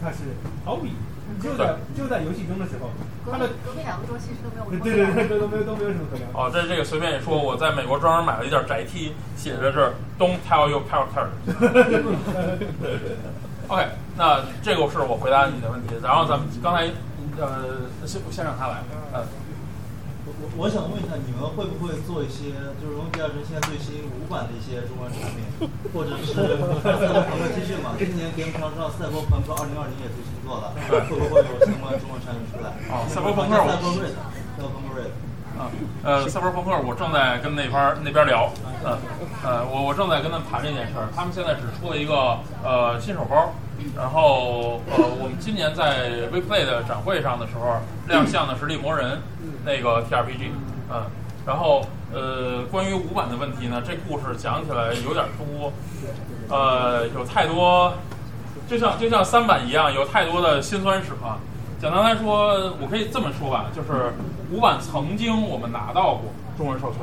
[0.01, 0.17] 它是
[0.65, 0.93] 毫无意义。
[1.39, 2.89] 就在就在游戏中的时候，
[3.23, 6.25] 隔它的壁隔壁两个桌其实都没有什么对对对对都没有都没有什么可聊。
[6.33, 11.27] 哦，这这个随便一说，我在美国专门买了一件宅 T，写着是 Don't tell your character。
[13.69, 15.93] OK，那这个是我回答你的问题。
[16.01, 16.89] 然后咱们刚才
[17.37, 18.81] 呃，先先让他来，
[19.13, 19.23] 呃，
[20.57, 22.51] 我想问一下，你们会不会做一些
[22.81, 25.43] 就是《荣誉第二针》现在最新五版的一些中文产品，
[25.93, 26.33] 或者是
[26.83, 27.95] 赛博朋克 T 恤嘛？
[27.95, 32.75] 今年 Game 上上赛博朋克二零二零也最新做了，会不会有相关中文产品出来？
[32.91, 35.07] 哦赛博朋克我赛博瑞，赛博朋克瑞。
[35.59, 35.67] 啊，
[36.03, 38.51] 呃，赛博朋克，我正在跟那边那边聊，
[38.83, 38.97] 呃，
[39.43, 41.07] 呃，我我正在跟他们谈这件事儿。
[41.15, 43.51] 他们现在只出了一个呃新手包，
[43.95, 49.17] 然后呃，我们今年在 WePlay 的展会上的时候亮相的是《猎魔人》
[49.65, 50.51] 那个 TRPG，
[50.91, 51.03] 嗯，
[51.45, 55.71] 然后呃，关于五版的问题呢，这故事讲起来有点多，
[56.49, 57.93] 呃，有太多，
[58.67, 61.37] 就像就像三版一样，有太多的辛酸史了。
[61.81, 64.13] 简单来说，我可以这么说吧，就是
[64.51, 66.25] 五版曾经我们拿到过
[66.57, 66.99] 中文授权，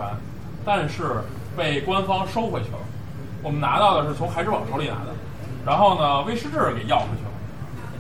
[0.64, 1.22] 但是
[1.56, 2.78] 被官方收回去了。
[3.42, 5.14] 我们拿到的是从海之宝手里拿的，
[5.66, 7.30] 然后呢，威士忌给要回去了，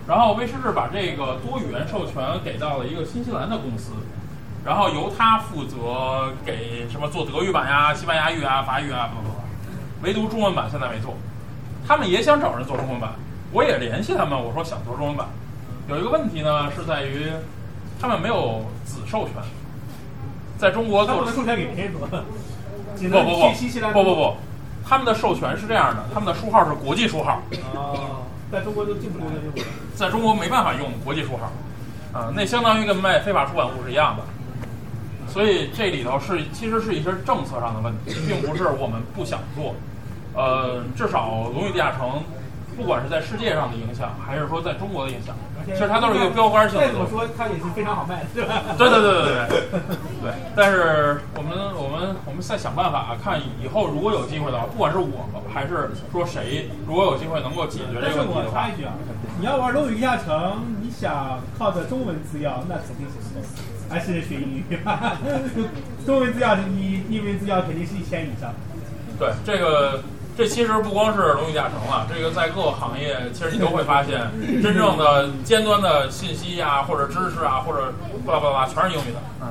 [0.06, 3.90] 然后威士忌把这个多语言授权给到了一个新西兰的公司，
[4.64, 9.34] 然后由他负责给什么做德语版呀、西班牙语啊、法语啊，不不不，
[10.02, 11.16] 唯独中文版现在没做。
[11.88, 13.14] 他们也想找人做中文版，
[13.50, 15.26] 我也联系他们，我说想做中文版。
[15.88, 17.30] 有一个问题呢，是在于
[18.00, 19.34] 他们没有子授权，
[20.56, 23.34] 在中国做授权给谁做，不不
[23.92, 24.36] 不不不不，
[24.88, 27.42] 他们的授权是这样的，他们的书号是国际书号，
[27.74, 28.22] 哦，
[28.52, 29.68] 在中国就进不出的这种。
[29.96, 31.50] 在中国没办法用国际书号，
[32.16, 34.22] 啊，那相当于跟卖非法出版物是一样的。
[35.28, 39.74] 所以这里头是其实是一些政策上的问题，并不是我们不想做。
[40.34, 42.08] 呃，至少《龙与地下城》，
[42.76, 45.34] 不管是在世界上的影响，还是说在中国的影响，
[45.66, 46.86] 其实它都是一个标杆性的。
[46.86, 48.62] 再怎么说，它也是非常好卖的，对吧？
[48.78, 49.80] 对对对对对对
[50.22, 50.32] 对。
[50.54, 58.94] 但是我们我们我们再想办法看以后如果有机会的话，不管是我还是说谁，如果有机会能够解决这个问题的话插一，句啊，
[59.40, 60.34] 你要玩《龙与地下城》，
[60.80, 63.42] 你想靠着中文资料，那肯定是
[63.88, 64.64] 还是学英语。
[66.06, 68.54] 中文资料你英文资料肯定是一千以上。
[69.18, 70.00] 对这个。
[70.36, 74.20] 这其实不光是龙与地下城了，这个在各个行业，其实你都会发现，
[74.62, 77.90] 真正的尖端的信息啊，或者知识啊，或者
[78.26, 79.18] 巴拉巴拉，全是英语的。
[79.40, 79.48] 嗯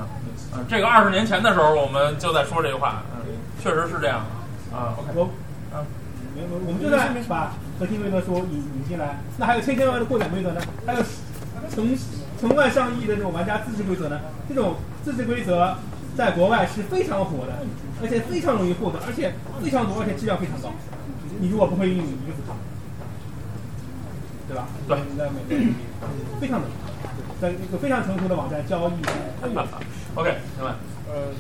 [0.53, 3.34] 嗯，这个二十年前的时候，我们就在说这句话，嗯，
[3.64, 4.78] 确实是这样的。
[4.78, 5.24] 啊，OK，我，
[5.74, 5.82] 啊，
[6.36, 10.62] 我我们就在把核心规则说引引进来，那还有千千万万的扩展规则呢？
[10.86, 11.02] 还有
[11.74, 11.98] 成
[12.40, 14.20] 成万上亿的这种玩家自制规则呢？
[14.48, 15.76] 这种自制规则
[16.16, 17.53] 在国外是非常火的，
[18.02, 20.74] 而且非常容易获得，而且非常多，而且质量非常高。
[21.40, 22.56] 你如果不会英语，一个不考，
[24.48, 24.68] 对吧？
[24.88, 26.68] 对，在美国非常的，
[27.42, 28.94] 在一个非常成熟的网站交易。
[30.16, 30.76] OK，明白。
[31.08, 31.32] 呃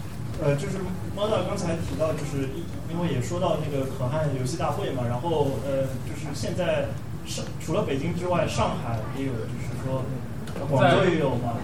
[0.43, 0.79] 呃，就是
[1.15, 2.49] 猫大刚才提到，就是
[2.91, 6.87] 因为也说到那个可汗游戏大会嘛，然后呃，就是现在
[7.25, 10.03] 上除了北京之外，上海也有，就是说
[10.69, 11.55] 广州也有嘛。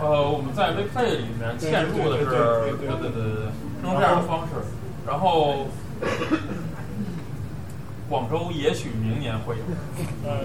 [0.00, 2.34] 呃，我们在 WePlay 里面嵌入的是，对
[2.76, 3.46] 对对对对，
[3.84, 4.54] 用这样的方式，
[5.06, 5.66] 然后
[8.08, 9.62] 广州也许明年会有。
[10.26, 10.40] 呃，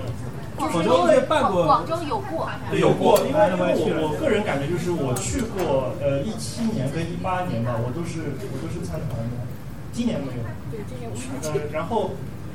[0.56, 1.66] 广州也办过。
[1.66, 9.44] 广州有过，对，有过，因为因为我我个人感觉就是我去过，呃，一七年跟一八年吧，我都是我都是参团的，
[9.92, 10.44] 今年没有。
[10.72, 11.18] 对，今年我
[11.50, 12.12] 呃，然后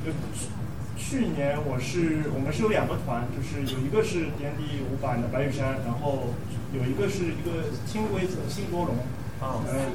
[0.07, 0.13] 呃
[0.97, 6.35] 去去年我是我们是有两个团，就是有一个是 N D 五版的白玉山，然后
[6.75, 8.99] 有一个是一个轻规则新多龙，
[9.39, 9.95] 啊，呃，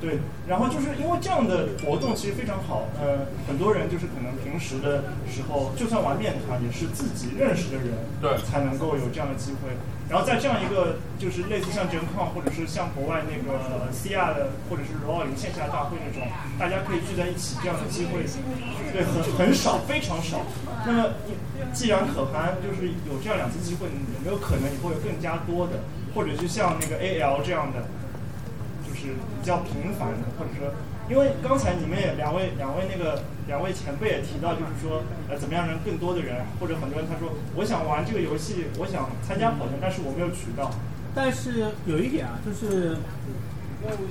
[0.00, 8.38] 对，然后就是因为这样的活动其实非常好，呃，很多人就是可能平时的时候，就算玩面团也是自己认识的人，对。
[8.46, 9.74] 才能够有这样的机会。
[10.08, 13.60] 然后在这样一个就是类似像 Gen Con 或者是像国外那个
[13.92, 16.26] CR 的或者是 ROL 零线下大会那种，
[16.58, 18.24] 大家可以聚在一起这样的机会，
[18.92, 20.40] 对，很很少，非常少。
[20.86, 21.10] 那么
[21.72, 27.84] 既然可汗就是有这样两次机会，有没有可能以后有更加多的，或者是像那个 AL 这样的？
[28.88, 30.72] 就是比较频繁的，或者说，
[31.08, 40.70] 因为刚才你们也两位两位那个两位前辈也提到，就是说，呃，怎么样让更多的人，或者很多人他说，我想玩这个游戏，我想参加跑团，但是我没有渠道。
[41.14, 42.96] 但是有一点啊，就是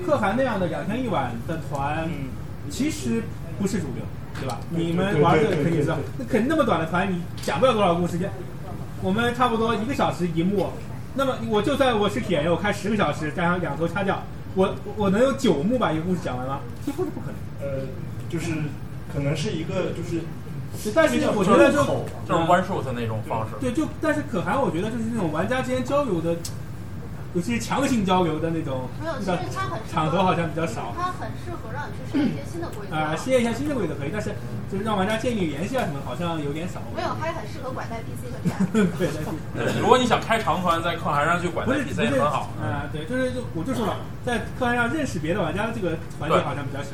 [0.06, 2.10] 可汗那样的两天一晚的团，
[2.70, 3.22] 其实
[3.60, 4.04] 不是主流，
[4.42, 4.60] 对吧？
[4.70, 8.18] 你们玩这个肯定知道，那肯定那么短的团，你讲不了多少故事，
[9.04, 10.72] 我们差不多一个小时一幕，
[11.14, 14.24] 那么我就算我是铁人，我开十个小时，加上两头掐掉，
[14.58, 16.60] 我我能有九幕把一个故事讲完吗？
[16.84, 17.36] 几乎是不可能。
[17.62, 17.86] 呃，
[18.28, 18.52] 就是
[19.14, 20.22] 可能是一个就是，
[20.96, 21.78] 但是我觉得就
[22.28, 23.54] 就是 one shot 那种方式。
[23.62, 26.36] 对，就但是可汗，我觉得就是那种玩家之间交流的，
[27.34, 30.94] 尤其是强行交流的那种没有，其实它很场合好像比较少。
[30.98, 32.96] 它很适合让你去试一些新的规则。
[32.96, 34.34] 啊，试验一下新的规则可以，但是
[34.72, 36.82] 就是让玩家建立联系啊什么，好像有点少。
[36.96, 38.38] 没有，还很适合拐带 PC 和
[38.80, 38.88] DM。
[38.98, 42.50] 对对对， 如果你想开长团，在课堂上去拐带 PC 也很好。
[42.62, 46.92] 啊，对，就是就我就说了，在课堂上认识别的玩家的这个环节好像比较小。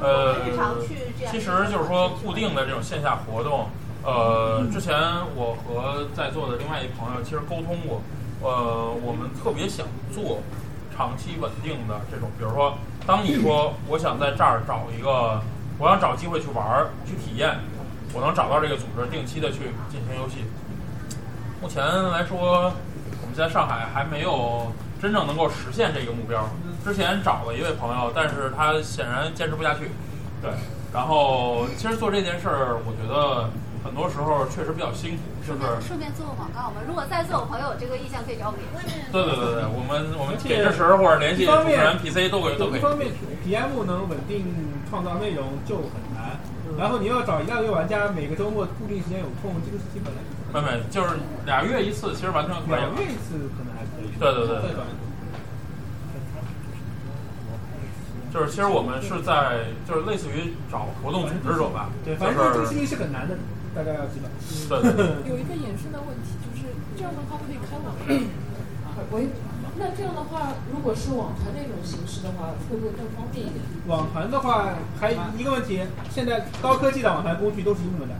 [0.00, 3.68] 呃日常去这，样其实就是说固定的这种线下活动，
[4.04, 4.94] 呃，之前
[5.34, 8.00] 我和在座的另外一朋友其实沟通过，
[8.42, 10.40] 呃，我们特别想做
[10.96, 15.40] 长期稳定的这种，比如说，当你说我想在这儿找一个，
[15.78, 17.58] 我想找机会去玩儿、去体验，
[18.12, 19.58] 我能找到这个组织，定期的去
[19.90, 20.44] 进行游戏。
[21.60, 22.72] 目前来说，
[23.20, 26.48] 我们在上海还没有真正能够实现这个目标。
[26.84, 29.90] 之前找了一位朋友，但是他显然坚持不下去。
[30.40, 30.52] 对，
[30.92, 33.50] 然后其实做这件事儿，我觉得
[33.88, 36.84] 很多时候确实比较辛苦，就是顺便做个广告嘛。
[36.86, 39.00] 如果在座有朋友有这个意向，可以找我们联系。
[39.08, 42.80] 对对对对，我们我们给支持或者联系主持人 PC 都可以都可以。
[42.80, 43.08] 一方面
[43.40, 44.44] ，PM 能稳定
[44.92, 46.36] 创造内容就很难，
[46.76, 50.20] 然后你要找一大堆玩家，每个周末固定时间有空，这个事情本来
[50.52, 51.16] 没没，就是
[51.48, 52.76] 俩月一次，其实完全可以。
[52.76, 54.12] 两月一次可能还可以。
[54.20, 54.84] 对对对对。
[58.28, 63.34] 就是其实我们是在就是类似于找活动组织者吧，对，反正这个事情是很难的，
[63.74, 64.28] 大家要知道。
[64.68, 65.06] 对对对。
[65.28, 68.14] 有一个衍生的问题，就是这样的话可以开网站，
[69.12, 69.28] 喂，
[69.78, 73.62] 那这样的话，如果是网团那种形式的话，会不会更方便一点？
[73.86, 75.80] 网团的话，还一个问题，
[76.10, 78.14] 现在高科技的网团工具都是英文的，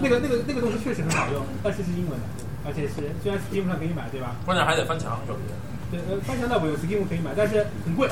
[0.00, 2.24] 那个那个那个东西确实很好用，但是是英文的，
[2.64, 4.36] 而且是虽然 Steam 上可以买，对吧？
[4.46, 5.40] 关键还得翻墙，有些。
[5.92, 8.08] 对，呃，翻墙倒不用，Steam 可以买，但是很贵，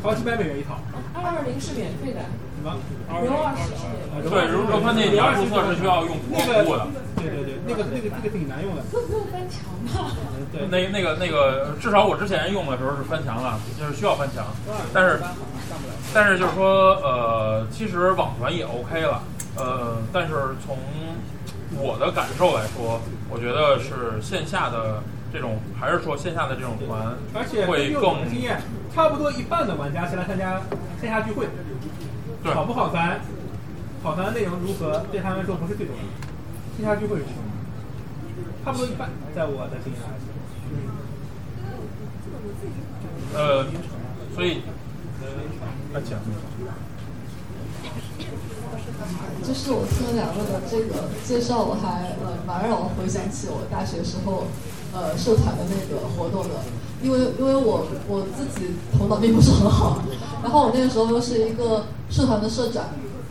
[0.00, 0.78] 好几百美元一套。
[1.12, 2.20] 二二零是免费的？
[2.62, 4.28] 刘二十。
[4.28, 6.86] 对，如果说那你要注册是需要用那个服务的。
[7.16, 8.82] 对对对，那个那个那个挺难用的。
[8.90, 10.12] 不不用翻墙吗？
[10.52, 14.46] 对，那那个那个，至少我之前用的时候是翻墙了，就是需要翻墙，
[14.92, 15.20] 但是
[16.14, 19.22] 但是就是说，呃，其实网传也 OK 了，
[19.56, 20.78] 呃，但是从
[21.76, 25.02] 我的感受来说，我觉得是线下的
[25.32, 28.62] 这种，还是说线下的这种团而且会更的经验，
[28.94, 30.60] 差不多一半的玩家是来参加
[31.00, 31.52] 线下聚会，对
[32.44, 33.20] 好不好玩，
[34.02, 36.08] 好玩的内容如何，对他们来说不是最重要的，
[36.76, 37.38] 线下聚会是什么，
[38.64, 40.26] 差不多一半，在我的经验来说。
[43.34, 43.66] 呃，
[44.34, 44.62] 所以，
[45.92, 46.18] 那讲。
[49.42, 54.46] 就是我听了两位的这个介绍，我还呃蛮让我回想起我大学时候
[54.92, 56.54] 呃社团的那个活动的，
[57.02, 58.66] 因为因为我我自己
[58.98, 60.02] 头脑并不是很好，
[60.42, 62.84] 然后我那个时候又是一个社团的社长，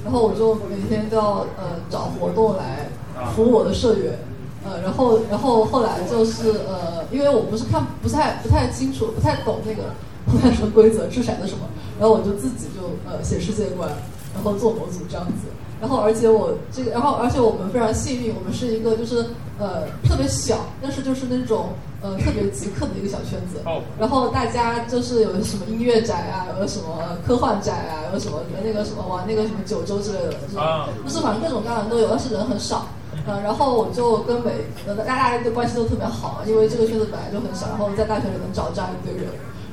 [0.04, 2.90] 然后我就每天都要呃找活动来
[3.36, 4.20] 服务我的社员，
[4.64, 9.94] 呃然后然后后来就是呃因为我不是看不太不太清楚不太懂那个
[10.26, 11.68] 破产的规则掷骰子什么，
[12.00, 13.90] 然后我就自己就呃写世界观，
[14.34, 15.48] 然后做模组这样子。
[15.80, 19.26] 然后，而且我这个，然后，而且我们非常幸运，我们是一个就是
[19.60, 21.70] 呃特别小，但是就是那种
[22.02, 23.62] 呃特别极客的一个小圈子。
[23.66, 23.82] 哦。
[24.00, 32.88] 然后大家就是有什么音乐宅啊，有什么科幻宅啊，有什么那个什么玩那个什么九州之类的，就是、啊就是反正各种各样的都有，但是人很少。
[33.26, 34.52] 呃，然后我就跟每
[34.88, 39.30] 呃大家的关系都特别好，因为这个圈子本来就很小，然后在大学里能找这样一堆人。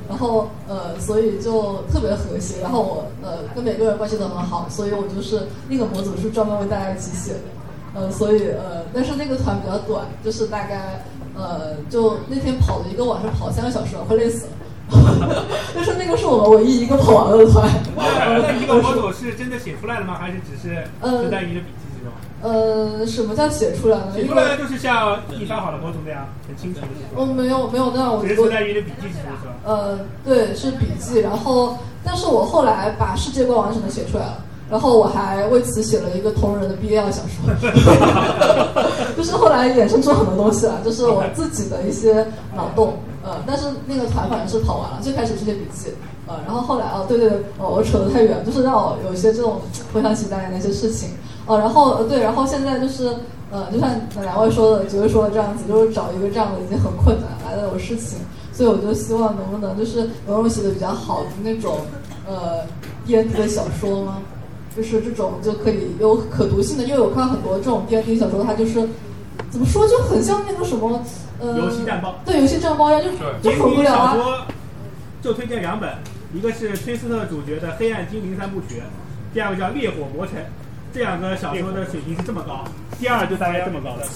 [0.07, 2.61] 然后呃，所以就特别和谐。
[2.61, 7.39] 然后我呃跟每个人关系都很好，所以我就是那个模组是专门为大家一起写的。
[7.95, 14.51] 呃，所以呃，但是那个团比较短，就是大概呃就那天跑了一个晚上，跑三个小时，快累死了。
[15.73, 17.67] 但是那个是我们唯一一个跑完了的团。
[17.95, 20.15] 那一个模组是真的写出来了吗？
[20.19, 21.84] 还是只是存在你的笔记？
[22.41, 24.11] 呃，什么叫写出来呢？
[24.15, 27.23] 写出来就是像印刷好的模组那样，很清楚的写出来。
[27.23, 29.53] 哦，没有没有那样，我只是存在于你的笔记之中是吧？
[29.63, 31.19] 呃，对，是笔记。
[31.19, 34.43] 然后，但是我后来把世界观完整的写出来了。
[34.67, 37.53] 然后我还为此写了一个同人的 BL 小说，
[39.15, 42.25] 就是后来衍生出很多东西了，就是我自己的一些
[42.55, 42.97] 脑洞。
[43.23, 45.89] 呃，但是那个团反正是跑完了，最开始是些笔记，
[46.25, 49.61] 呃，然后后来哦，对对对，哦，我扯得太远，就是让我有一些这种
[49.93, 51.09] 回想起当年的一些事情。
[51.45, 53.13] 哦，然后呃对，然后现在就是
[53.51, 53.89] 呃，就像
[54.21, 58.17] 两位说的，几位说的这样子，就是找一个这样的已经很困难来的有事情，
[58.51, 61.79] 所以我就希望能不能就是有种写的比较好的那种
[62.27, 62.61] 呃
[63.07, 64.17] N D 的小说吗？
[64.75, 68.89] 就是这种就可以有可读性的，因为我看到很多这种 N D 小说，它就是
[69.51, 71.01] 怎么说就很像那个什么
[71.39, 73.01] 呃游戏战报对游戏战报一样，
[73.41, 74.47] 就就精灵很无聊啊。
[75.21, 75.89] 就推荐两本，
[76.33, 78.79] 一个是崔斯特主角的《黑暗精灵三部曲》，
[79.33, 80.35] 第二个叫《烈火魔城》。
[80.95, 82.63] 这两个小说的水平是这么高，
[82.97, 84.07] 第二就大概这么高 的。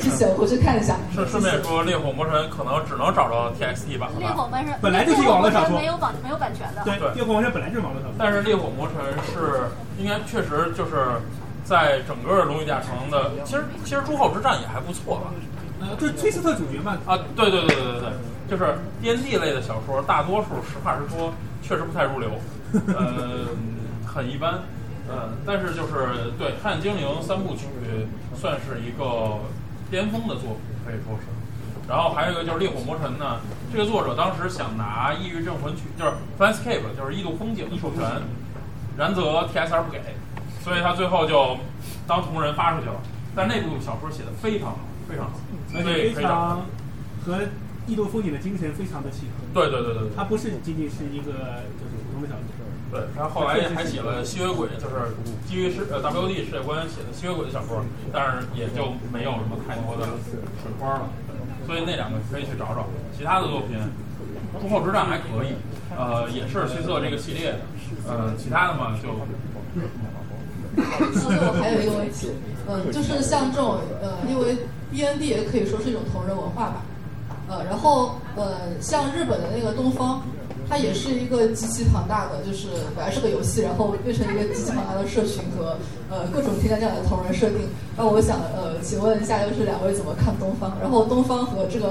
[0.00, 0.96] 谢谢，我回去看一下。
[1.14, 4.10] 顺顺便说，《烈火魔神》可能只能找着 TXT 版。
[4.18, 6.82] 烈火魔神本来就是网络小说，没有版没有版权的。
[6.82, 8.14] 对，烈火魔神本来就是网络小说。
[8.18, 8.98] 但是《烈火魔神》
[9.30, 9.70] 是
[10.02, 11.06] 应该确实就是
[11.62, 15.30] 在整个龙与地下城的，其实其实诸侯之战也还不错吧。
[15.78, 16.98] 呃，就崔斯特主角嘛。
[17.06, 18.10] 啊，对对对对对对，
[18.50, 21.32] 就是 D N D 类的小说，大多数实话实说，
[21.62, 22.30] 确实不太入流，
[22.98, 23.46] 呃，
[24.04, 24.58] 很一般。
[25.08, 27.66] 嗯，但是就是对《黑暗精灵》三部曲
[28.34, 29.38] 算是一个
[29.90, 31.26] 巅峰的作品，可以说是。
[31.88, 33.38] 然后还有一个就是《烈火魔神》呢，
[33.72, 38.02] 这个作者当时想拿《异域镇魂曲》，就是 Fanscape，就是异度风景授权，
[38.98, 40.00] 然则 TSR 不给，
[40.64, 41.56] 所以他最后就
[42.08, 43.00] 当同人发出去了。
[43.36, 44.78] 但那部小说写的非常好，
[45.08, 45.38] 非常好，
[45.76, 46.66] 而且非常
[47.24, 47.38] 和
[47.86, 49.46] 异度风景的精神非常的契合。
[49.54, 52.65] 对对对对，它不是仅仅是一个就是普通的小说。
[52.90, 55.10] 对，他后来还写了吸血鬼，就是
[55.48, 57.82] 基于世呃 WD 世界观写的吸血鬼的小说，
[58.12, 61.08] 但是也就没有什么太多的水花了。
[61.66, 62.86] 所以那两个可以去找找。
[63.18, 63.76] 其他的作品，
[64.62, 65.56] 《诸侯之战》还可以，
[65.98, 67.58] 呃，也是崔色这个系列的。
[68.06, 69.08] 呃，其他的嘛就。
[70.78, 72.30] 我还有一个问题，
[72.68, 74.56] 嗯，就是像这种呃，因为
[74.92, 76.82] B N D 也可以说是一种同人文化吧，
[77.48, 80.22] 呃，然后呃，像日本的那个东方。
[80.68, 85.78] 它也是一个极其庞大的，就是本来是个游戏，然后变成一个极其庞大的社群和
[86.10, 87.68] 呃各种添加这样的同人设定。
[87.96, 90.76] 那我想呃，请问一下，就是两位怎么看东方？
[90.80, 91.88] 然后东方和这个《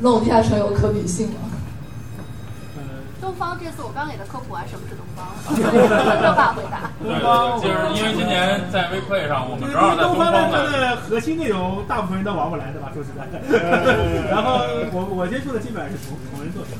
[0.00, 1.50] 弄地下城》有可比性吗？
[3.20, 5.26] 东方这次我刚给他科普完什么是东方，
[5.72, 6.92] 没有办法回答。
[7.02, 12.92] 对对对，就是因为今年在 WePlay 上，我们正好在东方的核心内容，大部分人都玩不来，的吧？
[12.94, 13.40] 说实在的。
[14.30, 14.60] 然后
[14.92, 16.76] 我我接触的基本上是同同人作品。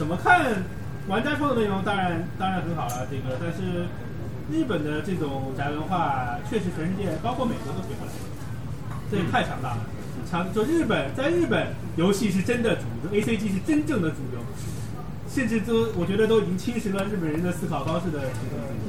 [0.00, 0.64] 怎么看
[1.08, 1.84] 玩家说的内容？
[1.84, 3.84] 当然当然很好了，这个但是
[4.50, 8.12] 日本的这种宅文化确实全世界包括美国都学不来，
[9.10, 9.80] 这也太强大了。
[10.30, 14.40] 强就日本在日本游戏是真的主流，A C G 是真正的主流，
[15.32, 18.20] 甚至都我觉得都已经侵蚀了日本人的思考方式的。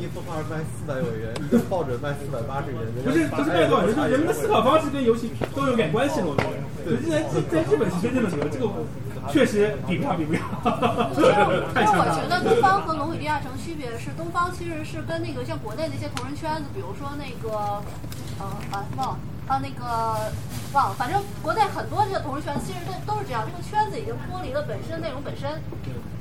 [0.01, 2.81] 一幅画卖四百美元，一个抱枕卖四百八十元。
[3.05, 6.25] 不是不是卖多少元，就是人们的思考方式跟游戏都有点关系了。
[6.25, 6.43] 我觉
[6.89, 8.67] 得，在在日本是真正的主流，这个。
[9.29, 10.41] 确实比不上，比不上。
[11.75, 17.83] 但是我觉得东方和龙与地下城区别是，东方其实是跟那个像国内那些同人圈子，比如说那个，
[18.39, 20.31] 呃啊忘了啊那个
[20.73, 25.61] 忘了，反正国内很多这个同人圈其实都都是这样，这个圈子已经脱离了本身内容本身，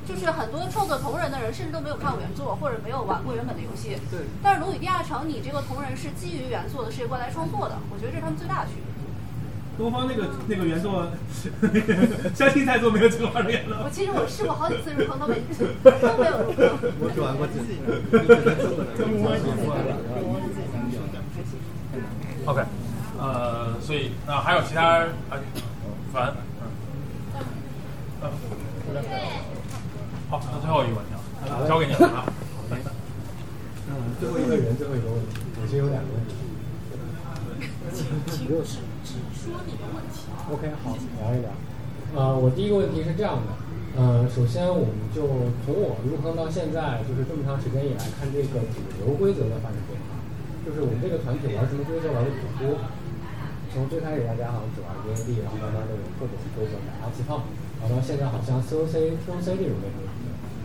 [0.07, 3.97] 就是很多创作同人的人甚至都没有看过原作或者没有玩过原本的游戏。
[4.11, 4.21] 对。
[4.43, 8.85] 但是龙与地下城，你这个同人是基于原作的世界观来创作的，我觉得这是他们最大的区别。
[9.79, 11.07] 东方那个那个原作，
[12.35, 15.37] 相信在座没有这个玩的原我其实我试过好几次入坑， 都没
[15.85, 16.69] 都没有入坑。
[17.01, 17.79] 我只玩过几次。
[22.47, 22.63] OK，
[23.21, 25.37] 呃，所以那还有其他啊，
[26.11, 26.33] 烦，
[28.23, 28.31] 嗯，
[30.31, 31.13] 好，那最后一个问题
[31.45, 32.25] 啊，交给你了啊。
[33.93, 36.33] 嗯，最后一个人，最后一个问题，我其实有两个问题。
[37.93, 38.49] 请
[39.05, 40.25] 只说你的问题。
[40.49, 41.51] OK，好，聊一聊。
[42.17, 43.53] 呃，我第一个问题是这样的，
[44.01, 45.29] 呃，首先我们就
[45.67, 50.17] 从我入坑到现在，就是这么长时间以来看这个主流规则的发展变化，
[50.65, 52.81] 就是我们这个团体玩什么规则玩的比较多。
[53.73, 57.47] 从最开始大家好像只玩 D N D，然后慢慢的有各种规则改大气泡，
[57.79, 60.03] 然后到现在好像 C O C T O C 这种类型。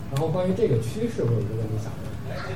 [0.10, 2.10] 然后关于这个趋势，我有一个问题想问，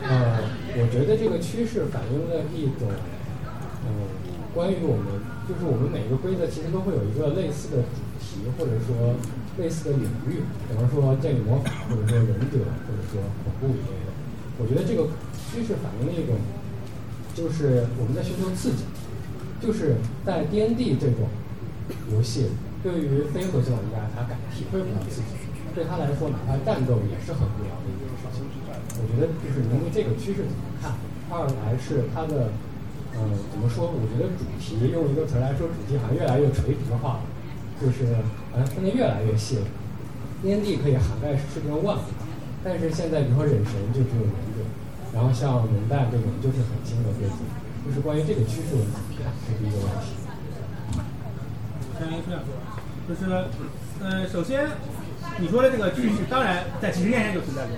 [0.10, 0.42] 呃，
[0.82, 2.90] 我觉得这个趋势反映了一种，
[3.86, 4.10] 嗯。
[4.50, 9.14] 关于我们，就是我们每一个规则其实都会有一个类似的主题，或者说
[9.62, 14.10] 类似的领域，比方说建立魔法，或者说忍者，或者说恐怖一类的。
[14.58, 15.06] 我觉得这个
[15.38, 16.42] 趋势反映了一种，
[17.38, 18.90] 就是我们在寻求刺激，
[19.62, 19.96] 就是
[20.26, 21.28] 在 D N D 这种
[22.12, 22.50] 游戏，
[22.82, 25.38] 对于非核心玩家他感体会不到刺激，
[25.76, 28.46] 对他来说哪怕战斗也是很无聊的一件事情。
[29.00, 30.94] 我觉得就是因为这个趋势怎么看？
[31.30, 32.50] 二来是它的。
[33.20, 33.90] 嗯，怎么说？
[33.90, 37.26] 我觉得主题用一个词来说，主题好像越来越垂直化了，
[37.82, 38.14] 就是
[38.54, 39.66] 好像分得越来越细了。
[40.44, 42.06] D N D 可以涵盖世界上万物，
[42.64, 44.62] 但是现在比如说忍神就只有忍者，
[45.12, 47.42] 然后像龙蛋这种就是很新的规则，
[47.86, 50.16] 就是关于这个趋势，问题，这是一个问题。
[51.98, 52.50] 先这样说，
[53.08, 53.22] 就是，
[54.02, 54.68] 呃，首先
[55.40, 57.76] 你说的这个趋势，当然在几十年前就存在过，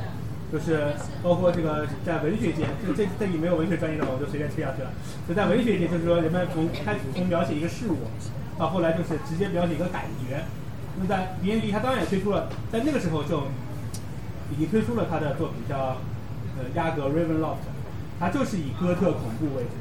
[0.51, 4.91] 就是包括这个在文学界，这这这里没有文学专业的，我就随便吹下去了。
[5.27, 7.97] 就在文学界，就是说人们从开始从描写一个事物，
[8.59, 10.45] 到后来就是直接描写一个感觉。
[10.99, 13.47] 那在 D N D，它当然也推出了，在那个时候就
[14.51, 15.97] 已经推出了他的作品叫
[16.59, 17.65] 呃亚格 Ravenloft，
[18.19, 19.71] 它就是以哥特恐怖为主，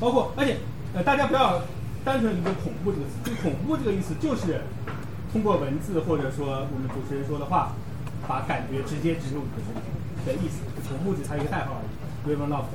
[0.00, 0.56] 包括而且
[0.94, 1.60] 呃大家不要
[2.04, 4.62] 单纯理解恐怖这个词，就恐怖这个意思就是
[5.30, 7.72] 通过文字或者说我们主持人说的话，
[8.26, 9.80] 把感觉直接植入你的身体
[10.26, 10.64] 的意思。
[10.88, 11.88] 恐怖只是它一个代号而已。
[12.26, 12.72] Ravenloft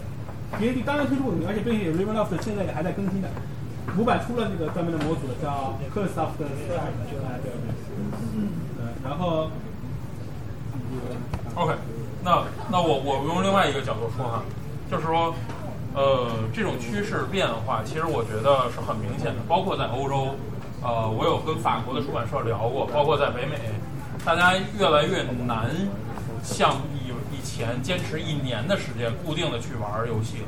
[0.61, 3.27] 因为当然推出过，而且并且 Ravenloft 现在也还在更新的。
[3.97, 7.61] 五版出了那个专门的模组，叫 Curse of the Sky，哎对对，
[8.35, 8.49] 嗯，
[9.03, 9.49] 然后
[11.56, 11.76] OK，
[12.23, 14.43] 那那我我用另外一个角度说哈，
[14.89, 15.35] 就是说，
[15.95, 19.41] 呃，这种趋势变化，其实我觉得是很明显的。
[19.47, 20.35] 包括在欧洲，
[20.84, 23.55] 呃，我有跟法国的出版社聊过，包括在北美，
[24.26, 25.72] 大家越来越难
[26.43, 30.47] 像以以前坚持一年的时间固定的去玩游戏了。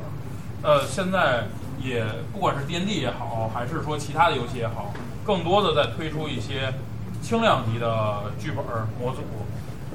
[0.64, 1.45] 呃，现在
[1.82, 2.03] 也
[2.34, 4.91] 不管是 D N D 也好，还是说其他的游戏也好，
[5.26, 6.74] 更多的在推出一些
[7.22, 8.65] 轻量级的剧本
[8.99, 9.22] 模组。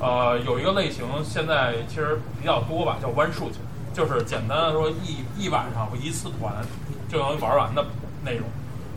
[0.00, 3.52] 呃，有一个类型现在其实比较多吧，叫 one shoot，
[3.92, 6.52] 就是简单的说一一晚上或一次团
[7.08, 7.84] 就能玩完的
[8.24, 8.48] 内容。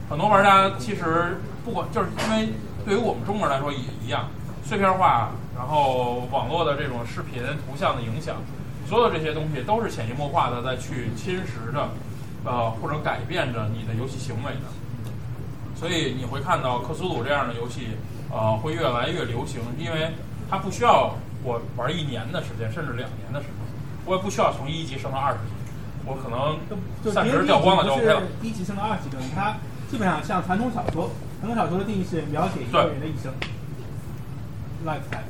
[0.09, 2.49] 很多玩家其实不管就是因为
[2.85, 4.29] 对于我们中国人来说也一样，
[4.63, 8.35] 碎片化，然后网络的这种视频图像的影响，
[8.87, 11.89] 所有这些东西都是潜移默化的在去侵蚀着，
[12.43, 14.61] 呃或者改变着你的游戏行为的。
[15.75, 17.97] 所以你会看到克苏鲁这样的游戏，
[18.31, 20.13] 呃会越来越流行，因为
[20.49, 23.64] 它不需要我玩一年的时间，甚至两年的时间，
[24.05, 25.53] 我也不需要从一级升到二十级，
[26.05, 26.57] 我可能
[27.03, 28.21] 就散值掉光了就 OK 了。
[28.41, 29.57] 一级升到二级的，它
[29.89, 31.11] 基本上像传统小说，
[31.41, 33.33] 传统小说的定义是描写一个人的一生
[34.85, 35.25] ，lifetime。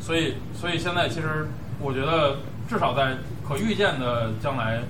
[0.00, 1.48] 所以，所以现在其实
[1.78, 2.38] 我觉得，
[2.68, 4.80] 至少在可预见的将来，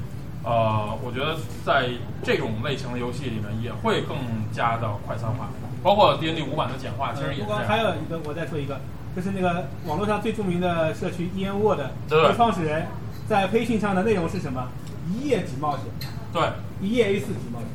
[0.43, 1.37] 呃，我觉得
[1.67, 1.91] 在
[2.23, 4.17] 这种类型的游戏里面也会更
[4.53, 5.51] 加的快餐化，
[5.83, 7.67] 包括 D N D 五版的简化，其实也是这样。
[7.67, 8.81] 还有一个，我再说一个，
[9.15, 12.87] 就是那个网络上最著名的社区 E N Word 对的创始人，
[13.29, 14.69] 在培训上的内容是什么？
[15.11, 15.85] 一页纸冒险，
[16.33, 16.43] 对，
[16.81, 17.69] 一页 A 四纸冒险。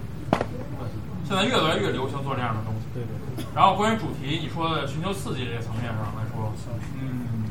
[1.28, 2.88] 现在越来越流行做这样的东西。
[2.94, 3.46] 对对。
[3.54, 6.54] 然后关于主题，你说的寻求刺激这个层面上来说，
[7.02, 7.44] 嗯，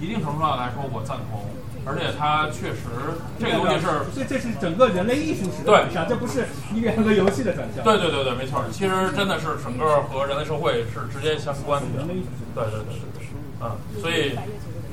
[0.00, 1.44] 一定程度上来说我赞同，
[1.84, 2.88] 而且它确实
[3.38, 7.84] 这个东西是，这这是整个人类艺术史的对转向，这不是一个和游戏的转向。
[7.84, 12.08] 对对对对，没错，其实真的是整个和人类社会是直接相关的。
[12.08, 12.16] 对
[12.64, 13.26] 对对对对，
[13.60, 14.38] 嗯，所以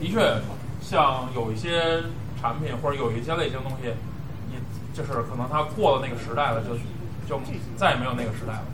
[0.02, 0.41] 的确，
[0.82, 2.03] 像有一些
[2.45, 3.89] 产品或者有一些类型东西，
[4.53, 4.61] 你
[4.93, 6.77] 就是可能它过了那个时代了，就
[7.26, 7.41] 就
[7.76, 8.65] 再也没有那个时代了。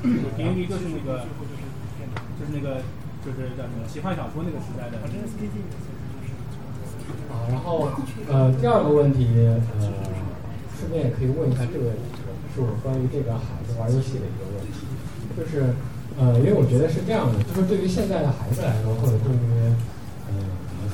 [0.00, 1.28] D N D 就是那个，
[2.40, 2.80] 就是那个，
[3.20, 4.96] 就是叫什么奇幻小说那个时代的。
[7.28, 7.90] 啊，然后
[8.32, 9.28] 呃，第二个问题，
[9.76, 9.92] 呃，
[10.78, 11.92] 顺便也可以问一下这个，
[12.54, 14.88] 是关于这个孩子玩游戏的一个问题，
[15.36, 15.74] 就是
[16.16, 19.74] 呃，因为我觉得是这样的，就是对于现在的孩子来说，或者对于，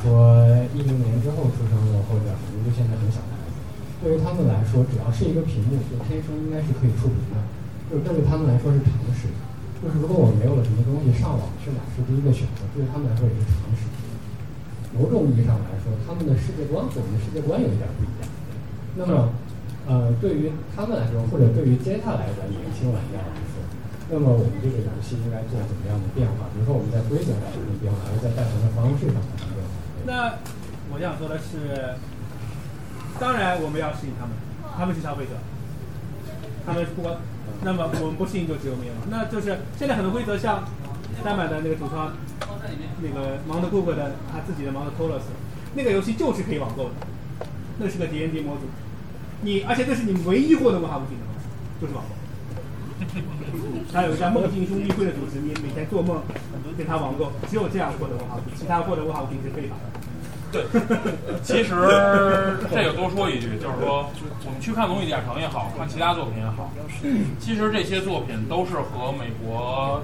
[0.03, 0.43] 说
[0.75, 3.55] 一零年之后出生的，或者可能就现在很小的孩子，
[4.03, 7.39] 对于他们来说，只要是一个屏幕，就天生应该是可以触屏的，
[7.87, 9.31] 就是这对他们来说是常识。
[9.79, 13.87] 就是如果我没有了什么东西上网去买是第一个选择，对于他们来说也是常识。
[14.91, 18.27] 某种意义上来说，他们的世界观和我们的世界观有一点不一样。
[18.99, 19.31] 那么，
[19.87, 23.63] 呃，对于他们来说，或者对于接下来的年轻玩家来说，
[24.13, 26.51] 那么我们这个游戏应该做怎么样的变化？
[26.53, 29.62] 比如说我们在规则上有什么变化，还是在带团的方式上有什么？
[30.05, 30.35] 那
[30.93, 31.95] 我想说的是，
[33.21, 34.35] 当然我们要适应他们，
[34.77, 35.31] 他们是消费者，
[36.67, 37.17] 他们不管，
[37.63, 38.99] 那么我们不适应就只有灭亡。
[39.11, 40.65] 那就是现在很多规则，像
[41.25, 42.13] 单版的那个主创，
[43.01, 45.23] 那个 Mount Cook 的他自己的 Mount Colos，
[45.75, 46.95] 那个游戏就是可以网购的，
[47.79, 48.63] 那是个 D N D 模组，
[49.43, 51.47] 你而且这是你唯一获得文化物品的方式，
[51.81, 52.15] 就是网购。
[53.93, 56.23] 还有一家梦境兄弟会的组织，你每天做梦
[56.77, 60.01] 跟他网购，只有这样获得文化物品，其他获得文化物品是非法的。
[60.53, 60.65] 对，
[61.43, 61.71] 其实
[62.71, 64.05] 这个多说一句，就是说，
[64.45, 66.71] 我们去看《龙与地下城》也好看其他作品也好，
[67.41, 70.03] 其实这些作品都是和美国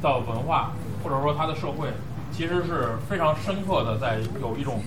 [0.00, 1.88] 的文化或者说它的社会，
[2.32, 4.80] 其实是非常深刻的在有一种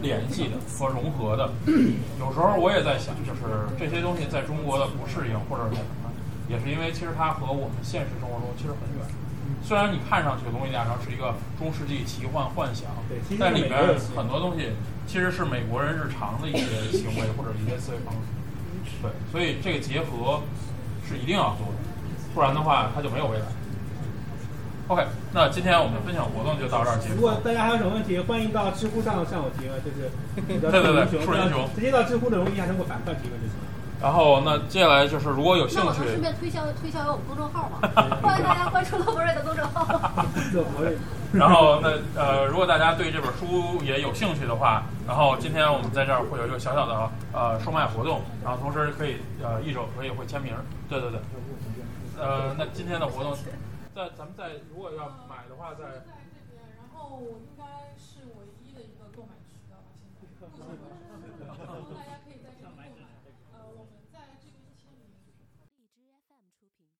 [0.00, 1.50] 联系的和融合的。
[2.20, 6.05] 有时候我也在想，就是这些东西在中国的不适应或者是什么，
[6.48, 9.06] 也是因为其实它和我们现实生活中其实很远。
[9.62, 12.90] 虽然你看上去《龙与地下城》是一个中世纪奇幻幻想，
[13.38, 13.74] 但里面
[14.16, 14.70] 很多东西
[15.06, 18.20] 其实是美国人日常的一些行为或者一些思维方式。
[19.02, 20.42] 对，所以这个结合
[21.06, 21.78] 是一定要做的，
[22.34, 23.46] 不然的话它就没有未来。
[24.88, 25.02] OK，
[25.32, 27.34] 那今天我们的分享活动就到这儿结束如果。
[27.42, 30.10] 大家还有什么问题，欢迎到知乎上向我提问，就是
[30.46, 33.54] 对对对树英雄直接到知乎的容易下通过板块提问就行。
[34.00, 37.80] 然后那接下来就是如果有兴那我能顺，便推销推销我们公众号嘛？
[38.22, 40.24] 欢迎大家关注乐博瑞的公众号。
[41.32, 50.54] 然后那呃，如果大家对这本书也有兴趣的话，然后今天我们在这儿会有一个小小的呃售卖活动，然后同时可以呃一手可以会签名，
[50.88, 51.20] 对对对，
[52.18, 53.34] 呃，那今天的活动
[53.94, 57.64] 在咱们在如果要买的话，在在这边然后应该
[57.98, 59.88] 是唯一的一个购买渠道吧，
[60.54, 60.95] 现在。